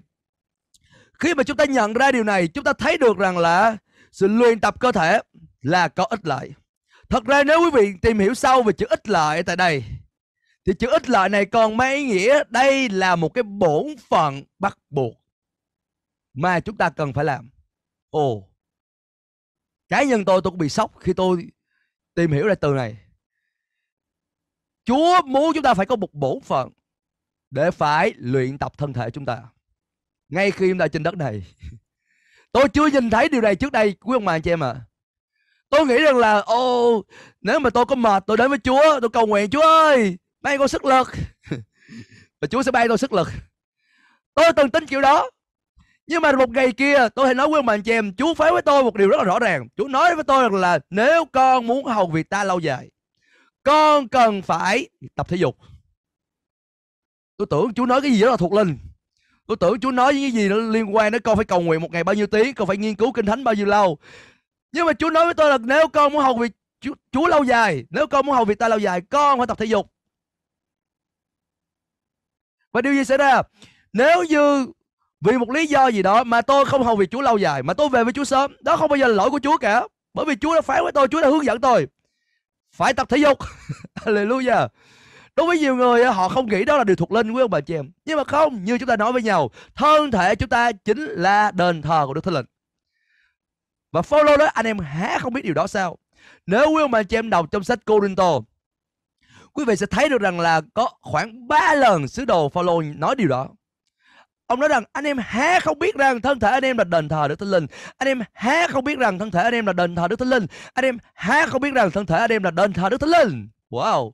khi 1.19 1.33
mà 1.33 1.43
chúng 1.43 1.57
ta 1.57 1.65
nhận 1.65 1.93
ra 1.93 2.11
điều 2.11 2.23
này, 2.23 2.47
chúng 2.47 2.63
ta 2.63 2.73
thấy 2.73 2.97
được 2.97 3.17
rằng 3.17 3.37
là 3.37 3.77
sự 4.11 4.27
luyện 4.27 4.59
tập 4.59 4.79
cơ 4.79 4.91
thể 4.91 5.21
là 5.61 5.87
có 5.87 6.03
ích 6.03 6.19
lợi. 6.23 6.53
Thật 7.09 7.25
ra 7.25 7.43
nếu 7.43 7.59
quý 7.59 7.69
vị 7.73 7.93
tìm 8.01 8.19
hiểu 8.19 8.33
sâu 8.33 8.63
về 8.63 8.73
chữ 8.73 8.85
ích 8.89 9.09
lợi 9.09 9.43
tại 9.43 9.55
đây, 9.55 9.83
thì 10.65 10.73
chữ 10.73 10.87
ích 10.87 11.09
lợi 11.09 11.29
này 11.29 11.45
còn 11.45 11.77
mang 11.77 11.95
ý 11.95 12.03
nghĩa 12.03 12.43
đây 12.49 12.89
là 12.89 13.15
một 13.15 13.29
cái 13.33 13.43
bổn 13.43 13.85
phận 14.09 14.43
bắt 14.59 14.77
buộc 14.89 15.13
mà 16.33 16.59
chúng 16.59 16.77
ta 16.77 16.89
cần 16.89 17.13
phải 17.13 17.25
làm. 17.25 17.49
Ồ, 18.09 18.49
cá 19.89 20.03
nhân 20.03 20.25
tôi 20.25 20.41
tôi 20.43 20.51
cũng 20.51 20.57
bị 20.57 20.69
sốc 20.69 20.99
khi 20.99 21.13
tôi 21.13 21.47
tìm 22.15 22.31
hiểu 22.31 22.47
ra 22.47 22.55
từ 22.55 22.73
này 22.73 22.97
chúa 24.91 25.21
muốn 25.25 25.53
chúng 25.53 25.63
ta 25.63 25.73
phải 25.73 25.85
có 25.85 25.95
một 25.95 26.13
bổn 26.13 26.39
phận 26.41 26.69
để 27.51 27.71
phải 27.71 28.13
luyện 28.17 28.57
tập 28.57 28.77
thân 28.77 28.93
thể 28.93 29.09
chúng 29.09 29.25
ta. 29.25 29.37
Ngay 30.29 30.51
khi 30.51 30.69
chúng 30.69 30.77
ta 30.77 30.87
trên 30.87 31.03
đất 31.03 31.17
này, 31.17 31.43
tôi 32.51 32.69
chưa 32.69 32.87
nhìn 32.87 33.09
thấy 33.09 33.29
điều 33.29 33.41
này 33.41 33.55
trước 33.55 33.71
đây, 33.71 33.95
quý 34.01 34.15
ông 34.15 34.25
bà 34.25 34.33
anh 34.33 34.41
chị 34.41 34.51
em 34.51 34.63
à 34.63 34.75
tôi 35.69 35.85
nghĩ 35.85 35.97
rằng 35.97 36.17
là, 36.17 36.37
ô, 36.37 37.03
nếu 37.41 37.59
mà 37.59 37.69
tôi 37.69 37.85
có 37.85 37.95
mệt, 37.95 38.23
tôi 38.27 38.37
đến 38.37 38.49
với 38.49 38.59
chúa, 38.63 38.99
tôi 38.99 39.09
cầu 39.09 39.27
nguyện, 39.27 39.49
chúa 39.49 39.61
ơi 39.61 40.17
ban 40.41 40.59
con 40.59 40.67
sức 40.67 40.85
lực. 40.85 41.07
Và 42.41 42.47
chúa 42.47 42.63
sẽ 42.63 42.71
ban 42.71 42.87
tôi 42.87 42.97
sức 42.97 43.13
lực. 43.13 43.27
Tôi 44.33 44.45
từng 44.55 44.69
tin 44.69 44.85
kiểu 44.85 45.01
đó. 45.01 45.29
Nhưng 46.07 46.21
mà 46.21 46.31
một 46.31 46.49
ngày 46.49 46.71
kia, 46.71 47.07
tôi 47.15 47.25
hãy 47.25 47.35
nói 47.35 47.47
với 47.47 47.59
ông 47.59 47.65
bà 47.65 47.73
anh 47.73 47.81
chị 47.81 47.91
em, 47.91 48.15
chúa 48.15 48.33
phán 48.33 48.53
với 48.53 48.61
tôi 48.61 48.83
một 48.83 48.95
điều 48.95 49.09
rất 49.09 49.17
là 49.17 49.23
rõ 49.23 49.39
ràng. 49.39 49.67
Chúa 49.77 49.87
nói 49.87 50.15
với 50.15 50.23
tôi 50.23 50.43
rằng 50.43 50.55
là 50.55 50.79
nếu 50.89 51.25
con 51.25 51.67
muốn 51.67 51.85
hầu 51.85 52.07
việc 52.07 52.29
ta 52.29 52.43
lâu 52.43 52.59
dài 52.59 52.89
con 53.63 54.07
cần 54.07 54.41
phải 54.41 54.89
tập 55.15 55.27
thể 55.29 55.37
dục. 55.37 55.57
Tôi 57.37 57.47
tưởng 57.49 57.73
chúa 57.73 57.85
nói 57.85 58.01
cái 58.01 58.11
gì 58.11 58.21
đó 58.21 58.29
là 58.29 58.37
thuộc 58.37 58.53
linh. 58.53 58.77
Tôi 59.47 59.57
tưởng 59.59 59.79
chúa 59.79 59.91
nói 59.91 60.13
những 60.13 60.23
cái 60.23 60.31
gì 60.31 60.49
nó 60.49 60.55
liên 60.55 60.95
quan 60.95 61.11
đến 61.11 61.21
con 61.21 61.35
phải 61.35 61.45
cầu 61.45 61.61
nguyện 61.61 61.81
một 61.81 61.91
ngày 61.91 62.03
bao 62.03 62.15
nhiêu 62.15 62.27
tiếng 62.27 62.53
con 62.55 62.67
phải 62.67 62.77
nghiên 62.77 62.95
cứu 62.95 63.11
kinh 63.11 63.25
thánh 63.25 63.43
bao 63.43 63.53
nhiêu 63.53 63.65
lâu. 63.65 63.97
Nhưng 64.71 64.85
mà 64.85 64.93
chúa 64.93 65.09
nói 65.09 65.25
với 65.25 65.33
tôi 65.33 65.49
là 65.49 65.57
nếu 65.57 65.87
con 65.87 66.13
muốn 66.13 66.23
hầu 66.23 66.37
việc 66.37 66.51
chú, 66.81 66.93
chúa 67.11 67.27
lâu 67.27 67.43
dài 67.43 67.85
nếu 67.89 68.07
con 68.07 68.25
muốn 68.25 68.35
hầu 68.35 68.45
việc 68.45 68.59
ta 68.59 68.67
lâu 68.67 68.79
dài 68.79 69.01
con 69.01 69.37
phải 69.37 69.47
tập 69.47 69.57
thể 69.57 69.65
dục. 69.65 69.91
Và 72.71 72.81
điều 72.81 72.93
gì 72.93 73.03
xảy 73.03 73.17
ra? 73.17 73.41
Nếu 73.93 74.23
như 74.23 74.67
vì 75.21 75.37
một 75.37 75.49
lý 75.49 75.67
do 75.67 75.87
gì 75.87 76.01
đó 76.01 76.23
mà 76.23 76.41
tôi 76.41 76.65
không 76.65 76.83
hầu 76.83 76.95
việc 76.95 77.11
Chúa 77.11 77.21
lâu 77.21 77.37
dài 77.37 77.63
mà 77.63 77.73
tôi 77.73 77.89
về 77.89 78.03
với 78.03 78.13
Chúa 78.13 78.23
sớm 78.23 78.55
đó 78.61 78.77
không 78.77 78.89
bao 78.89 78.97
giờ 78.97 79.07
là 79.07 79.13
lỗi 79.13 79.29
của 79.29 79.39
Chúa 79.39 79.57
cả. 79.57 79.87
Bởi 80.13 80.25
vì 80.25 80.35
Chúa 80.41 80.55
đã 80.55 80.61
phán 80.61 80.83
với 80.83 80.91
tôi 80.91 81.07
Chúa 81.07 81.21
đã 81.21 81.27
hướng 81.27 81.45
dẫn 81.45 81.61
tôi 81.61 81.87
phải 82.71 82.93
tập 82.93 83.09
thể 83.09 83.17
dục. 83.17 83.39
Hallelujah. 83.95 84.67
Đối 85.35 85.47
với 85.47 85.59
nhiều 85.59 85.75
người 85.75 86.05
họ 86.05 86.29
không 86.29 86.49
nghĩ 86.49 86.65
đó 86.65 86.77
là 86.77 86.83
điều 86.83 86.95
thuộc 86.95 87.11
linh, 87.11 87.31
quý 87.31 87.41
ông 87.41 87.51
bà 87.51 87.61
chị 87.61 87.75
em. 87.75 87.91
Nhưng 88.05 88.17
mà 88.17 88.23
không, 88.23 88.63
như 88.63 88.77
chúng 88.77 88.89
ta 88.89 88.95
nói 88.95 89.11
với 89.11 89.21
nhau, 89.21 89.49
thân 89.75 90.11
thể 90.11 90.35
chúng 90.35 90.49
ta 90.49 90.71
chính 90.71 90.99
là 90.99 91.51
đền 91.51 91.81
thờ 91.81 92.03
của 92.07 92.13
Đức 92.13 92.23
Thánh 92.23 92.33
Linh. 92.33 92.45
Và 93.91 94.01
follow 94.01 94.37
đó 94.37 94.45
anh 94.45 94.65
em 94.65 94.79
há 94.79 95.19
không 95.19 95.33
biết 95.33 95.43
điều 95.43 95.53
đó 95.53 95.67
sao? 95.67 95.97
Nếu 96.45 96.71
quý 96.71 96.81
ông 96.81 96.91
bà 96.91 97.03
chị 97.03 97.17
em 97.17 97.29
đọc 97.29 97.45
trong 97.51 97.63
sách 97.63 97.85
Corinto, 97.85 98.39
quý 99.53 99.65
vị 99.65 99.75
sẽ 99.75 99.85
thấy 99.85 100.09
được 100.09 100.21
rằng 100.21 100.39
là 100.39 100.61
có 100.73 100.89
khoảng 101.01 101.47
3 101.47 101.73
lần 101.73 102.07
sứ 102.07 102.25
đồ 102.25 102.49
Phaolô 102.49 102.81
nói 102.81 103.15
điều 103.15 103.27
đó. 103.27 103.49
Ông 104.51 104.59
nói 104.59 104.69
rằng 104.69 104.83
anh 104.91 105.03
em 105.03 105.17
há 105.17 105.59
không 105.59 105.79
biết 105.79 105.95
rằng 105.95 106.21
thân 106.21 106.39
thể 106.39 106.51
anh 106.51 106.63
em 106.63 106.77
là 106.77 106.83
đền 106.83 107.09
thờ 107.09 107.27
Đức 107.27 107.39
Thánh 107.39 107.49
Linh. 107.49 107.67
Anh 107.97 108.07
em 108.07 108.21
há 108.33 108.67
không 108.67 108.83
biết 108.83 108.99
rằng 108.99 109.19
thân 109.19 109.31
thể 109.31 109.43
anh 109.43 109.53
em 109.53 109.65
là 109.65 109.73
đền 109.73 109.95
thờ 109.95 110.07
Đức 110.07 110.19
Thánh 110.19 110.29
Linh. 110.29 110.45
Anh 110.73 110.85
em 110.85 110.97
há 111.13 111.45
không 111.45 111.61
biết 111.61 111.73
rằng 111.73 111.91
thân 111.91 112.05
thể 112.05 112.17
anh 112.17 112.31
em 112.31 112.43
là 112.43 112.51
đền 112.51 112.73
thờ 112.73 112.89
Đức 112.89 113.01
Thánh 113.01 113.09
Linh. 113.09 113.49
Wow. 113.69 114.11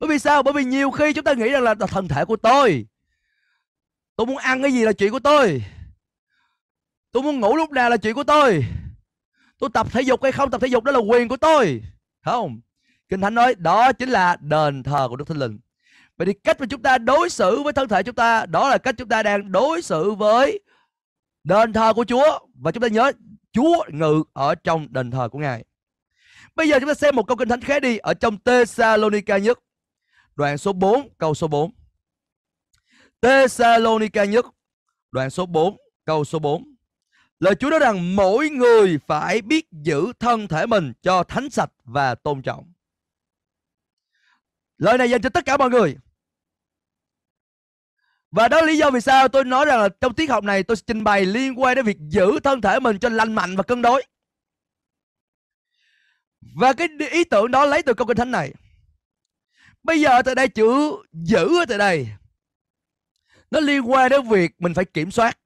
Bởi 0.00 0.08
vì 0.08 0.18
sao? 0.18 0.42
Bởi 0.42 0.54
vì 0.54 0.64
nhiều 0.64 0.90
khi 0.90 1.12
chúng 1.12 1.24
ta 1.24 1.32
nghĩ 1.32 1.48
rằng 1.48 1.62
là, 1.62 1.74
thân 1.74 2.08
thể 2.08 2.24
của 2.24 2.36
tôi. 2.36 2.86
Tôi 4.16 4.26
muốn 4.26 4.36
ăn 4.36 4.62
cái 4.62 4.72
gì 4.72 4.84
là 4.84 4.92
chuyện 4.92 5.12
của 5.12 5.20
tôi. 5.20 5.64
Tôi 7.12 7.22
muốn 7.22 7.40
ngủ 7.40 7.56
lúc 7.56 7.70
nào 7.70 7.90
là 7.90 7.96
chuyện 7.96 8.14
của 8.14 8.24
tôi. 8.24 8.64
Tôi 9.58 9.70
tập 9.74 9.86
thể 9.92 10.02
dục 10.02 10.22
hay 10.22 10.32
không 10.32 10.50
tập 10.50 10.60
thể 10.60 10.68
dục 10.68 10.84
đó 10.84 10.92
là 10.92 10.98
quyền 10.98 11.28
của 11.28 11.36
tôi. 11.36 11.82
Không? 12.24 12.60
Kinh 13.08 13.20
Thánh 13.20 13.34
nói 13.34 13.54
đó 13.54 13.92
chính 13.92 14.08
là 14.08 14.36
đền 14.40 14.82
thờ 14.82 15.06
của 15.08 15.16
Đức 15.16 15.28
Thánh 15.28 15.38
Linh. 15.38 15.58
Vậy 16.16 16.26
thì 16.26 16.32
cách 16.44 16.60
mà 16.60 16.66
chúng 16.70 16.82
ta 16.82 16.98
đối 16.98 17.30
xử 17.30 17.62
với 17.62 17.72
thân 17.72 17.88
thể 17.88 18.02
chúng 18.02 18.14
ta 18.14 18.46
đó 18.46 18.68
là 18.68 18.78
cách 18.78 18.94
chúng 18.98 19.08
ta 19.08 19.22
đang 19.22 19.52
đối 19.52 19.82
xử 19.82 20.10
với 20.10 20.60
đền 21.44 21.72
thờ 21.72 21.92
của 21.92 22.04
Chúa 22.04 22.38
và 22.54 22.72
chúng 22.72 22.80
ta 22.82 22.88
nhớ 22.88 23.12
Chúa 23.52 23.84
ngự 23.88 24.22
ở 24.32 24.54
trong 24.54 24.86
đền 24.90 25.10
thờ 25.10 25.28
của 25.28 25.38
Ngài. 25.38 25.64
Bây 26.54 26.68
giờ 26.68 26.78
chúng 26.80 26.88
ta 26.88 26.94
xem 26.94 27.16
một 27.16 27.26
câu 27.26 27.36
kinh 27.36 27.48
thánh 27.48 27.60
khác 27.60 27.82
đi 27.82 27.98
ở 27.98 28.14
trong 28.14 28.38
Thessalonica 28.44 29.36
nhất, 29.36 29.58
đoạn 30.36 30.58
số 30.58 30.72
4, 30.72 31.08
câu 31.18 31.34
số 31.34 31.48
4. 31.48 31.70
Thessalonica 33.22 34.24
nhất, 34.24 34.46
đoạn 35.10 35.30
số 35.30 35.46
4, 35.46 35.76
câu 36.04 36.24
số 36.24 36.38
4. 36.38 36.74
Lời 37.40 37.54
Chúa 37.54 37.70
nói 37.70 37.78
rằng 37.78 38.16
mỗi 38.16 38.50
người 38.50 38.98
phải 39.06 39.42
biết 39.42 39.66
giữ 39.72 40.12
thân 40.20 40.48
thể 40.48 40.66
mình 40.66 40.92
cho 41.02 41.24
thánh 41.24 41.50
sạch 41.50 41.70
và 41.84 42.14
tôn 42.14 42.42
trọng. 42.42 42.71
Lời 44.82 44.98
này 44.98 45.10
dành 45.10 45.22
cho 45.22 45.28
tất 45.28 45.44
cả 45.44 45.56
mọi 45.56 45.70
người. 45.70 45.96
Và 48.30 48.48
đó 48.48 48.60
là 48.60 48.66
lý 48.66 48.78
do 48.78 48.90
vì 48.90 49.00
sao 49.00 49.28
tôi 49.28 49.44
nói 49.44 49.64
rằng 49.64 49.80
là 49.80 49.88
trong 50.00 50.14
tiết 50.14 50.30
học 50.30 50.44
này 50.44 50.62
tôi 50.62 50.76
sẽ 50.76 50.82
trình 50.86 51.04
bày 51.04 51.26
liên 51.26 51.60
quan 51.60 51.74
đến 51.74 51.84
việc 51.84 51.96
giữ 52.00 52.40
thân 52.44 52.60
thể 52.60 52.80
mình 52.80 52.98
cho 52.98 53.08
lành 53.08 53.34
mạnh 53.34 53.56
và 53.56 53.62
cân 53.62 53.82
đối. 53.82 54.02
Và 56.40 56.72
cái 56.72 56.88
ý 57.10 57.24
tưởng 57.24 57.50
đó 57.50 57.66
lấy 57.66 57.82
từ 57.82 57.94
câu 57.94 58.06
kinh 58.06 58.16
thánh 58.16 58.30
này. 58.30 58.52
Bây 59.82 60.00
giờ 60.00 60.22
tại 60.22 60.34
đây 60.34 60.48
chữ 60.48 60.96
giữ 61.12 61.60
ở 61.60 61.64
tại 61.68 61.78
đây, 61.78 62.08
nó 63.50 63.60
liên 63.60 63.90
quan 63.90 64.10
đến 64.10 64.28
việc 64.28 64.52
mình 64.58 64.74
phải 64.74 64.84
kiểm 64.84 65.10
soát 65.10 65.38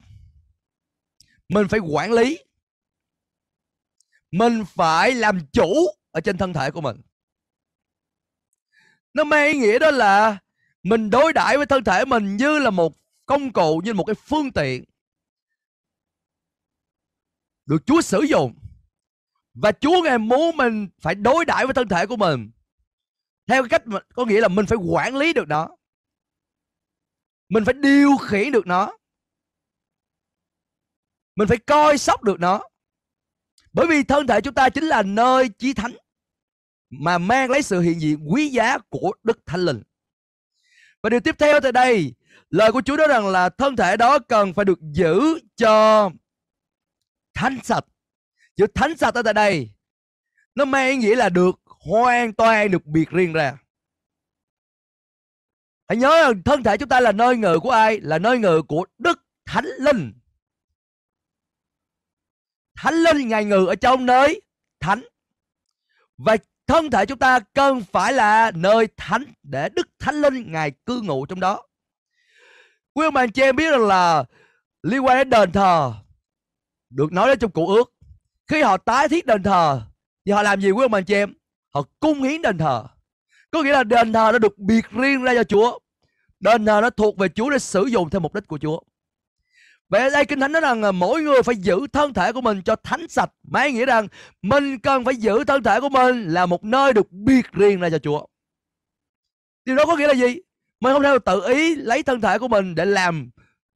mình 1.48 1.68
phải 1.68 1.80
quản 1.80 2.12
lý 2.12 2.38
mình 4.30 4.64
phải 4.74 5.14
làm 5.14 5.46
chủ 5.52 5.86
ở 6.10 6.20
trên 6.20 6.38
thân 6.38 6.52
thể 6.52 6.70
của 6.70 6.80
mình 6.80 7.00
nó 9.16 9.24
mang 9.24 9.46
ý 9.46 9.58
nghĩa 9.58 9.78
đó 9.78 9.90
là 9.90 10.38
mình 10.82 11.10
đối 11.10 11.32
đãi 11.32 11.56
với 11.56 11.66
thân 11.66 11.84
thể 11.84 12.04
mình 12.04 12.36
như 12.36 12.58
là 12.58 12.70
một 12.70 12.92
công 13.26 13.52
cụ, 13.52 13.80
như 13.84 13.94
một 13.94 14.04
cái 14.04 14.14
phương 14.14 14.52
tiện 14.52 14.84
được 17.66 17.86
Chúa 17.86 18.00
sử 18.00 18.20
dụng. 18.20 18.54
Và 19.54 19.72
Chúa 19.72 20.02
ngài 20.02 20.18
muốn 20.18 20.56
mình 20.56 20.88
phải 21.00 21.14
đối 21.14 21.44
đãi 21.44 21.66
với 21.66 21.74
thân 21.74 21.88
thể 21.88 22.06
của 22.06 22.16
mình 22.16 22.50
theo 23.46 23.62
cái 23.62 23.68
cách 23.68 24.02
có 24.14 24.24
nghĩa 24.24 24.40
là 24.40 24.48
mình 24.48 24.66
phải 24.66 24.78
quản 24.78 25.16
lý 25.16 25.32
được 25.32 25.48
nó. 25.48 25.68
Mình 27.48 27.64
phải 27.64 27.74
điều 27.74 28.16
khiển 28.16 28.52
được 28.52 28.66
nó. 28.66 28.96
Mình 31.36 31.48
phải 31.48 31.58
coi 31.58 31.98
sóc 31.98 32.22
được 32.22 32.40
nó. 32.40 32.62
Bởi 33.72 33.86
vì 33.86 34.02
thân 34.02 34.26
thể 34.26 34.40
chúng 34.40 34.54
ta 34.54 34.68
chính 34.68 34.84
là 34.84 35.02
nơi 35.02 35.48
chí 35.48 35.72
thánh 35.72 35.96
mà 36.98 37.18
mang 37.18 37.50
lấy 37.50 37.62
sự 37.62 37.80
hiện 37.80 38.00
diện 38.00 38.32
quý 38.32 38.48
giá 38.48 38.78
của 38.78 39.12
Đức 39.22 39.46
Thánh 39.46 39.60
Linh. 39.60 39.82
Và 41.02 41.10
điều 41.10 41.20
tiếp 41.20 41.34
theo 41.38 41.60
tại 41.60 41.72
đây, 41.72 42.14
lời 42.50 42.72
của 42.72 42.82
Chúa 42.82 42.96
nói 42.96 43.06
rằng 43.08 43.26
là 43.26 43.48
thân 43.48 43.76
thể 43.76 43.96
đó 43.96 44.18
cần 44.18 44.54
phải 44.54 44.64
được 44.64 44.78
giữ 44.92 45.38
cho 45.56 46.10
thánh 47.34 47.58
sạch. 47.64 47.84
Chữ 48.56 48.66
thánh 48.74 48.96
sạch 48.96 49.14
ở 49.14 49.22
tại 49.22 49.34
đây, 49.34 49.70
nó 50.54 50.64
mang 50.64 50.88
ý 50.88 50.96
nghĩa 50.96 51.16
là 51.16 51.28
được 51.28 51.60
hoàn 51.66 52.32
toàn 52.32 52.70
được 52.70 52.84
biệt 52.84 53.10
riêng 53.10 53.32
ra. 53.32 53.58
Hãy 55.88 55.96
nhớ 55.96 56.22
rằng 56.22 56.42
thân 56.42 56.62
thể 56.62 56.76
chúng 56.76 56.88
ta 56.88 57.00
là 57.00 57.12
nơi 57.12 57.36
ngự 57.36 57.58
của 57.60 57.70
ai? 57.70 58.00
Là 58.00 58.18
nơi 58.18 58.38
ngự 58.38 58.62
của 58.62 58.86
Đức 58.98 59.24
Thánh 59.44 59.66
Linh. 59.78 60.12
Thánh 62.76 62.94
Linh 62.94 63.28
ngài 63.28 63.44
ngự 63.44 63.66
ở 63.66 63.74
trong 63.74 64.06
nơi 64.06 64.40
thánh. 64.80 65.04
Và 66.16 66.36
thân 66.66 66.90
thể 66.90 67.06
chúng 67.06 67.18
ta 67.18 67.40
cần 67.40 67.82
phải 67.92 68.12
là 68.12 68.50
nơi 68.54 68.88
thánh 68.96 69.24
để 69.42 69.68
Đức 69.68 69.88
Thánh 69.98 70.14
Linh 70.14 70.52
ngài 70.52 70.70
cư 70.70 71.00
ngụ 71.00 71.26
trong 71.26 71.40
đó. 71.40 71.62
Quý 72.94 73.06
ông 73.06 73.14
bà 73.14 73.26
chị 73.26 73.42
em 73.42 73.56
biết 73.56 73.70
rằng 73.70 73.86
là 73.86 74.24
liên 74.82 75.04
quan 75.04 75.16
đến 75.16 75.30
đền 75.30 75.52
thờ, 75.52 75.92
được 76.90 77.12
nói 77.12 77.28
đến 77.28 77.38
trong 77.38 77.50
cụ 77.50 77.68
ước. 77.68 77.92
Khi 78.46 78.62
họ 78.62 78.76
tái 78.76 79.08
thiết 79.08 79.26
đền 79.26 79.42
thờ 79.42 79.82
thì 80.26 80.32
họ 80.32 80.42
làm 80.42 80.60
gì 80.60 80.70
quý 80.70 80.84
ông 80.84 80.90
bà 80.90 81.00
chị 81.00 81.14
em? 81.14 81.34
Họ 81.74 81.82
cung 82.00 82.22
hiến 82.22 82.42
đền 82.42 82.58
thờ. 82.58 82.84
Có 83.50 83.62
nghĩa 83.62 83.72
là 83.72 83.84
đền 83.84 84.12
thờ 84.12 84.30
nó 84.32 84.38
được 84.38 84.58
biệt 84.58 84.84
riêng 84.90 85.22
ra 85.22 85.34
cho 85.34 85.44
Chúa. 85.44 85.78
Đền 86.40 86.66
thờ 86.66 86.80
nó 86.82 86.90
thuộc 86.90 87.18
về 87.18 87.28
Chúa 87.28 87.50
để 87.50 87.58
sử 87.58 87.84
dụng 87.84 88.10
theo 88.10 88.20
mục 88.20 88.34
đích 88.34 88.46
của 88.46 88.58
Chúa. 88.58 88.80
Vậy 89.88 90.02
ở 90.02 90.10
đây 90.10 90.26
Kinh 90.26 90.40
Thánh 90.40 90.52
nói 90.52 90.62
rằng 90.62 90.82
à, 90.82 90.92
mỗi 90.92 91.22
người 91.22 91.42
phải 91.42 91.56
giữ 91.56 91.86
thân 91.92 92.14
thể 92.14 92.32
của 92.32 92.40
mình 92.40 92.62
cho 92.62 92.76
thánh 92.76 93.08
sạch. 93.08 93.32
Mà 93.42 93.68
nghĩa 93.68 93.86
rằng 93.86 94.08
mình 94.42 94.78
cần 94.78 95.04
phải 95.04 95.16
giữ 95.16 95.44
thân 95.44 95.62
thể 95.62 95.80
của 95.80 95.88
mình 95.88 96.28
là 96.28 96.46
một 96.46 96.64
nơi 96.64 96.92
được 96.92 97.12
biệt 97.12 97.52
riêng 97.52 97.80
ra 97.80 97.90
cho 97.90 97.98
Chúa. 97.98 98.26
Điều 99.64 99.76
đó 99.76 99.84
có 99.86 99.96
nghĩa 99.96 100.06
là 100.06 100.14
gì? 100.14 100.40
Mình 100.80 100.92
không 100.92 101.02
thể 101.02 101.18
tự 101.24 101.42
ý 101.48 101.74
lấy 101.74 102.02
thân 102.02 102.20
thể 102.20 102.38
của 102.38 102.48
mình 102.48 102.74
để 102.74 102.84
làm 102.84 103.30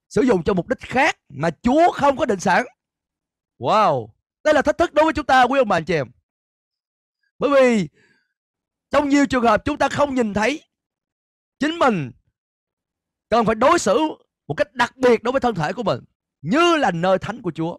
sử 0.08 0.22
dụng 0.22 0.42
cho 0.42 0.54
mục 0.54 0.68
đích 0.68 0.80
khác 0.80 1.16
mà 1.28 1.50
Chúa 1.62 1.92
không 1.92 2.16
có 2.16 2.26
định 2.26 2.40
sẵn. 2.40 2.66
Wow, 3.58 4.08
đây 4.44 4.54
là 4.54 4.62
thách 4.62 4.78
thức 4.78 4.94
đối 4.94 5.04
với 5.04 5.14
chúng 5.14 5.26
ta 5.26 5.42
quý 5.42 5.58
ông 5.58 5.68
bà 5.68 5.76
anh 5.76 5.84
chị 5.84 5.94
em. 5.94 6.10
Bởi 7.38 7.50
vì 7.50 7.88
trong 8.90 9.08
nhiều 9.08 9.26
trường 9.26 9.42
hợp 9.42 9.64
chúng 9.64 9.78
ta 9.78 9.88
không 9.88 10.14
nhìn 10.14 10.34
thấy 10.34 10.64
chính 11.58 11.78
mình 11.78 12.10
cần 13.28 13.46
phải 13.46 13.54
đối 13.54 13.78
xử 13.78 13.98
một 14.50 14.54
cách 14.54 14.74
đặc 14.74 14.96
biệt 14.96 15.22
đối 15.22 15.32
với 15.32 15.40
thân 15.40 15.54
thể 15.54 15.72
của 15.72 15.82
mình 15.82 16.00
như 16.42 16.76
là 16.76 16.90
nơi 16.90 17.18
thánh 17.18 17.42
của 17.42 17.50
Chúa. 17.50 17.78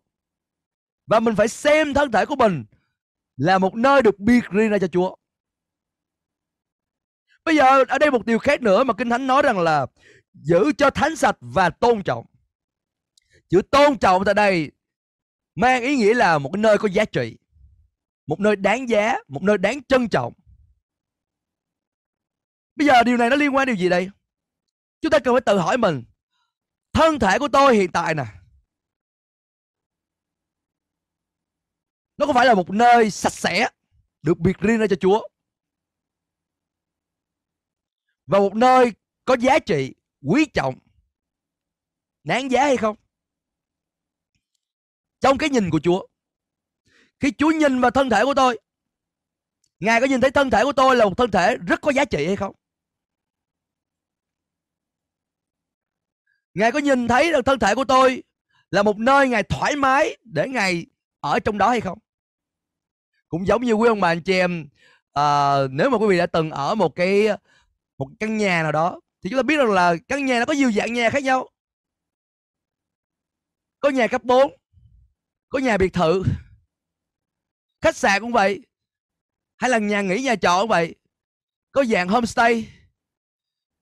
Và 1.07 1.19
mình 1.19 1.35
phải 1.35 1.47
xem 1.47 1.93
thân 1.93 2.11
thể 2.11 2.25
của 2.25 2.35
mình 2.35 2.65
là 3.37 3.57
một 3.57 3.75
nơi 3.75 4.01
được 4.01 4.19
biệt 4.19 4.43
riêng 4.51 4.69
ra 4.69 4.77
cho 4.77 4.87
Chúa. 4.87 5.15
Bây 7.45 7.55
giờ 7.55 7.83
ở 7.87 7.97
đây 7.97 8.11
một 8.11 8.25
điều 8.25 8.39
khác 8.39 8.61
nữa 8.61 8.83
mà 8.83 8.93
Kinh 8.93 9.09
Thánh 9.09 9.27
nói 9.27 9.41
rằng 9.41 9.59
là 9.59 9.85
giữ 10.33 10.71
cho 10.77 10.89
thánh 10.89 11.15
sạch 11.15 11.37
và 11.39 11.69
tôn 11.69 12.03
trọng. 12.03 12.25
Chữ 13.49 13.61
tôn 13.71 13.97
trọng 13.97 14.25
tại 14.25 14.33
đây 14.33 14.71
mang 15.55 15.81
ý 15.81 15.95
nghĩa 15.95 16.13
là 16.13 16.37
một 16.37 16.49
cái 16.53 16.61
nơi 16.61 16.77
có 16.77 16.87
giá 16.87 17.05
trị, 17.05 17.37
một 18.27 18.39
nơi 18.39 18.55
đáng 18.55 18.89
giá, 18.89 19.15
một 19.27 19.43
nơi 19.43 19.57
đáng 19.57 19.83
trân 19.83 20.09
trọng. 20.09 20.33
Bây 22.75 22.87
giờ 22.87 23.03
điều 23.03 23.17
này 23.17 23.29
nó 23.29 23.35
liên 23.35 23.55
quan 23.55 23.67
điều 23.67 23.75
gì 23.75 23.89
đây? 23.89 24.09
Chúng 25.01 25.11
ta 25.11 25.19
cần 25.19 25.33
phải 25.33 25.41
tự 25.41 25.57
hỏi 25.57 25.77
mình 25.77 26.03
Thân 27.01 27.19
thể 27.19 27.39
của 27.39 27.47
tôi 27.47 27.75
hiện 27.75 27.91
tại 27.91 28.15
nè. 28.15 28.25
Nó 32.17 32.25
có 32.27 32.33
phải 32.33 32.45
là 32.45 32.53
một 32.53 32.69
nơi 32.69 33.11
sạch 33.11 33.33
sẽ, 33.33 33.69
Được 34.21 34.37
biệt 34.37 34.57
riêng 34.59 34.79
ra 34.79 34.85
cho 34.89 34.95
Chúa. 34.95 35.27
Và 38.25 38.39
một 38.39 38.55
nơi 38.55 38.93
có 39.25 39.35
giá 39.39 39.59
trị, 39.59 39.93
Quý 40.21 40.45
trọng, 40.53 40.79
Đáng 42.23 42.51
giá 42.51 42.63
hay 42.63 42.77
không? 42.77 42.95
Trong 45.19 45.37
cái 45.37 45.49
nhìn 45.49 45.69
của 45.69 45.79
Chúa, 45.83 46.07
Khi 47.19 47.31
Chúa 47.37 47.51
nhìn 47.51 47.81
vào 47.81 47.91
thân 47.91 48.09
thể 48.09 48.25
của 48.25 48.33
tôi, 48.33 48.59
Ngài 49.79 50.01
có 50.01 50.07
nhìn 50.07 50.21
thấy 50.21 50.31
thân 50.31 50.49
thể 50.49 50.63
của 50.63 50.73
tôi 50.73 50.95
là 50.95 51.05
một 51.05 51.17
thân 51.17 51.31
thể 51.31 51.57
rất 51.67 51.81
có 51.81 51.91
giá 51.91 52.05
trị 52.05 52.25
hay 52.25 52.35
không? 52.35 52.55
Ngài 56.53 56.71
có 56.71 56.79
nhìn 56.79 57.07
thấy 57.07 57.31
được 57.31 57.45
thân 57.45 57.59
thể 57.59 57.75
của 57.75 57.83
tôi 57.83 58.23
là 58.71 58.83
một 58.83 58.97
nơi 58.97 59.29
Ngài 59.29 59.43
thoải 59.43 59.75
mái 59.75 60.17
để 60.23 60.47
Ngài 60.47 60.85
ở 61.19 61.39
trong 61.39 61.57
đó 61.57 61.69
hay 61.69 61.81
không? 61.81 61.99
Cũng 63.27 63.47
giống 63.47 63.63
như 63.63 63.73
quý 63.73 63.87
ông 63.87 63.99
bà 64.01 64.07
anh 64.07 64.21
chị 64.21 64.33
em 64.33 64.69
à, 65.13 65.55
nếu 65.69 65.89
mà 65.89 65.97
quý 65.97 66.07
vị 66.07 66.17
đã 66.17 66.25
từng 66.25 66.51
ở 66.51 66.75
một 66.75 66.95
cái 66.95 67.27
một 67.97 68.07
căn 68.19 68.37
nhà 68.37 68.63
nào 68.63 68.71
đó 68.71 68.99
thì 69.23 69.29
chúng 69.29 69.39
ta 69.39 69.43
biết 69.43 69.57
rằng 69.57 69.71
là 69.71 69.95
căn 70.07 70.25
nhà 70.25 70.39
nó 70.39 70.45
có 70.45 70.53
nhiều 70.53 70.71
dạng 70.71 70.93
nhà 70.93 71.09
khác 71.09 71.23
nhau. 71.23 71.49
Có 73.79 73.89
nhà 73.89 74.07
cấp 74.07 74.23
4, 74.23 74.51
có 75.49 75.59
nhà 75.59 75.77
biệt 75.77 75.93
thự, 75.93 76.23
khách 77.81 77.95
sạn 77.95 78.21
cũng 78.21 78.31
vậy, 78.31 78.65
hay 79.57 79.69
là 79.69 79.77
nhà 79.77 80.01
nghỉ 80.01 80.21
nhà 80.21 80.35
trọ 80.35 80.57
cũng 80.61 80.69
vậy, 80.69 80.95
có 81.71 81.83
dạng 81.83 82.07
homestay, 82.07 82.67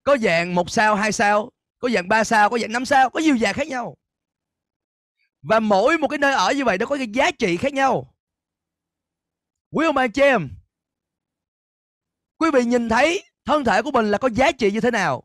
có 0.03 0.17
dạng 0.17 0.55
một 0.55 0.69
sao, 0.69 0.95
hai 0.95 1.11
sao, 1.11 1.51
có 1.79 1.89
dạng 1.89 2.07
3 2.07 2.23
sao, 2.23 2.49
có 2.49 2.59
dạng 2.59 2.71
5 2.71 2.85
sao, 2.85 3.09
có 3.09 3.19
nhiều 3.19 3.37
dạng 3.37 3.53
khác 3.53 3.67
nhau. 3.67 3.97
Và 5.41 5.59
mỗi 5.59 5.97
một 5.97 6.07
cái 6.07 6.17
nơi 6.17 6.33
ở 6.33 6.51
như 6.51 6.65
vậy 6.65 6.77
nó 6.77 6.85
có 6.85 6.97
cái 6.97 7.07
giá 7.07 7.31
trị 7.31 7.57
khác 7.57 7.73
nhau. 7.73 8.15
Quý 9.71 9.85
ông 9.85 9.95
bà 9.95 10.07
chị 10.07 10.21
em, 10.21 10.49
quý 12.37 12.49
vị 12.53 12.65
nhìn 12.65 12.89
thấy 12.89 13.23
thân 13.45 13.63
thể 13.63 13.81
của 13.81 13.91
mình 13.91 14.11
là 14.11 14.17
có 14.17 14.29
giá 14.29 14.51
trị 14.51 14.71
như 14.71 14.81
thế 14.81 14.91
nào? 14.91 15.23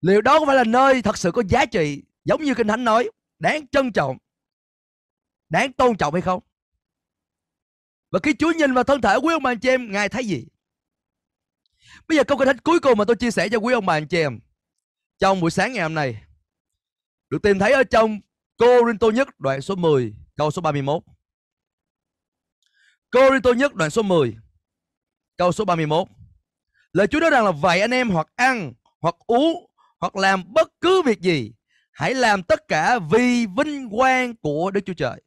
Liệu 0.00 0.20
đó 0.20 0.40
có 0.40 0.46
phải 0.46 0.56
là 0.56 0.64
nơi 0.64 1.02
thật 1.02 1.18
sự 1.18 1.30
có 1.32 1.42
giá 1.48 1.66
trị 1.66 2.02
giống 2.24 2.42
như 2.42 2.54
kinh 2.54 2.68
thánh 2.68 2.84
nói, 2.84 3.10
đáng 3.38 3.66
trân 3.68 3.92
trọng, 3.92 4.18
đáng 5.48 5.72
tôn 5.72 5.96
trọng 5.96 6.12
hay 6.14 6.22
không? 6.22 6.42
Và 8.10 8.20
khi 8.22 8.34
Chúa 8.38 8.52
nhìn 8.52 8.74
vào 8.74 8.84
thân 8.84 9.00
thể 9.00 9.16
quý 9.16 9.34
ông 9.34 9.42
bà 9.42 9.50
anh 9.50 9.60
chị 9.60 9.68
em, 9.68 9.92
Ngài 9.92 10.08
thấy 10.08 10.24
gì? 10.24 10.46
Bây 12.08 12.18
giờ 12.18 12.24
câu 12.24 12.38
kinh 12.38 12.46
thánh 12.46 12.58
cuối 12.58 12.80
cùng 12.80 12.98
mà 12.98 13.04
tôi 13.04 13.16
chia 13.16 13.30
sẻ 13.30 13.48
cho 13.48 13.58
quý 13.58 13.74
ông 13.74 13.86
bà 13.86 13.94
anh 13.94 14.06
chị 14.06 14.18
em 14.18 14.38
trong 15.18 15.40
buổi 15.40 15.50
sáng 15.50 15.72
ngày 15.72 15.82
hôm 15.82 15.94
nay, 15.94 16.22
được 17.30 17.42
tìm 17.42 17.58
thấy 17.58 17.72
ở 17.72 17.84
trong 17.84 18.20
Cô 18.56 18.86
Rinh 18.86 18.98
Tô 18.98 19.10
nhất 19.10 19.28
đoạn 19.38 19.62
số 19.62 19.74
10 19.74 20.14
câu 20.36 20.50
số 20.50 20.62
31. 20.62 21.02
Cô 23.10 23.30
Rinh 23.32 23.42
Tô 23.42 23.52
nhất 23.52 23.74
đoạn 23.74 23.90
số 23.90 24.02
10 24.02 24.36
câu 25.36 25.52
số 25.52 25.64
31. 25.64 26.08
Lời 26.92 27.06
Chúa 27.06 27.20
nói 27.20 27.30
rằng 27.30 27.44
là 27.44 27.50
vậy 27.50 27.80
anh 27.80 27.90
em 27.90 28.10
hoặc 28.10 28.26
ăn, 28.36 28.72
hoặc 29.00 29.14
uống, 29.26 29.70
hoặc 30.00 30.16
làm 30.16 30.52
bất 30.52 30.72
cứ 30.80 31.02
việc 31.02 31.20
gì, 31.20 31.52
hãy 31.92 32.14
làm 32.14 32.42
tất 32.42 32.68
cả 32.68 32.98
vì 32.98 33.46
vinh 33.46 33.90
quang 33.90 34.36
của 34.36 34.70
Đức 34.70 34.80
Chúa 34.86 34.94
Trời. 34.94 35.22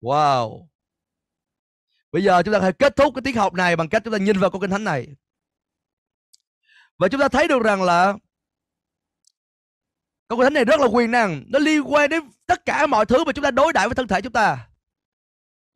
Wow. 0.00 0.66
Bây 2.12 2.24
giờ 2.24 2.42
chúng 2.42 2.54
ta 2.54 2.60
hãy 2.60 2.72
kết 2.72 2.96
thúc 2.96 3.14
cái 3.14 3.22
tiết 3.22 3.36
học 3.36 3.54
này 3.54 3.76
bằng 3.76 3.88
cách 3.88 4.02
chúng 4.04 4.12
ta 4.12 4.18
nhìn 4.18 4.38
vào 4.38 4.50
câu 4.50 4.60
kinh 4.60 4.70
thánh 4.70 4.84
này. 4.84 5.08
Và 7.00 7.08
chúng 7.08 7.20
ta 7.20 7.28
thấy 7.28 7.48
được 7.48 7.62
rằng 7.62 7.82
là 7.82 8.14
câu 10.28 10.38
kinh 10.38 10.44
thánh 10.44 10.54
này 10.54 10.64
rất 10.64 10.80
là 10.80 10.86
quyền 10.86 11.10
năng, 11.10 11.44
nó 11.48 11.58
liên 11.58 11.82
quan 11.92 12.10
đến 12.10 12.22
tất 12.46 12.64
cả 12.64 12.86
mọi 12.86 13.06
thứ 13.06 13.24
mà 13.24 13.32
chúng 13.32 13.44
ta 13.44 13.50
đối 13.50 13.72
đãi 13.72 13.88
với 13.88 13.94
thân 13.94 14.08
thể 14.08 14.20
chúng 14.20 14.32
ta. 14.32 14.68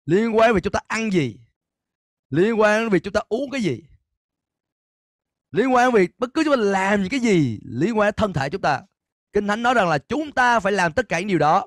Liên 0.07 0.37
quan 0.37 0.55
về 0.55 0.61
chúng 0.61 0.73
ta 0.73 0.81
ăn 0.89 1.13
gì, 1.13 1.37
liên 2.31 2.61
quan 2.61 2.81
đến 2.81 2.89
việc 2.89 3.03
chúng 3.05 3.13
ta 3.13 3.21
uống 3.29 3.51
cái 3.51 3.63
gì, 3.63 3.83
liên 5.51 5.75
quan 5.75 5.93
đến 5.93 6.03
việc 6.03 6.19
bất 6.19 6.31
cứ 6.35 6.45
chúng 6.45 6.57
ta 6.57 6.63
làm 6.63 7.01
những 7.01 7.11
cái 7.11 7.21
gì 7.21 7.59
liên 7.65 7.99
quan 7.99 8.07
đến 8.07 8.15
thân 8.17 8.33
thể 8.33 8.51
chúng 8.51 8.63
ta. 8.63 8.83
Kinh 9.33 9.49
Thánh 9.49 9.63
nói 9.63 9.75
rằng 9.75 9.89
là 9.89 9.99
chúng 9.99 10.33
ta 10.33 10.61
phải 10.61 10.73
làm 10.73 10.93
tất 10.93 11.09
cả 11.09 11.19
những 11.19 11.29
điều 11.29 11.39
đó 11.39 11.67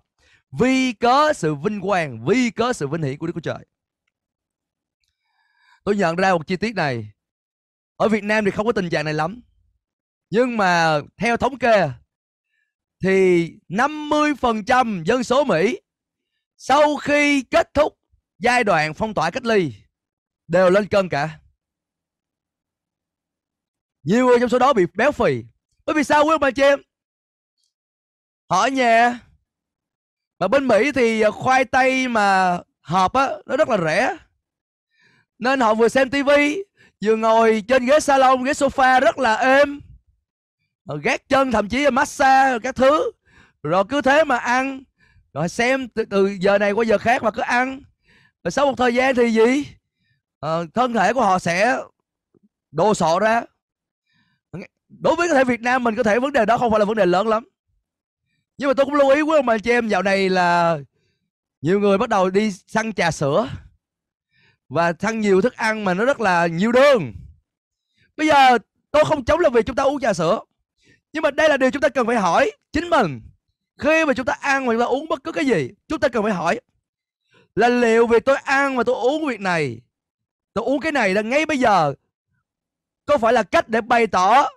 vì 0.51 0.93
có 0.93 1.33
sự 1.33 1.55
vinh 1.55 1.81
quang, 1.81 2.25
vì 2.25 2.49
có 2.49 2.73
sự 2.73 2.87
vinh 2.87 3.01
hiển 3.01 3.17
của 3.17 3.27
Đức 3.27 3.33
Chúa 3.33 3.39
Trời. 3.39 3.65
Tôi 5.83 5.95
nhận 5.95 6.15
ra 6.15 6.33
một 6.33 6.47
chi 6.47 6.55
tiết 6.55 6.75
này. 6.75 7.11
Ở 7.95 8.07
Việt 8.07 8.23
Nam 8.23 8.45
thì 8.45 8.51
không 8.51 8.65
có 8.65 8.71
tình 8.71 8.89
trạng 8.89 9.05
này 9.05 9.13
lắm. 9.13 9.41
Nhưng 10.29 10.57
mà 10.57 10.99
theo 11.17 11.37
thống 11.37 11.59
kê 11.59 11.89
thì 13.03 13.51
50% 13.69 15.03
dân 15.03 15.23
số 15.23 15.43
Mỹ 15.43 15.79
sau 16.57 16.95
khi 16.95 17.41
kết 17.41 17.73
thúc 17.73 17.99
giai 18.39 18.63
đoạn 18.63 18.93
phong 18.93 19.13
tỏa 19.13 19.31
cách 19.31 19.45
ly 19.45 19.73
đều 20.47 20.69
lên 20.69 20.87
cân 20.87 21.09
cả. 21.09 21.39
Nhiều 24.03 24.25
người 24.25 24.39
trong 24.39 24.49
số 24.49 24.59
đó 24.59 24.73
bị 24.73 24.85
béo 24.93 25.11
phì. 25.11 25.43
Bởi 25.85 25.95
vì 25.95 26.03
sao 26.03 26.23
quý 26.25 26.31
ông 26.31 26.39
bà 26.39 26.51
chị 26.51 26.61
em? 26.61 26.79
Họ 28.49 28.61
ở 28.61 28.67
nhà. 28.67 29.19
Mà 30.39 30.47
bên 30.47 30.67
Mỹ 30.67 30.91
thì 30.91 31.21
ờ, 31.21 31.31
khoai 31.31 31.65
tây 31.65 32.07
mà 32.07 32.57
hộp 32.81 33.13
á 33.13 33.29
nó 33.45 33.57
rất 33.57 33.69
là 33.69 33.77
rẻ. 33.77 34.17
Nên 35.39 35.59
họ 35.59 35.73
vừa 35.73 35.87
xem 35.87 36.09
tivi 36.09 36.63
vừa 37.03 37.15
ngồi 37.15 37.63
trên 37.67 37.85
ghế 37.85 37.99
salon, 37.99 38.43
ghế 38.43 38.51
sofa 38.51 38.99
rất 38.99 39.17
là 39.17 39.35
êm. 39.35 39.81
Rồi 40.87 40.99
gác 41.03 41.29
chân 41.29 41.51
thậm 41.51 41.69
chí 41.69 41.83
là 41.83 41.89
massage 41.89 42.59
các 42.59 42.75
thứ. 42.75 43.11
Rồi 43.63 43.83
cứ 43.89 44.01
thế 44.01 44.23
mà 44.23 44.37
ăn. 44.37 44.83
Rồi 45.33 45.49
xem 45.49 45.87
từ, 45.87 46.05
từ 46.05 46.27
giờ 46.39 46.57
này 46.57 46.71
qua 46.71 46.85
giờ 46.85 46.97
khác 46.97 47.23
mà 47.23 47.31
cứ 47.31 47.41
ăn. 47.41 47.81
Rồi 48.43 48.51
sau 48.51 48.65
một 48.65 48.73
thời 48.77 48.93
gian 48.93 49.15
thì 49.15 49.29
gì? 49.29 49.67
À, 50.39 50.49
thân 50.73 50.93
thể 50.93 51.13
của 51.13 51.21
họ 51.21 51.39
sẽ 51.39 51.77
đồ 52.71 52.93
sộ 52.93 53.19
ra. 53.19 53.41
Đối 54.89 55.15
với 55.15 55.27
có 55.27 55.33
thể 55.33 55.43
Việt 55.43 55.61
Nam 55.61 55.83
mình 55.83 55.95
có 55.95 56.03
thể 56.03 56.19
vấn 56.19 56.33
đề 56.33 56.45
đó 56.45 56.57
không 56.57 56.71
phải 56.71 56.79
là 56.79 56.85
vấn 56.85 56.97
đề 56.97 57.05
lớn 57.05 57.27
lắm. 57.27 57.47
Nhưng 58.57 58.69
mà 58.69 58.73
tôi 58.73 58.85
cũng 58.85 58.95
lưu 58.95 59.09
ý 59.09 59.21
quý 59.21 59.35
ông 59.35 59.45
bà 59.45 59.57
chị 59.57 59.71
em 59.71 59.87
dạo 59.87 60.03
này 60.03 60.29
là 60.29 60.79
nhiều 61.61 61.79
người 61.79 61.97
bắt 61.97 62.09
đầu 62.09 62.29
đi 62.29 62.51
săn 62.51 62.93
trà 62.93 63.11
sữa 63.11 63.49
và 64.69 64.93
săn 64.99 65.19
nhiều 65.19 65.41
thức 65.41 65.55
ăn 65.55 65.85
mà 65.85 65.93
nó 65.93 66.05
rất 66.05 66.21
là 66.21 66.47
nhiều 66.47 66.71
đường. 66.71 67.13
Bây 68.17 68.27
giờ 68.27 68.57
tôi 68.91 69.05
không 69.05 69.25
chống 69.25 69.39
là 69.39 69.49
vì 69.49 69.61
chúng 69.63 69.75
ta 69.75 69.83
uống 69.83 69.99
trà 69.99 70.13
sữa. 70.13 70.39
Nhưng 71.17 71.21
mà 71.21 71.31
đây 71.31 71.49
là 71.49 71.57
điều 71.57 71.71
chúng 71.71 71.81
ta 71.81 71.89
cần 71.89 72.07
phải 72.07 72.15
hỏi 72.15 72.51
chính 72.71 72.89
mình. 72.89 73.21
Khi 73.77 74.05
mà 74.05 74.13
chúng 74.13 74.25
ta 74.25 74.33
ăn 74.33 74.67
và 74.67 74.73
chúng 74.73 74.79
ta 74.81 74.85
uống 74.85 75.07
bất 75.07 75.23
cứ 75.23 75.31
cái 75.31 75.45
gì, 75.45 75.69
chúng 75.87 75.99
ta 75.99 76.07
cần 76.07 76.23
phải 76.23 76.33
hỏi 76.33 76.59
là 77.55 77.67
liệu 77.67 78.07
việc 78.07 78.25
tôi 78.25 78.37
ăn 78.37 78.77
và 78.77 78.83
tôi 78.83 78.95
uống 78.95 79.27
việc 79.27 79.39
này, 79.39 79.81
tôi 80.53 80.65
uống 80.65 80.79
cái 80.79 80.91
này 80.91 81.13
là 81.13 81.21
ngay 81.21 81.45
bây 81.45 81.57
giờ 81.57 81.93
có 83.05 83.17
phải 83.17 83.33
là 83.33 83.43
cách 83.43 83.69
để 83.69 83.81
bày 83.81 84.07
tỏ 84.07 84.49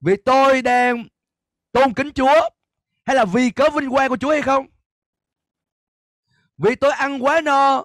vì 0.00 0.16
tôi 0.24 0.62
đang 0.62 1.04
tôn 1.72 1.94
kính 1.94 2.12
Chúa 2.12 2.48
hay 3.04 3.16
là 3.16 3.24
vì 3.24 3.50
cớ 3.50 3.70
vinh 3.70 3.90
quang 3.90 4.08
của 4.08 4.16
Chúa 4.16 4.30
hay 4.30 4.42
không? 4.42 4.66
Vì 6.58 6.74
tôi 6.74 6.92
ăn 6.92 7.24
quá 7.24 7.40
no 7.40 7.84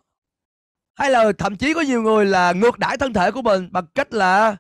hay 0.96 1.12
là 1.12 1.32
thậm 1.38 1.56
chí 1.58 1.74
có 1.74 1.82
nhiều 1.82 2.02
người 2.02 2.26
là 2.26 2.52
ngược 2.52 2.80
đãi 2.80 2.98
thân 2.98 3.14
thể 3.14 3.32
của 3.32 3.42
mình 3.42 3.70
bằng 3.72 3.86
cách 3.96 4.14
là 4.14 4.56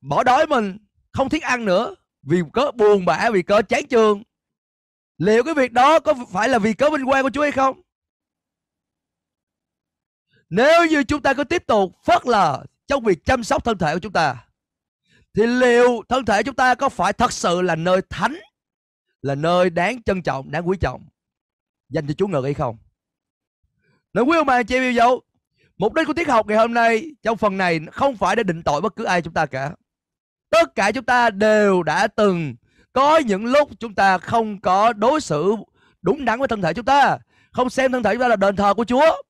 bỏ 0.00 0.24
đói 0.24 0.46
mình 0.46 0.78
không 1.12 1.28
thích 1.28 1.42
ăn 1.42 1.64
nữa, 1.64 1.94
vì 2.22 2.42
có 2.52 2.72
buồn 2.72 3.04
bã, 3.04 3.30
vì 3.30 3.42
có 3.42 3.62
chán 3.62 3.86
trường 3.86 4.22
liệu 5.18 5.44
cái 5.44 5.54
việc 5.54 5.72
đó 5.72 6.00
có 6.00 6.14
phải 6.32 6.48
là 6.48 6.58
vì 6.58 6.72
cớ 6.72 6.90
vinh 6.90 7.06
quang 7.06 7.22
của 7.22 7.30
Chúa 7.30 7.42
hay 7.42 7.52
không? 7.52 7.80
Nếu 10.50 10.86
như 10.86 11.04
chúng 11.04 11.22
ta 11.22 11.34
cứ 11.34 11.44
tiếp 11.44 11.66
tục 11.66 11.92
phớt 12.04 12.26
lờ 12.26 12.64
trong 12.86 13.04
việc 13.04 13.24
chăm 13.24 13.44
sóc 13.44 13.64
thân 13.64 13.78
thể 13.78 13.94
của 13.94 14.00
chúng 14.00 14.12
ta, 14.12 14.46
thì 15.34 15.46
liệu 15.46 16.02
thân 16.08 16.24
thể 16.24 16.42
chúng 16.42 16.54
ta 16.54 16.74
có 16.74 16.88
phải 16.88 17.12
thật 17.12 17.32
sự 17.32 17.62
là 17.62 17.76
nơi 17.76 18.00
thánh, 18.10 18.36
là 19.22 19.34
nơi 19.34 19.70
đáng 19.70 20.02
trân 20.02 20.22
trọng, 20.22 20.50
đáng 20.50 20.68
quý 20.68 20.76
trọng, 20.80 21.08
dành 21.88 22.06
cho 22.06 22.14
Chúa 22.14 22.26
ngự 22.26 22.40
hay 22.44 22.54
không? 22.54 22.78
Nói 24.12 24.24
quý 24.24 24.36
ông 24.36 24.46
bà, 24.46 24.62
chị 24.62 24.74
yêu 24.74 24.92
dấu, 24.92 25.22
mục 25.76 25.94
đích 25.94 26.06
của 26.06 26.12
tiết 26.12 26.28
học 26.28 26.46
ngày 26.46 26.58
hôm 26.58 26.74
nay 26.74 27.10
trong 27.22 27.36
phần 27.36 27.56
này 27.56 27.80
không 27.92 28.16
phải 28.16 28.36
để 28.36 28.42
định 28.42 28.62
tội 28.62 28.80
bất 28.80 28.96
cứ 28.96 29.04
ai 29.04 29.22
chúng 29.22 29.34
ta 29.34 29.46
cả 29.46 29.74
tất 30.50 30.74
cả 30.74 30.92
chúng 30.92 31.04
ta 31.04 31.30
đều 31.30 31.82
đã 31.82 32.06
từng 32.06 32.54
có 32.92 33.18
những 33.18 33.46
lúc 33.46 33.70
chúng 33.78 33.94
ta 33.94 34.18
không 34.18 34.60
có 34.60 34.92
đối 34.92 35.20
xử 35.20 35.54
đúng 36.02 36.24
đắn 36.24 36.38
với 36.38 36.48
thân 36.48 36.62
thể 36.62 36.74
chúng 36.74 36.84
ta 36.84 37.18
không 37.52 37.70
xem 37.70 37.92
thân 37.92 38.02
thể 38.02 38.14
chúng 38.14 38.20
ta 38.20 38.28
là 38.28 38.36
đền 38.36 38.56
thờ 38.56 38.74
của 38.74 38.84
Chúa. 38.84 39.22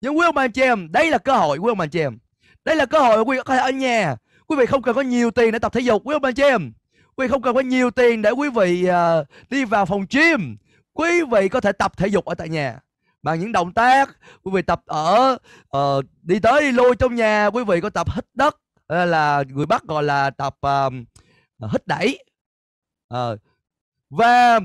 Nhưng 0.00 0.18
quý 0.18 0.24
ông 0.24 0.34
bà 0.34 0.48
chị 0.48 0.62
em 0.62 0.92
đây 0.92 1.10
là 1.10 1.18
cơ 1.18 1.32
hội 1.32 1.58
quý 1.58 1.70
ông 1.70 1.78
bà 1.78 1.86
chị 1.86 2.00
em. 2.00 2.18
Đây 2.64 2.76
là 2.76 2.86
cơ 2.86 2.98
hội 2.98 3.22
quý 3.22 3.36
vị 3.36 3.42
có 3.44 3.54
thể 3.54 3.60
ở 3.60 3.70
nhà. 3.70 4.16
Quý 4.46 4.56
vị 4.56 4.66
không 4.66 4.82
cần 4.82 4.94
có 4.94 5.00
nhiều 5.00 5.30
tiền 5.30 5.52
để 5.52 5.58
tập 5.58 5.72
thể 5.72 5.80
dục 5.80 6.02
quý 6.04 6.14
ông 6.14 6.22
bà 6.22 6.32
chị 6.32 6.42
em. 6.42 6.72
Quý 7.16 7.26
vị 7.26 7.28
không 7.28 7.42
cần 7.42 7.54
có 7.54 7.60
nhiều 7.60 7.90
tiền 7.90 8.22
để 8.22 8.30
quý 8.30 8.48
vị 8.48 8.88
uh, 8.88 9.26
đi 9.50 9.64
vào 9.64 9.86
phòng 9.86 10.06
gym. 10.10 10.56
Quý 10.92 11.22
vị 11.30 11.48
có 11.48 11.60
thể 11.60 11.72
tập 11.72 11.92
thể 11.96 12.06
dục 12.06 12.24
ở 12.24 12.34
tại 12.34 12.48
nhà. 12.48 12.80
Bằng 13.22 13.40
những 13.40 13.52
động 13.52 13.72
tác 13.72 14.16
quý 14.42 14.50
vị 14.54 14.62
tập 14.62 14.82
ở 14.86 15.38
uh, 15.76 16.04
đi 16.22 16.40
tới 16.40 16.62
đi 16.62 16.72
lui 16.72 16.96
trong 16.96 17.14
nhà 17.14 17.46
quý 17.46 17.64
vị 17.64 17.80
có 17.80 17.90
tập 17.90 18.06
hít 18.14 18.24
đất 18.34 18.56
Ờ, 18.86 19.04
là 19.04 19.44
người 19.48 19.66
bắc 19.66 19.82
gọi 19.82 20.02
là 20.02 20.30
tập 20.30 20.56
uh, 20.66 20.92
hít 21.72 21.86
đẩy. 21.86 22.24
Uh, 23.14 23.38
và 24.10 24.60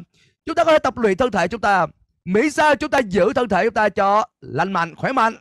chúng 0.45 0.55
ta 0.55 0.63
có 0.63 0.71
thể 0.71 0.79
tập 0.79 0.97
luyện 0.97 1.17
thân 1.17 1.31
thể 1.31 1.47
chúng 1.47 1.61
ta. 1.61 1.87
Miễn 2.25 2.51
sao 2.51 2.75
chúng 2.75 2.89
ta 2.89 2.99
giữ 2.99 3.33
thân 3.33 3.49
thể 3.49 3.63
chúng 3.63 3.73
ta 3.73 3.89
cho 3.89 4.25
lành 4.41 4.73
mạnh 4.73 4.95
khỏe 4.95 5.11
mạnh 5.11 5.35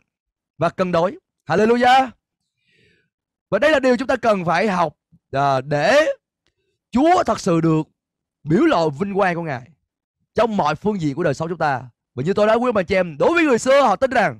và 0.57 0.69
cân 0.69 0.91
đối. 0.91 1.17
Hallelujah. 1.47 2.09
Và 3.49 3.59
đây 3.59 3.71
là 3.71 3.79
điều 3.79 3.97
chúng 3.97 4.07
ta 4.07 4.15
cần 4.15 4.45
phải 4.45 4.67
học 4.67 4.93
uh, 5.37 5.65
để 5.65 6.05
Chúa 6.91 7.23
thật 7.23 7.39
sự 7.39 7.61
được 7.61 7.87
biểu 8.43 8.61
lộ 8.61 8.89
vinh 8.89 9.13
quang 9.13 9.35
của 9.35 9.41
Ngài 9.41 9.71
trong 10.35 10.57
mọi 10.57 10.75
phương 10.75 11.01
diện 11.01 11.15
của 11.15 11.23
đời 11.23 11.33
sống 11.33 11.49
chúng 11.49 11.57
ta. 11.57 11.83
Và 12.15 12.23
như 12.23 12.33
tôi 12.33 12.47
đã 12.47 12.53
quý 12.53 12.71
bà 12.71 12.83
chị 12.83 12.95
em, 12.95 13.17
đối 13.17 13.33
với 13.33 13.43
người 13.43 13.59
xưa 13.59 13.81
họ 13.81 13.95
tin 13.95 14.11
rằng 14.11 14.39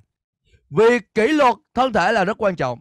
việc 0.69 1.13
kỷ 1.13 1.27
luật 1.27 1.55
thân 1.73 1.93
thể 1.93 2.11
là 2.11 2.25
rất 2.25 2.37
quan 2.37 2.55
trọng 2.55 2.79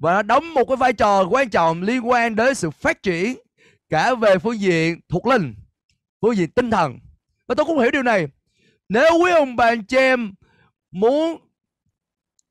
và 0.00 0.12
nó 0.12 0.22
đóng 0.22 0.54
một 0.54 0.64
cái 0.64 0.76
vai 0.76 0.92
trò 0.92 1.24
quan 1.30 1.50
trọng 1.50 1.82
liên 1.82 2.08
quan 2.08 2.36
đến 2.36 2.54
sự 2.54 2.70
phát 2.70 3.02
triển 3.02 3.38
cả 3.88 4.14
về 4.14 4.38
phương 4.38 4.60
diện 4.60 5.00
thuộc 5.08 5.26
linh, 5.26 5.54
phương 6.20 6.36
diện 6.36 6.50
tinh 6.50 6.70
thần. 6.70 6.98
Và 7.46 7.54
tôi 7.54 7.66
cũng 7.66 7.78
hiểu 7.78 7.90
điều 7.90 8.02
này. 8.02 8.26
Nếu 8.88 9.18
quý 9.22 9.30
ông 9.32 9.56
bà 9.56 9.64
anh 9.64 9.84
chị 9.84 9.96
em 9.96 10.34
muốn 10.90 11.36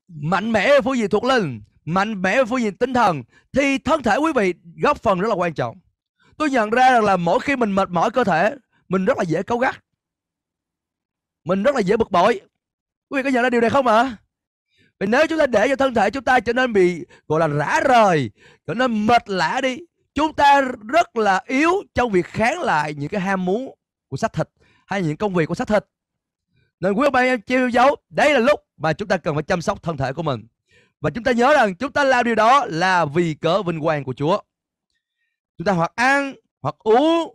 mạnh 0.08 0.52
mẽ 0.52 0.68
về 0.68 0.80
phương 0.84 0.96
diện 0.96 1.10
thuộc 1.10 1.24
linh, 1.24 1.62
mạnh 1.84 2.22
mẽ 2.22 2.36
về 2.36 2.44
phương 2.44 2.60
diện 2.60 2.76
tinh 2.76 2.94
thần 2.94 3.22
thì 3.52 3.78
thân 3.78 4.02
thể 4.02 4.16
quý 4.16 4.32
vị 4.34 4.54
góp 4.82 5.02
phần 5.02 5.20
rất 5.20 5.28
là 5.28 5.34
quan 5.34 5.54
trọng 5.54 5.76
tôi 6.36 6.50
nhận 6.50 6.70
ra 6.70 6.90
rằng 6.90 7.04
là 7.04 7.16
mỗi 7.16 7.40
khi 7.40 7.56
mình 7.56 7.72
mệt 7.72 7.90
mỏi 7.90 8.10
cơ 8.10 8.24
thể 8.24 8.54
mình 8.88 9.04
rất 9.04 9.18
là 9.18 9.24
dễ 9.24 9.42
cáu 9.42 9.58
gắt 9.58 9.84
mình 11.44 11.62
rất 11.62 11.74
là 11.74 11.80
dễ 11.80 11.96
bực 11.96 12.10
bội 12.10 12.40
quý 13.08 13.18
vị 13.18 13.22
có 13.22 13.30
nhận 13.30 13.42
ra 13.42 13.50
điều 13.50 13.60
này 13.60 13.70
không 13.70 13.86
ạ 13.86 14.16
vì 15.00 15.06
nếu 15.06 15.26
chúng 15.26 15.38
ta 15.38 15.46
để 15.46 15.68
cho 15.68 15.76
thân 15.76 15.94
thể 15.94 16.10
chúng 16.10 16.24
ta 16.24 16.40
trở 16.40 16.52
nên 16.52 16.72
bị, 16.72 17.04
gọi 17.28 17.40
là, 17.40 17.46
rã 17.46 17.80
rời, 17.88 18.30
trở 18.66 18.74
nên 18.74 19.06
mệt 19.06 19.28
lã 19.30 19.60
đi, 19.62 19.78
chúng 20.14 20.34
ta 20.34 20.60
rất 20.88 21.16
là 21.16 21.42
yếu 21.46 21.70
trong 21.94 22.10
việc 22.10 22.26
kháng 22.26 22.60
lại 22.60 22.94
những 22.94 23.08
cái 23.08 23.20
ham 23.20 23.44
muốn 23.44 23.74
của 24.08 24.16
xác 24.16 24.32
thịt 24.32 24.48
hay 24.86 25.02
những 25.02 25.16
công 25.16 25.34
việc 25.34 25.46
của 25.46 25.54
xác 25.54 25.68
thịt. 25.68 25.84
Nên 26.80 26.92
quý 26.92 27.06
ông 27.06 27.12
bà 27.12 27.20
em 27.20 27.40
chiêu 27.40 27.68
dấu 27.68 27.96
đấy 28.10 28.34
là 28.34 28.38
lúc 28.38 28.60
mà 28.76 28.92
chúng 28.92 29.08
ta 29.08 29.16
cần 29.16 29.34
phải 29.34 29.42
chăm 29.42 29.62
sóc 29.62 29.82
thân 29.82 29.96
thể 29.96 30.12
của 30.12 30.22
mình. 30.22 30.46
Và 31.00 31.10
chúng 31.10 31.24
ta 31.24 31.32
nhớ 31.32 31.54
rằng 31.54 31.74
chúng 31.74 31.92
ta 31.92 32.04
làm 32.04 32.24
điều 32.24 32.34
đó 32.34 32.66
là 32.68 33.04
vì 33.04 33.34
cớ 33.34 33.62
vinh 33.62 33.80
quang 33.80 34.04
của 34.04 34.14
Chúa. 34.14 34.40
Chúng 35.58 35.64
ta 35.64 35.72
hoặc 35.72 35.92
ăn, 35.94 36.34
hoặc 36.62 36.74
uống, 36.78 37.34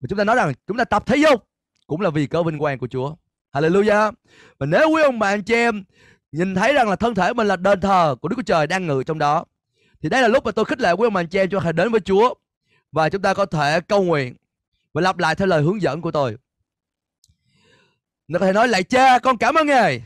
và 0.00 0.06
chúng 0.08 0.18
ta 0.18 0.24
nói 0.24 0.36
rằng 0.36 0.52
chúng 0.66 0.76
ta 0.76 0.84
tập 0.84 1.06
thể 1.06 1.16
dục 1.16 1.48
cũng 1.86 2.00
là 2.00 2.10
vì 2.10 2.26
cớ 2.26 2.42
vinh 2.42 2.58
quang 2.58 2.78
của 2.78 2.88
Chúa. 2.88 3.14
Hallelujah. 3.52 4.12
Và 4.58 4.66
nếu 4.66 4.90
quý 4.90 5.02
ông 5.02 5.18
bà 5.18 5.28
anh 5.28 5.42
chị 5.42 5.54
em 5.54 5.84
nhìn 6.32 6.54
thấy 6.54 6.72
rằng 6.72 6.88
là 6.88 6.96
thân 6.96 7.14
thể 7.14 7.32
mình 7.32 7.46
là 7.46 7.56
đền 7.56 7.80
thờ 7.80 8.16
của 8.20 8.28
Đức 8.28 8.36
Chúa 8.36 8.42
Trời 8.42 8.66
đang 8.66 8.86
ngự 8.86 9.02
trong 9.06 9.18
đó. 9.18 9.44
Thì 10.02 10.08
đây 10.08 10.22
là 10.22 10.28
lúc 10.28 10.44
mà 10.44 10.50
tôi 10.50 10.64
khích 10.64 10.80
lệ 10.80 10.92
quý 10.92 11.06
ông 11.06 11.14
bà 11.14 11.20
anh 11.20 11.28
chị 11.28 11.38
em 11.38 11.50
cho 11.50 11.60
hãy 11.60 11.72
đến 11.72 11.92
với 11.92 12.00
Chúa 12.00 12.34
và 12.92 13.08
chúng 13.08 13.22
ta 13.22 13.34
có 13.34 13.46
thể 13.46 13.80
cầu 13.80 14.02
nguyện 14.02 14.36
và 14.92 15.00
lặp 15.02 15.18
lại 15.18 15.34
theo 15.34 15.46
lời 15.46 15.62
hướng 15.62 15.82
dẫn 15.82 16.00
của 16.00 16.10
tôi. 16.10 16.36
Nó 18.28 18.38
có 18.38 18.46
thể 18.46 18.52
nói 18.52 18.68
lại 18.68 18.82
cha, 18.82 19.18
con 19.18 19.38
cảm 19.38 19.54
ơn 19.54 19.66
ngài 19.66 20.02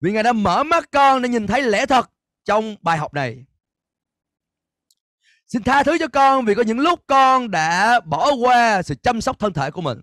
vì 0.00 0.12
ngài 0.12 0.22
đã 0.22 0.32
mở 0.32 0.62
mắt 0.62 0.90
con 0.92 1.22
để 1.22 1.28
nhìn 1.28 1.46
thấy 1.46 1.62
lẽ 1.62 1.86
thật 1.86 2.10
trong 2.44 2.76
bài 2.80 2.98
học 2.98 3.14
này. 3.14 3.44
Xin 5.46 5.62
tha 5.62 5.82
thứ 5.82 5.98
cho 5.98 6.08
con 6.08 6.44
vì 6.44 6.54
có 6.54 6.62
những 6.62 6.78
lúc 6.78 7.04
con 7.06 7.50
đã 7.50 8.00
bỏ 8.00 8.32
qua 8.32 8.82
sự 8.82 8.94
chăm 8.94 9.20
sóc 9.20 9.38
thân 9.38 9.52
thể 9.52 9.70
của 9.70 9.80
mình. 9.80 10.00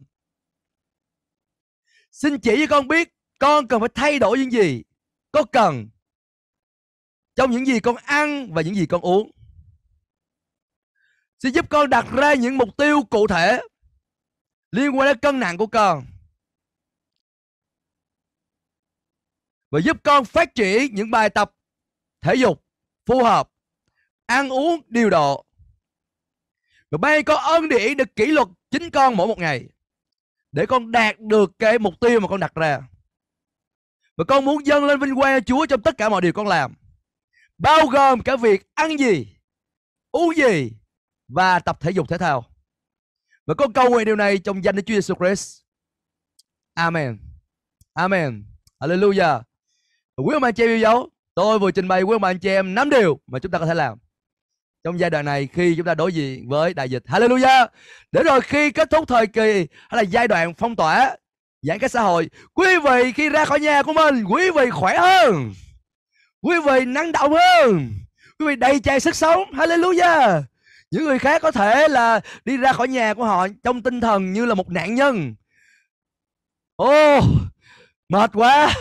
Xin 2.12 2.40
chỉ 2.40 2.56
cho 2.58 2.68
con 2.70 2.88
biết 2.88 3.17
con 3.40 3.68
cần 3.68 3.80
phải 3.80 3.90
thay 3.96 4.20
đổi 4.20 4.38
những 4.38 4.52
gì 4.52 4.84
có 5.32 5.44
cần 5.44 5.90
trong 7.36 7.52
những 7.52 7.66
gì 7.66 7.80
con 7.80 7.96
ăn 7.96 8.54
và 8.54 8.62
những 8.62 8.76
gì 8.76 8.86
con 8.86 9.02
uống. 9.02 9.32
sẽ 11.40 11.50
giúp 11.50 11.70
con 11.70 11.90
đặt 11.90 12.06
ra 12.12 12.34
những 12.34 12.58
mục 12.58 12.78
tiêu 12.78 13.04
cụ 13.10 13.28
thể 13.28 13.62
liên 14.72 14.98
quan 14.98 15.08
đến 15.08 15.20
cân 15.20 15.40
nặng 15.40 15.58
của 15.58 15.68
con. 15.68 16.06
Và 19.70 19.80
giúp 19.80 19.98
con 20.04 20.26
phát 20.26 20.56
triển 20.56 20.96
những 20.96 21.12
bài 21.12 21.30
tập 21.30 21.56
thể 22.22 22.36
dục 22.36 22.66
phù 23.06 23.24
hợp, 23.24 23.50
ăn 24.26 24.50
uống 24.50 24.82
điều 24.88 25.10
độ. 25.10 25.46
Và 26.92 26.98
ban 26.98 27.24
con 27.24 27.44
ơn 27.44 27.70
điển 27.70 27.98
được 27.98 28.16
kỷ 28.16 28.26
luật 28.26 28.48
chính 28.72 28.90
con 28.90 29.18
mỗi 29.18 29.28
một 29.28 29.38
ngày 29.38 29.70
để 30.52 30.66
con 30.66 30.92
đạt 30.92 31.20
được 31.20 31.52
cái 31.60 31.80
mục 31.80 31.94
tiêu 32.00 32.20
mà 32.20 32.28
con 32.28 32.40
đặt 32.40 32.56
ra. 32.56 32.82
Và 34.18 34.24
con 34.24 34.46
muốn 34.46 34.66
dâng 34.66 34.86
lên 34.86 35.00
vinh 35.00 35.16
quang 35.16 35.44
Chúa 35.44 35.66
trong 35.66 35.82
tất 35.82 35.98
cả 35.98 36.10
mọi 36.10 36.22
điều 36.22 36.34
con 36.34 36.48
làm. 36.48 36.74
Bao 37.58 37.88
gồm 37.88 38.22
cả 38.22 38.36
việc 38.36 38.68
ăn 38.74 39.00
gì, 39.00 39.28
uống 40.12 40.36
gì 40.36 40.72
và 41.28 41.60
tập 41.60 41.78
thể 41.82 41.92
dục 41.92 42.10
thể 42.10 42.18
thao. 42.18 42.46
Và 43.46 43.54
con 43.54 43.74
cầu 43.74 43.90
nguyện 43.90 44.06
điều 44.06 44.16
này 44.16 44.38
trong 44.38 44.64
danh 44.64 44.76
Đức 44.76 44.82
Chúa 44.86 44.94
Jesus 44.94 45.26
Christ. 45.26 45.62
Amen. 46.74 47.20
Amen. 47.94 48.46
Hallelujah. 48.80 49.42
Quý 50.16 50.34
ông 50.34 50.44
anh 50.44 50.54
chị 50.54 50.64
em 50.64 50.70
yêu 50.70 50.80
dấu, 50.80 51.10
tôi 51.34 51.60
vừa 51.60 51.72
trình 51.72 51.88
bày 51.88 52.02
quý 52.02 52.16
ông 52.16 52.24
anh 52.24 52.40
chị 52.40 52.50
em 52.50 52.76
năm 52.76 52.90
điều 52.90 53.20
mà 53.28 53.40
chúng 53.40 53.52
ta 53.52 53.60
có 53.60 53.66
thể 53.66 53.74
làm 53.74 53.98
trong 54.84 55.00
giai 55.00 55.10
đoạn 55.10 55.26
này 55.26 55.48
khi 55.54 55.76
chúng 55.76 55.86
ta 55.86 55.96
đối 55.96 56.14
diện 56.14 56.50
với 56.50 56.74
đại 56.74 56.90
dịch. 56.90 57.04
Hallelujah. 57.06 57.68
Để 58.12 58.24
rồi 58.24 58.42
khi 58.42 58.72
kết 58.72 58.90
thúc 58.90 59.08
thời 59.08 59.28
kỳ 59.28 59.68
hay 59.90 59.98
là 59.98 60.02
giai 60.02 60.28
đoạn 60.28 60.54
phong 60.54 60.76
tỏa 60.76 61.16
giãn 61.62 61.80
cách 61.80 61.92
xã 61.92 62.02
hội, 62.02 62.30
quý 62.54 62.68
vị 62.86 63.12
khi 63.12 63.30
ra 63.30 63.46
khỏi 63.46 63.60
nhà 63.60 63.84
của 63.84 63.94
mình, 63.94 64.24
quý 64.24 64.52
vị 64.56 64.70
khỏe 64.70 64.98
hơn. 64.98 65.54
Quý 66.42 66.56
vị 66.66 66.86
năng 66.86 67.12
động 67.12 67.34
hơn. 67.34 67.92
Quý 68.40 68.48
vị 68.48 68.56
đầy 68.56 68.80
tràn 68.80 69.00
sức 69.00 69.16
sống. 69.16 69.44
Hallelujah. 69.52 70.42
Những 70.92 71.04
người 71.04 71.20
khác 71.20 71.42
có 71.42 71.52
thể 71.52 71.88
là 71.88 72.20
đi 72.46 72.58
ra 72.58 72.74
khỏi 72.74 72.88
nhà 72.88 73.14
của 73.14 73.26
họ 73.26 73.48
trong 73.64 73.82
tinh 73.82 74.02
thần 74.02 74.34
như 74.34 74.46
là 74.46 74.56
một 74.56 74.70
nạn 74.70 74.96
nhân. 74.96 75.36
Ô 76.76 77.18
oh, 77.18 77.24
mệt 78.10 78.32
quá. 78.34 78.74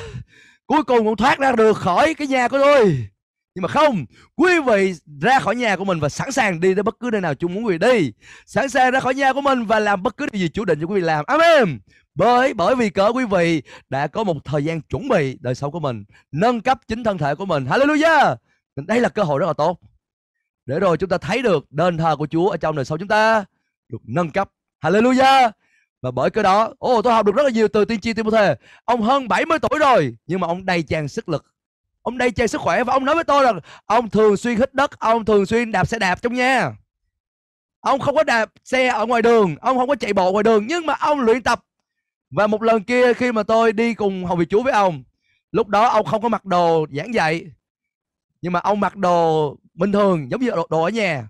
Cuối 0.66 0.84
cùng 0.84 1.04
cũng 1.04 1.16
thoát 1.16 1.38
ra 1.38 1.52
được 1.52 1.76
khỏi 1.76 2.14
cái 2.14 2.26
nhà 2.26 2.48
của 2.48 2.58
tôi. 2.58 3.08
Nhưng 3.54 3.62
mà 3.62 3.68
không 3.68 4.04
quý 4.36 4.60
vị 4.66 4.94
ra 5.20 5.40
khỏi 5.40 5.56
nhà 5.56 5.76
của 5.76 5.84
mình 5.84 6.00
và 6.00 6.08
sẵn 6.08 6.32
sàng 6.32 6.60
đi 6.60 6.74
đến 6.74 6.84
bất 6.84 6.94
cứ 7.00 7.10
nơi 7.12 7.20
nào 7.20 7.34
Chúa 7.34 7.48
muốn 7.48 7.66
quý 7.66 7.78
vị 7.78 7.78
đi. 7.78 8.12
Sẵn 8.46 8.68
sàng 8.68 8.90
ra 8.90 9.00
khỏi 9.00 9.14
nhà 9.14 9.32
của 9.32 9.40
mình 9.40 9.64
và 9.64 9.80
làm 9.80 10.02
bất 10.02 10.16
cứ 10.16 10.26
điều 10.26 10.40
gì 10.40 10.48
Chúa 10.48 10.64
định 10.64 10.80
cho 10.80 10.86
quý 10.86 10.94
vị 10.94 11.00
làm. 11.00 11.24
Amen 11.28 11.78
bởi 12.16 12.54
bởi 12.54 12.76
vì 12.76 12.90
cỡ 12.90 13.12
quý 13.14 13.24
vị 13.24 13.62
đã 13.88 14.06
có 14.06 14.24
một 14.24 14.36
thời 14.44 14.64
gian 14.64 14.80
chuẩn 14.80 15.08
bị 15.08 15.38
đời 15.40 15.54
sống 15.54 15.72
của 15.72 15.80
mình 15.80 16.04
nâng 16.32 16.60
cấp 16.60 16.80
chính 16.88 17.04
thân 17.04 17.18
thể 17.18 17.34
của 17.34 17.46
mình 17.46 17.64
hallelujah 17.64 18.36
đây 18.76 19.00
là 19.00 19.08
cơ 19.08 19.22
hội 19.22 19.38
rất 19.38 19.46
là 19.46 19.52
tốt 19.52 19.80
để 20.66 20.80
rồi 20.80 20.96
chúng 20.96 21.08
ta 21.08 21.18
thấy 21.18 21.42
được 21.42 21.72
đền 21.72 21.98
thờ 21.98 22.16
của 22.16 22.26
Chúa 22.26 22.48
ở 22.48 22.56
trong 22.56 22.76
đời 22.76 22.84
sống 22.84 22.98
chúng 22.98 23.08
ta 23.08 23.44
được 23.88 24.02
nâng 24.04 24.30
cấp. 24.30 24.50
Hallelujah. 24.82 25.50
Và 26.02 26.10
bởi 26.10 26.30
cái 26.30 26.44
đó, 26.44 26.72
ô 26.78 26.94
oh, 26.94 27.04
tôi 27.04 27.12
học 27.12 27.26
được 27.26 27.34
rất 27.34 27.42
là 27.42 27.50
nhiều 27.50 27.68
từ 27.68 27.84
tiên 27.84 28.00
tri 28.00 28.12
Timothy. 28.12 28.46
Ông 28.84 29.02
hơn 29.02 29.28
70 29.28 29.58
tuổi 29.58 29.78
rồi 29.78 30.16
nhưng 30.26 30.40
mà 30.40 30.46
ông 30.46 30.66
đầy 30.66 30.82
tràn 30.82 31.08
sức 31.08 31.28
lực. 31.28 31.44
Ông 32.02 32.18
đầy 32.18 32.30
tràn 32.30 32.48
sức 32.48 32.60
khỏe 32.60 32.84
và 32.84 32.92
ông 32.92 33.04
nói 33.04 33.14
với 33.14 33.24
tôi 33.24 33.44
rằng 33.44 33.60
ông 33.86 34.10
thường 34.10 34.36
xuyên 34.36 34.56
hít 34.56 34.74
đất, 34.74 34.98
ông 34.98 35.24
thường 35.24 35.46
xuyên 35.46 35.72
đạp 35.72 35.84
xe 35.84 35.98
đạp 35.98 36.22
trong 36.22 36.34
nhà. 36.34 36.72
Ông 37.80 38.00
không 38.00 38.14
có 38.14 38.22
đạp 38.22 38.50
xe 38.64 38.88
ở 38.88 39.06
ngoài 39.06 39.22
đường, 39.22 39.56
ông 39.60 39.78
không 39.78 39.88
có 39.88 39.94
chạy 39.94 40.12
bộ 40.12 40.32
ngoài 40.32 40.42
đường 40.42 40.66
nhưng 40.66 40.86
mà 40.86 40.94
ông 40.94 41.20
luyện 41.20 41.42
tập. 41.42 41.64
Và 42.36 42.46
một 42.46 42.62
lần 42.62 42.82
kia 42.82 43.14
khi 43.14 43.32
mà 43.32 43.42
tôi 43.42 43.72
đi 43.72 43.94
cùng 43.94 44.24
hầu 44.24 44.36
vị 44.36 44.46
Chúa 44.50 44.62
với 44.62 44.72
ông, 44.72 45.04
lúc 45.52 45.68
đó 45.68 45.88
ông 45.88 46.06
không 46.06 46.22
có 46.22 46.28
mặc 46.28 46.44
đồ 46.44 46.86
giảng 46.96 47.14
dạy 47.14 47.44
nhưng 48.42 48.52
mà 48.52 48.60
ông 48.60 48.80
mặc 48.80 48.96
đồ 48.96 49.56
bình 49.74 49.92
thường 49.92 50.30
giống 50.30 50.40
như 50.40 50.50
đồ, 50.50 50.66
đồ 50.70 50.82
ở 50.82 50.88
nhà. 50.88 51.28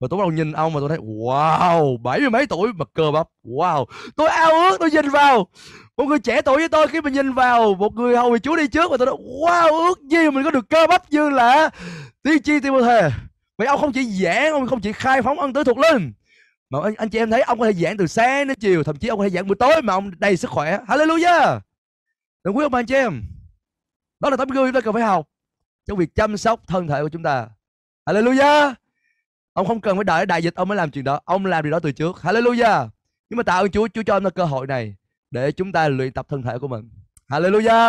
Và 0.00 0.08
tôi 0.10 0.18
bắt 0.18 0.22
đầu 0.22 0.32
nhìn 0.32 0.52
ông 0.52 0.72
mà 0.72 0.80
tôi 0.80 0.88
thấy 0.88 0.98
wow 0.98 2.02
bảy 2.02 2.20
mươi 2.20 2.30
mấy 2.30 2.46
tuổi 2.46 2.72
mà 2.72 2.84
cơ 2.94 3.10
bắp. 3.10 3.28
Wow 3.44 3.84
tôi 4.16 4.28
ao 4.28 4.50
ước 4.50 4.76
tôi 4.80 4.90
nhìn 4.90 5.08
vào. 5.08 5.46
Một 5.96 6.04
người 6.04 6.18
trẻ 6.18 6.42
tuổi 6.42 6.56
với 6.56 6.68
tôi 6.68 6.86
khi 6.86 7.00
mình 7.00 7.12
nhìn 7.12 7.32
vào 7.32 7.74
một 7.74 7.94
người 7.94 8.16
hầu 8.16 8.30
vị 8.30 8.38
chúa 8.38 8.56
đi 8.56 8.68
trước 8.68 8.90
và 8.90 8.96
tôi 8.96 9.06
nói 9.06 9.16
wow 9.16 9.88
ước 9.88 10.00
gì 10.02 10.30
mình 10.30 10.44
có 10.44 10.50
được 10.50 10.68
cơ 10.68 10.86
bắp 10.86 11.10
như 11.10 11.30
là 11.30 11.70
tiên 12.22 12.42
tri 12.42 12.60
Timothy 12.60 13.16
vậy 13.58 13.66
ông 13.66 13.80
không 13.80 13.92
chỉ 13.92 14.04
giảng 14.04 14.52
ông 14.52 14.66
không 14.66 14.80
chỉ 14.80 14.92
khai 14.92 15.22
phóng 15.22 15.40
ân 15.40 15.52
tứ 15.52 15.64
thuộc 15.64 15.78
linh 15.78 16.12
mà 16.70 16.78
anh, 16.84 16.94
anh 16.94 17.08
chị 17.08 17.18
em 17.18 17.30
thấy 17.30 17.42
ông 17.42 17.58
có 17.58 17.66
thể 17.66 17.72
giảng 17.72 17.96
từ 17.96 18.06
sáng 18.06 18.48
đến 18.48 18.58
chiều 18.60 18.84
thậm 18.84 18.96
chí 18.96 19.08
ông 19.08 19.18
có 19.18 19.24
thể 19.24 19.30
giảng 19.30 19.46
buổi 19.46 19.56
tối 19.56 19.82
mà 19.82 19.92
ông 19.92 20.10
đầy 20.18 20.36
sức 20.36 20.50
khỏe. 20.50 20.78
Hallelujah! 20.86 21.60
Đừng 22.44 22.56
quý 22.56 22.64
ông 22.64 22.74
anh 22.74 22.86
chị 22.86 22.94
em 22.94 23.22
đó 24.20 24.30
là 24.30 24.36
tấm 24.36 24.48
gương 24.48 24.66
chúng 24.66 24.74
ta 24.74 24.80
cần 24.80 24.94
phải 24.94 25.02
học 25.02 25.28
trong 25.86 25.98
việc 25.98 26.14
chăm 26.14 26.36
sóc 26.36 26.60
thân 26.66 26.88
thể 26.88 27.02
của 27.02 27.08
chúng 27.08 27.22
ta. 27.22 27.48
Hallelujah! 28.06 28.74
Ông 29.52 29.66
không 29.66 29.80
cần 29.80 29.96
phải 29.96 30.04
đợi 30.04 30.26
đại 30.26 30.42
dịch 30.42 30.54
ông 30.54 30.68
mới 30.68 30.76
làm 30.76 30.90
chuyện 30.90 31.04
đó 31.04 31.20
ông 31.24 31.46
làm 31.46 31.64
điều 31.64 31.70
đó 31.70 31.78
từ 31.78 31.92
trước. 31.92 32.16
Hallelujah! 32.22 32.88
Nhưng 33.30 33.36
mà 33.36 33.42
tạ 33.42 33.56
ơn 33.56 33.70
Chúa 33.70 33.88
Chúa 33.88 34.02
cho 34.02 34.14
ông 34.14 34.30
cơ 34.30 34.44
hội 34.44 34.66
này 34.66 34.94
để 35.30 35.52
chúng 35.52 35.72
ta 35.72 35.88
luyện 35.88 36.12
tập 36.12 36.26
thân 36.28 36.42
thể 36.42 36.58
của 36.58 36.68
mình. 36.68 36.90
Hallelujah! 37.28 37.70